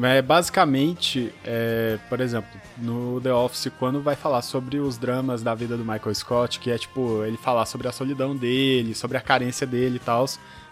É, 0.02 0.22
basicamente, 0.22 1.32
é, 1.44 1.98
por 2.08 2.20
exemplo, 2.20 2.48
no 2.78 3.20
The 3.20 3.32
Office, 3.32 3.72
quando 3.78 4.00
vai 4.00 4.14
falar 4.14 4.42
sobre 4.42 4.78
os 4.78 4.96
dramas 4.96 5.42
da 5.42 5.54
vida 5.54 5.76
do 5.76 5.84
Michael 5.84 6.14
Scott, 6.14 6.60
que 6.60 6.70
é 6.70 6.78
tipo, 6.78 7.24
ele 7.24 7.36
falar 7.36 7.66
sobre 7.66 7.88
a 7.88 7.92
solidão 7.92 8.36
dele, 8.36 8.94
sobre 8.94 9.16
a 9.16 9.20
carência 9.20 9.66
dele 9.66 9.96
e 9.96 9.98
tal, 9.98 10.26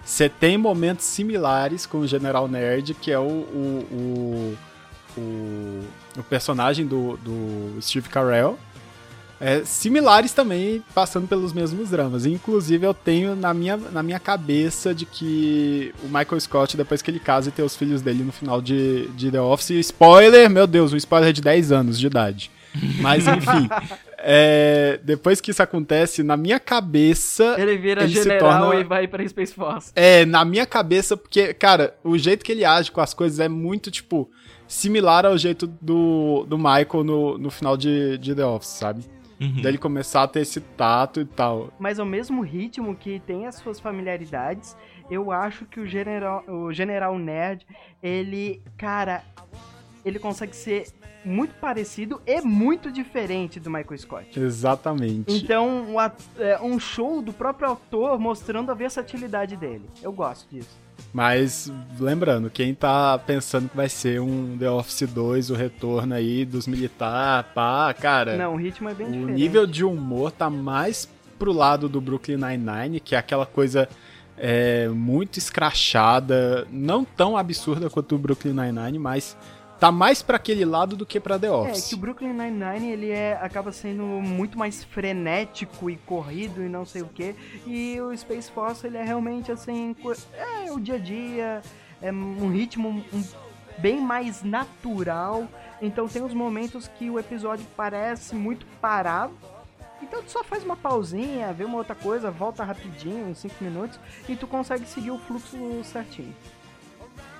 você 0.05 0.29
tem 0.29 0.57
momentos 0.57 1.05
similares 1.05 1.85
com 1.85 1.99
o 1.99 2.07
General 2.07 2.49
Nerd, 2.49 2.95
que 2.95 3.11
é 3.11 3.19
o, 3.19 3.23
o, 3.23 3.87
o, 3.91 5.21
o, 5.21 5.85
o 6.19 6.23
personagem 6.23 6.87
do, 6.87 7.17
do 7.19 7.83
Steve 7.83 8.09
Carell, 8.09 8.59
é, 9.41 9.63
similares 9.65 10.33
também, 10.33 10.83
passando 10.95 11.29
pelos 11.29 11.53
mesmos 11.53 11.91
dramas. 11.91 12.27
Inclusive, 12.27 12.85
eu 12.85 12.95
tenho 12.95 13.37
na 13.37 13.55
minha, 13.55 13.77
na 13.77 14.03
minha 14.03 14.19
cabeça 14.19 14.95
de 14.95 15.07
que 15.07 15.95
o 16.03 16.07
Michael 16.07 16.41
Scott, 16.41 16.77
depois 16.77 17.03
que 17.03 17.11
ele 17.11 17.21
casa 17.21 17.49
e 17.49 17.53
tem 17.53 17.65
os 17.65 17.77
filhos 17.77 18.03
dele 18.03 18.25
no 18.25 18.33
final 18.33 18.61
de, 18.61 19.07
de 19.09 19.31
The 19.31 19.41
Office, 19.41 19.71
spoiler, 19.71 20.51
meu 20.51 20.67
Deus, 20.67 20.93
um 20.93 20.97
spoiler 20.97 21.33
de 21.33 21.41
10 21.41 21.73
anos 21.73 21.99
de 21.99 22.07
idade. 22.07 22.51
Mas 23.01 23.27
enfim, 23.27 23.69
é, 24.19 25.01
depois 25.03 25.41
que 25.41 25.51
isso 25.53 25.63
acontece, 25.63 26.23
na 26.23 26.37
minha 26.37 26.59
cabeça. 26.61 27.55
Ele 27.59 27.77
vira 27.79 28.03
ele 28.03 28.13
general 28.13 28.71
torna... 28.71 28.81
e 28.81 28.85
vai 28.85 29.07
pra 29.07 29.27
Space 29.27 29.55
Force. 29.55 29.93
É, 29.95 30.25
na 30.25 30.45
minha 30.45 30.67
cabeça, 30.67 31.17
porque, 31.17 31.55
cara, 31.55 31.95
o 32.03 32.19
jeito 32.19 32.45
que 32.45 32.53
ele 32.53 32.65
age 32.65 32.91
com 32.91 33.01
as 33.01 33.15
coisas 33.15 33.39
é 33.41 33.49
muito, 33.49 33.91
tipo, 33.91 34.29
similar 34.67 35.25
ao 35.25 35.39
jeito 35.39 35.67
do, 35.81 36.45
do 36.49 36.59
Michael 36.59 37.05
no, 37.05 37.39
no 37.39 37.51
final 37.51 37.77
de, 37.77 38.19
de 38.19 38.35
The 38.35 38.45
Office, 38.45 38.71
sabe? 38.71 39.18
Uhum. 39.41 39.63
Dele 39.63 39.79
começar 39.79 40.25
a 40.25 40.29
ter 40.29 40.41
esse 40.41 40.61
tato 40.61 41.21
e 41.21 41.25
tal. 41.25 41.73
Mas 41.79 41.99
ao 41.99 42.07
mesmo 42.07 42.43
ritmo 42.43 42.95
que 42.95 43.21
tem 43.21 43.47
as 43.47 43.57
suas 43.57 43.79
familiaridades, 43.79 44.77
eu 45.11 45.31
acho 45.31 45.65
que 45.65 45.81
o 45.81 45.87
General, 45.87 46.45
o 46.49 46.73
General 46.73 47.17
Nerd, 47.19 47.67
ele, 48.03 48.63
cara, 48.77 49.23
ele 50.05 50.19
consegue 50.19 50.55
ser 50.55 50.87
muito 51.25 51.55
parecido 51.55 52.21
e 52.27 52.41
muito 52.41 52.91
diferente 52.91 53.61
do 53.61 53.71
Michael 53.71 53.99
Scott. 53.99 54.39
Exatamente. 54.39 55.33
Então, 55.35 55.87
um 56.63 56.77
é, 56.77 56.81
show 56.81 57.21
do 57.21 57.33
próprio 57.33 57.69
autor 57.69 58.19
mostrando 58.19 58.71
a 58.71 58.75
versatilidade 58.75 59.57
dele. 59.57 59.89
Eu 60.03 60.13
gosto 60.13 60.49
disso. 60.51 60.88
Mas 61.13 61.73
lembrando, 61.99 62.51
quem 62.51 62.75
tá 62.75 63.19
pensando 63.19 63.69
que 63.69 63.77
vai 63.77 63.89
ser 63.89 64.21
um 64.21 64.57
The 64.59 64.71
Office 64.71 65.09
2, 65.09 65.51
o 65.51 65.55
retorno 65.55 66.15
aí 66.15 66.45
dos 66.45 66.67
militares, 66.67 67.51
pá, 67.55 67.93
cara. 67.95 68.37
Não, 68.37 68.55
o 68.55 68.57
ritmo 68.57 68.89
é 68.89 68.95
bem 68.95 69.07
o 69.07 69.11
diferente. 69.11 69.33
O 69.33 69.35
nível 69.35 69.67
de 69.67 69.85
humor 69.85 70.31
tá 70.31 70.51
mais 70.51 71.09
pro 71.39 71.53
lado 71.53 71.89
do 71.89 72.01
Brooklyn 72.01 72.37
Nine-Nine, 72.37 73.01
que 73.01 73.15
é 73.15 73.19
aquela 73.19 73.47
coisa 73.47 73.89
é, 74.37 74.89
muito 74.89 75.39
escrachada, 75.39 76.67
não 76.71 77.05
tão 77.05 77.37
absurda 77.37 77.89
quanto 77.89 78.15
o 78.15 78.19
Brooklyn 78.19 78.53
Nine-Nine, 78.53 78.99
mas 78.99 79.37
tá 79.79 79.93
mais 79.93 80.23
para 80.23 80.37
aquele 80.37 80.65
lado 80.65 80.97
do 80.97 81.07
que 81.07 81.21
para 81.21 81.39
The 81.39 81.51
Office. 81.51 81.87
É 81.87 81.89
que 81.89 81.95
o 81.95 81.99
Brooklyn 81.99 82.33
Nine-Nine 82.33 82.91
ele 82.91 83.11
é, 83.11 83.39
acaba 83.41 83.73
sendo 83.73 84.03
muito 84.03 84.59
mais 84.59 84.83
frenético 84.85 85.89
e 85.89 85.97
corrido 85.97 86.63
e 86.63 86.69
não 86.69 86.85
sei 86.85 87.03
o 87.03 87.09
que, 87.09 87.35
e 87.67 88.01
o 88.01 88.17
Space 88.17 88.51
Force 88.51 88.87
ele 88.87 88.97
é 88.97 89.05
realmente 89.05 89.53
assim, 89.53 89.95
é 90.35 90.73
o 90.73 90.81
dia 90.81 90.97
a 90.97 90.99
dia, 90.99 91.63
é 92.03 92.13
um 92.13 92.51
ritmo 92.51 93.05
um, 93.13 93.25
bem 93.79 94.01
mais 94.01 94.43
natural. 94.43 95.47
Então 95.81 96.09
tem 96.09 96.23
uns 96.23 96.35
momentos 96.35 96.89
que 96.89 97.09
o 97.09 97.19
episódio 97.19 97.65
parece 97.77 98.35
muito 98.35 98.67
parado. 98.81 99.33
Então 100.03 100.23
tu 100.23 100.31
só 100.31 100.45
faz 100.45 100.65
uma 100.65 100.77
pausinha, 100.77 101.53
vê 101.53 101.65
uma 101.65 101.79
outra 101.79 101.95
coisa, 101.95 102.31
volta 102.31 102.65
rapidinho, 102.65 103.27
uns 103.27 103.39
5 103.39 103.63
minutos, 103.63 103.99
e 104.29 104.37
tu 104.37 104.47
consegue 104.47 104.87
seguir 104.87 105.11
o 105.11 105.19
fluxo 105.19 105.57
certinho. 105.85 106.35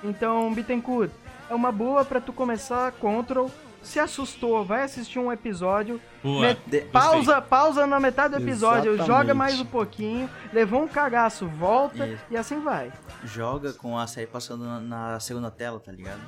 Então, 0.03 0.53
Bittencourt, 0.53 1.11
é 1.49 1.55
uma 1.55 1.71
boa 1.71 2.05
para 2.05 2.21
tu 2.21 2.31
começar 2.31 2.91
Control. 2.93 3.51
Se 3.81 3.97
assustou, 3.97 4.63
vai 4.65 4.83
assistir 4.83 5.19
um 5.19 5.31
episódio. 5.31 6.01
Boa, 6.21 6.55
pausa, 6.91 7.41
pausa 7.41 7.87
na 7.87 7.97
metade 7.97 8.35
do 8.35 8.41
episódio, 8.41 8.93
Exatamente. 8.93 9.07
joga 9.07 9.33
mais 9.33 9.59
um 9.59 9.65
pouquinho, 9.65 10.29
levou 10.51 10.83
um 10.83 10.87
cagaço, 10.87 11.47
volta 11.47 12.05
Isso. 12.05 12.23
e 12.29 12.35
assim 12.35 12.59
vai. 12.59 12.91
Joga 13.23 13.71
com 13.71 13.97
a 13.97 14.05
série 14.05 14.27
passando 14.27 14.65
na, 14.65 14.79
na 14.81 15.19
segunda 15.21 15.49
tela, 15.49 15.79
tá 15.79 15.93
ligado? 15.93 16.19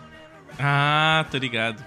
Ah, 0.58 1.26
tô 1.30 1.38
ligado. 1.38 1.84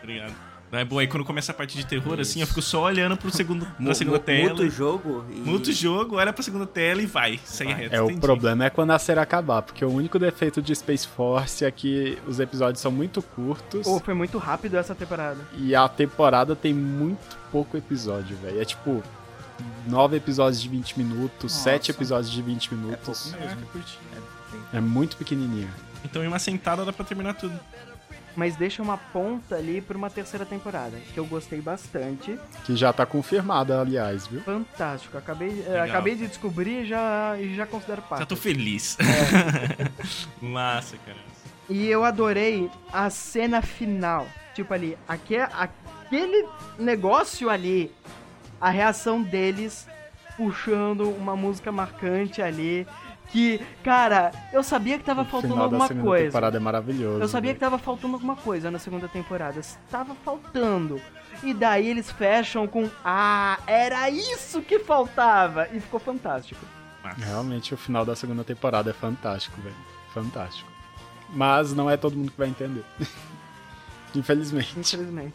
Tô 0.00 0.06
ligado. 0.08 0.34
Não 0.76 0.82
é 0.82 0.84
boa, 0.84 1.00
aí 1.00 1.08
quando 1.08 1.24
começa 1.24 1.52
a 1.52 1.54
parte 1.54 1.74
de 1.74 1.86
terror, 1.86 2.20
assim, 2.20 2.42
eu 2.42 2.46
fico 2.46 2.60
só 2.60 2.82
olhando 2.82 3.16
pro 3.16 3.30
segundo, 3.30 3.64
pra 3.82 3.94
segunda 3.94 4.18
tela. 4.18 4.50
Muda 4.50 4.62
o 4.64 4.68
jogo 4.68 5.24
e... 5.30 5.36
Muda 5.36 5.70
o 5.70 5.72
jogo, 5.72 6.16
olha 6.16 6.34
pra 6.34 6.42
segunda 6.42 6.66
tela 6.66 7.00
e 7.00 7.06
vai, 7.06 7.40
segue 7.46 7.72
Vai. 7.72 7.82
reto. 7.84 7.94
É, 7.94 8.02
o 8.02 8.04
entendi. 8.04 8.20
problema 8.20 8.66
é 8.66 8.68
quando 8.68 8.90
a 8.90 8.98
série 8.98 9.18
acabar, 9.18 9.62
porque 9.62 9.82
o 9.82 9.90
único 9.90 10.18
defeito 10.18 10.60
de 10.60 10.74
Space 10.76 11.08
Force 11.08 11.64
é 11.64 11.70
que 11.70 12.18
os 12.26 12.38
episódios 12.40 12.78
são 12.82 12.92
muito 12.92 13.22
curtos 13.22 13.84
Pô, 13.86 13.98
foi 14.00 14.12
muito 14.12 14.36
rápido 14.36 14.76
essa 14.76 14.94
temporada. 14.94 15.38
e 15.56 15.74
a 15.74 15.88
temporada 15.88 16.54
tem 16.54 16.74
muito 16.74 17.38
pouco 17.50 17.78
episódio, 17.78 18.36
velho. 18.36 18.60
É 18.60 18.64
tipo 18.66 19.02
nove 19.88 20.18
episódios 20.18 20.60
de 20.60 20.68
20 20.68 20.98
minutos, 20.98 21.54
Nossa. 21.54 21.64
sete 21.64 21.90
episódios 21.90 22.30
de 22.30 22.42
20 22.42 22.66
É 22.70 22.74
minutos. 22.76 23.22
pouco 23.22 23.38
Caraca, 23.38 23.54
mesmo. 23.56 23.66
curti. 23.72 23.98
É, 24.72 24.76
É 24.76 24.80
muito 24.82 25.16
pequenininho. 25.16 25.70
Então 26.04 26.22
em 26.22 26.26
uma 26.26 26.38
sentada 26.38 26.84
dá 26.84 26.92
pra 26.92 27.02
terminar 27.06 27.32
tudo. 27.32 27.58
Mas 28.36 28.54
deixa 28.54 28.82
uma 28.82 28.98
ponta 28.98 29.54
ali 29.56 29.80
pra 29.80 29.96
uma 29.96 30.10
terceira 30.10 30.44
temporada, 30.44 30.98
que 31.14 31.18
eu 31.18 31.24
gostei 31.24 31.58
bastante. 31.60 32.38
Que 32.64 32.76
já 32.76 32.92
tá 32.92 33.06
confirmada, 33.06 33.80
aliás, 33.80 34.26
viu? 34.26 34.42
Fantástico. 34.42 35.16
Acabei, 35.16 35.48
eh, 35.66 35.70
Legal. 35.70 35.86
acabei 35.88 36.14
de 36.14 36.26
descobrir 36.26 36.82
e 36.82 36.86
já, 36.86 37.34
e 37.40 37.54
já 37.56 37.66
considero 37.66 38.02
parte. 38.02 38.20
Já 38.20 38.26
tô 38.26 38.36
feliz. 38.36 38.98
Massa, 40.40 40.96
cara. 41.04 41.18
E 41.68 41.86
eu 41.86 42.04
adorei 42.04 42.70
a 42.92 43.08
cena 43.10 43.62
final. 43.62 44.26
Tipo 44.54 44.72
ali, 44.74 44.96
aque- 45.08 45.36
aquele 45.36 46.46
negócio 46.78 47.48
ali, 47.50 47.90
a 48.60 48.70
reação 48.70 49.22
deles 49.22 49.86
puxando 50.36 51.08
uma 51.10 51.34
música 51.34 51.72
marcante 51.72 52.40
ali. 52.42 52.86
Que, 53.30 53.60
cara, 53.82 54.30
eu 54.52 54.62
sabia 54.62 54.98
que 54.98 55.04
tava 55.04 55.22
o 55.22 55.24
faltando 55.24 55.60
alguma 55.60 55.86
segunda 55.88 56.06
coisa. 56.06 56.26
temporada 56.26 56.56
é 56.56 56.60
maravilhoso. 56.60 57.20
Eu 57.20 57.28
sabia 57.28 57.48
velho. 57.48 57.54
que 57.54 57.60
tava 57.60 57.78
faltando 57.78 58.14
alguma 58.14 58.36
coisa 58.36 58.70
na 58.70 58.78
segunda 58.78 59.08
temporada. 59.08 59.60
Tava 59.90 60.14
faltando. 60.24 61.00
E 61.42 61.52
daí 61.52 61.88
eles 61.88 62.10
fecham 62.10 62.66
com 62.66 62.88
Ah, 63.04 63.58
era 63.66 64.08
isso 64.08 64.62
que 64.62 64.78
faltava! 64.78 65.68
E 65.72 65.80
ficou 65.80 66.00
fantástico. 66.00 66.64
Realmente 67.18 67.74
o 67.74 67.76
final 67.76 68.04
da 68.04 68.16
segunda 68.16 68.42
temporada 68.42 68.90
é 68.90 68.92
fantástico, 68.92 69.60
velho. 69.60 69.76
Fantástico. 70.14 70.70
Mas 71.28 71.72
não 71.72 71.90
é 71.90 71.96
todo 71.96 72.16
mundo 72.16 72.32
que 72.32 72.38
vai 72.38 72.48
entender. 72.48 72.84
Infelizmente. 74.14 74.78
Infelizmente. 74.78 75.34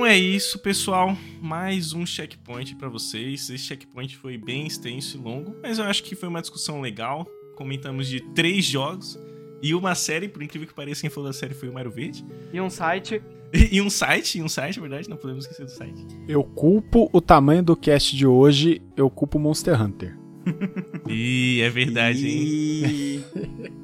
Então 0.00 0.10
é 0.10 0.16
isso, 0.16 0.58
pessoal. 0.58 1.14
Mais 1.42 1.92
um 1.92 2.06
checkpoint 2.06 2.74
pra 2.76 2.88
vocês. 2.88 3.50
Esse 3.50 3.58
checkpoint 3.58 4.16
foi 4.16 4.38
bem 4.38 4.66
extenso 4.66 5.18
e 5.18 5.20
longo, 5.20 5.54
mas 5.62 5.78
eu 5.78 5.84
acho 5.84 6.02
que 6.02 6.14
foi 6.14 6.26
uma 6.26 6.40
discussão 6.40 6.80
legal. 6.80 7.26
Comentamos 7.54 8.08
de 8.08 8.18
três 8.32 8.64
jogos 8.64 9.18
e 9.62 9.74
uma 9.74 9.94
série, 9.94 10.26
por 10.26 10.42
incrível 10.42 10.66
que 10.66 10.72
pareça, 10.72 11.02
quem 11.02 11.10
falou 11.10 11.28
da 11.28 11.34
série 11.34 11.52
foi 11.52 11.68
o 11.68 11.74
Mario 11.74 11.90
Verde. 11.90 12.24
E 12.50 12.58
um 12.58 12.70
site. 12.70 13.22
E, 13.52 13.76
e 13.76 13.82
um 13.82 13.90
site, 13.90 14.38
e 14.38 14.42
um 14.42 14.48
site, 14.48 14.78
é 14.78 14.80
verdade, 14.80 15.06
não 15.06 15.18
podemos 15.18 15.44
esquecer 15.44 15.66
do 15.66 15.70
site. 15.70 16.06
Eu 16.26 16.42
culpo 16.44 17.10
o 17.12 17.20
tamanho 17.20 17.62
do 17.62 17.76
cast 17.76 18.16
de 18.16 18.26
hoje, 18.26 18.80
eu 18.96 19.10
culpo 19.10 19.38
Monster 19.38 19.78
Hunter. 19.78 20.19
Ih, 21.08 21.60
é 21.62 21.68
verdade, 21.70 22.26
hein? 22.28 23.24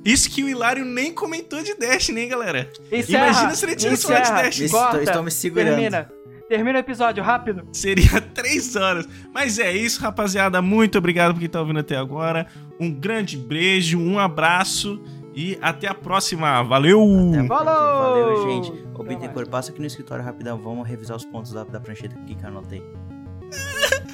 Isso 0.05 0.31
que 0.31 0.43
o 0.43 0.49
Hilário 0.49 0.85
nem 0.85 1.13
comentou 1.13 1.63
de 1.63 1.75
Dash, 1.75 2.09
né, 2.11 2.27
galera? 2.27 2.71
Encerra, 2.91 3.27
Imagina 3.29 3.55
se 3.55 3.65
ele 3.67 3.77
tivesse 3.77 4.07
falado 4.07 4.51
de. 4.51 4.65
Estou- 4.65 4.81
corta, 4.81 5.03
estou 5.03 5.23
me 5.23 5.31
segurando. 5.31 5.69
Termina. 5.75 6.11
Termina 6.49 6.79
o 6.79 6.81
episódio, 6.81 7.23
rápido. 7.25 7.67
Seria 7.73 8.21
três 8.33 8.77
horas. 8.77 9.09
Mas 9.35 9.59
é 9.59 9.73
isso, 9.73 10.01
rapaziada. 10.01 10.63
Muito 10.63 10.97
obrigado 10.97 11.35
por 11.35 11.41
quem 11.41 11.49
tá 11.49 11.61
ouvindo 11.61 11.81
até 11.81 11.97
agora. 11.97 12.47
Um 12.79 12.91
grande 12.93 13.37
beijo, 13.37 13.99
um 13.99 14.19
abraço 14.19 15.03
e 15.35 15.59
até 15.61 15.89
a 15.89 15.95
próxima. 15.95 16.63
Valeu! 16.63 17.03
Até 17.31 17.41
a 17.41 17.45
próxima. 17.45 17.75
Valeu, 17.75 18.49
gente. 18.49 18.87
Ô, 18.95 19.03
Bittencourt, 19.03 19.49
passa 19.49 19.73
aqui 19.73 19.81
no 19.81 19.87
escritório 19.87 20.25
rapidão. 20.25 20.57
Vamos 20.57 20.87
revisar 20.89 21.17
os 21.17 21.25
pontos 21.25 21.53
da, 21.53 21.65
da 21.65 21.81
prancheta 21.81 22.17
aqui 22.19 22.37
que 22.37 22.45
eu 22.45 22.49
anotei. 22.49 22.83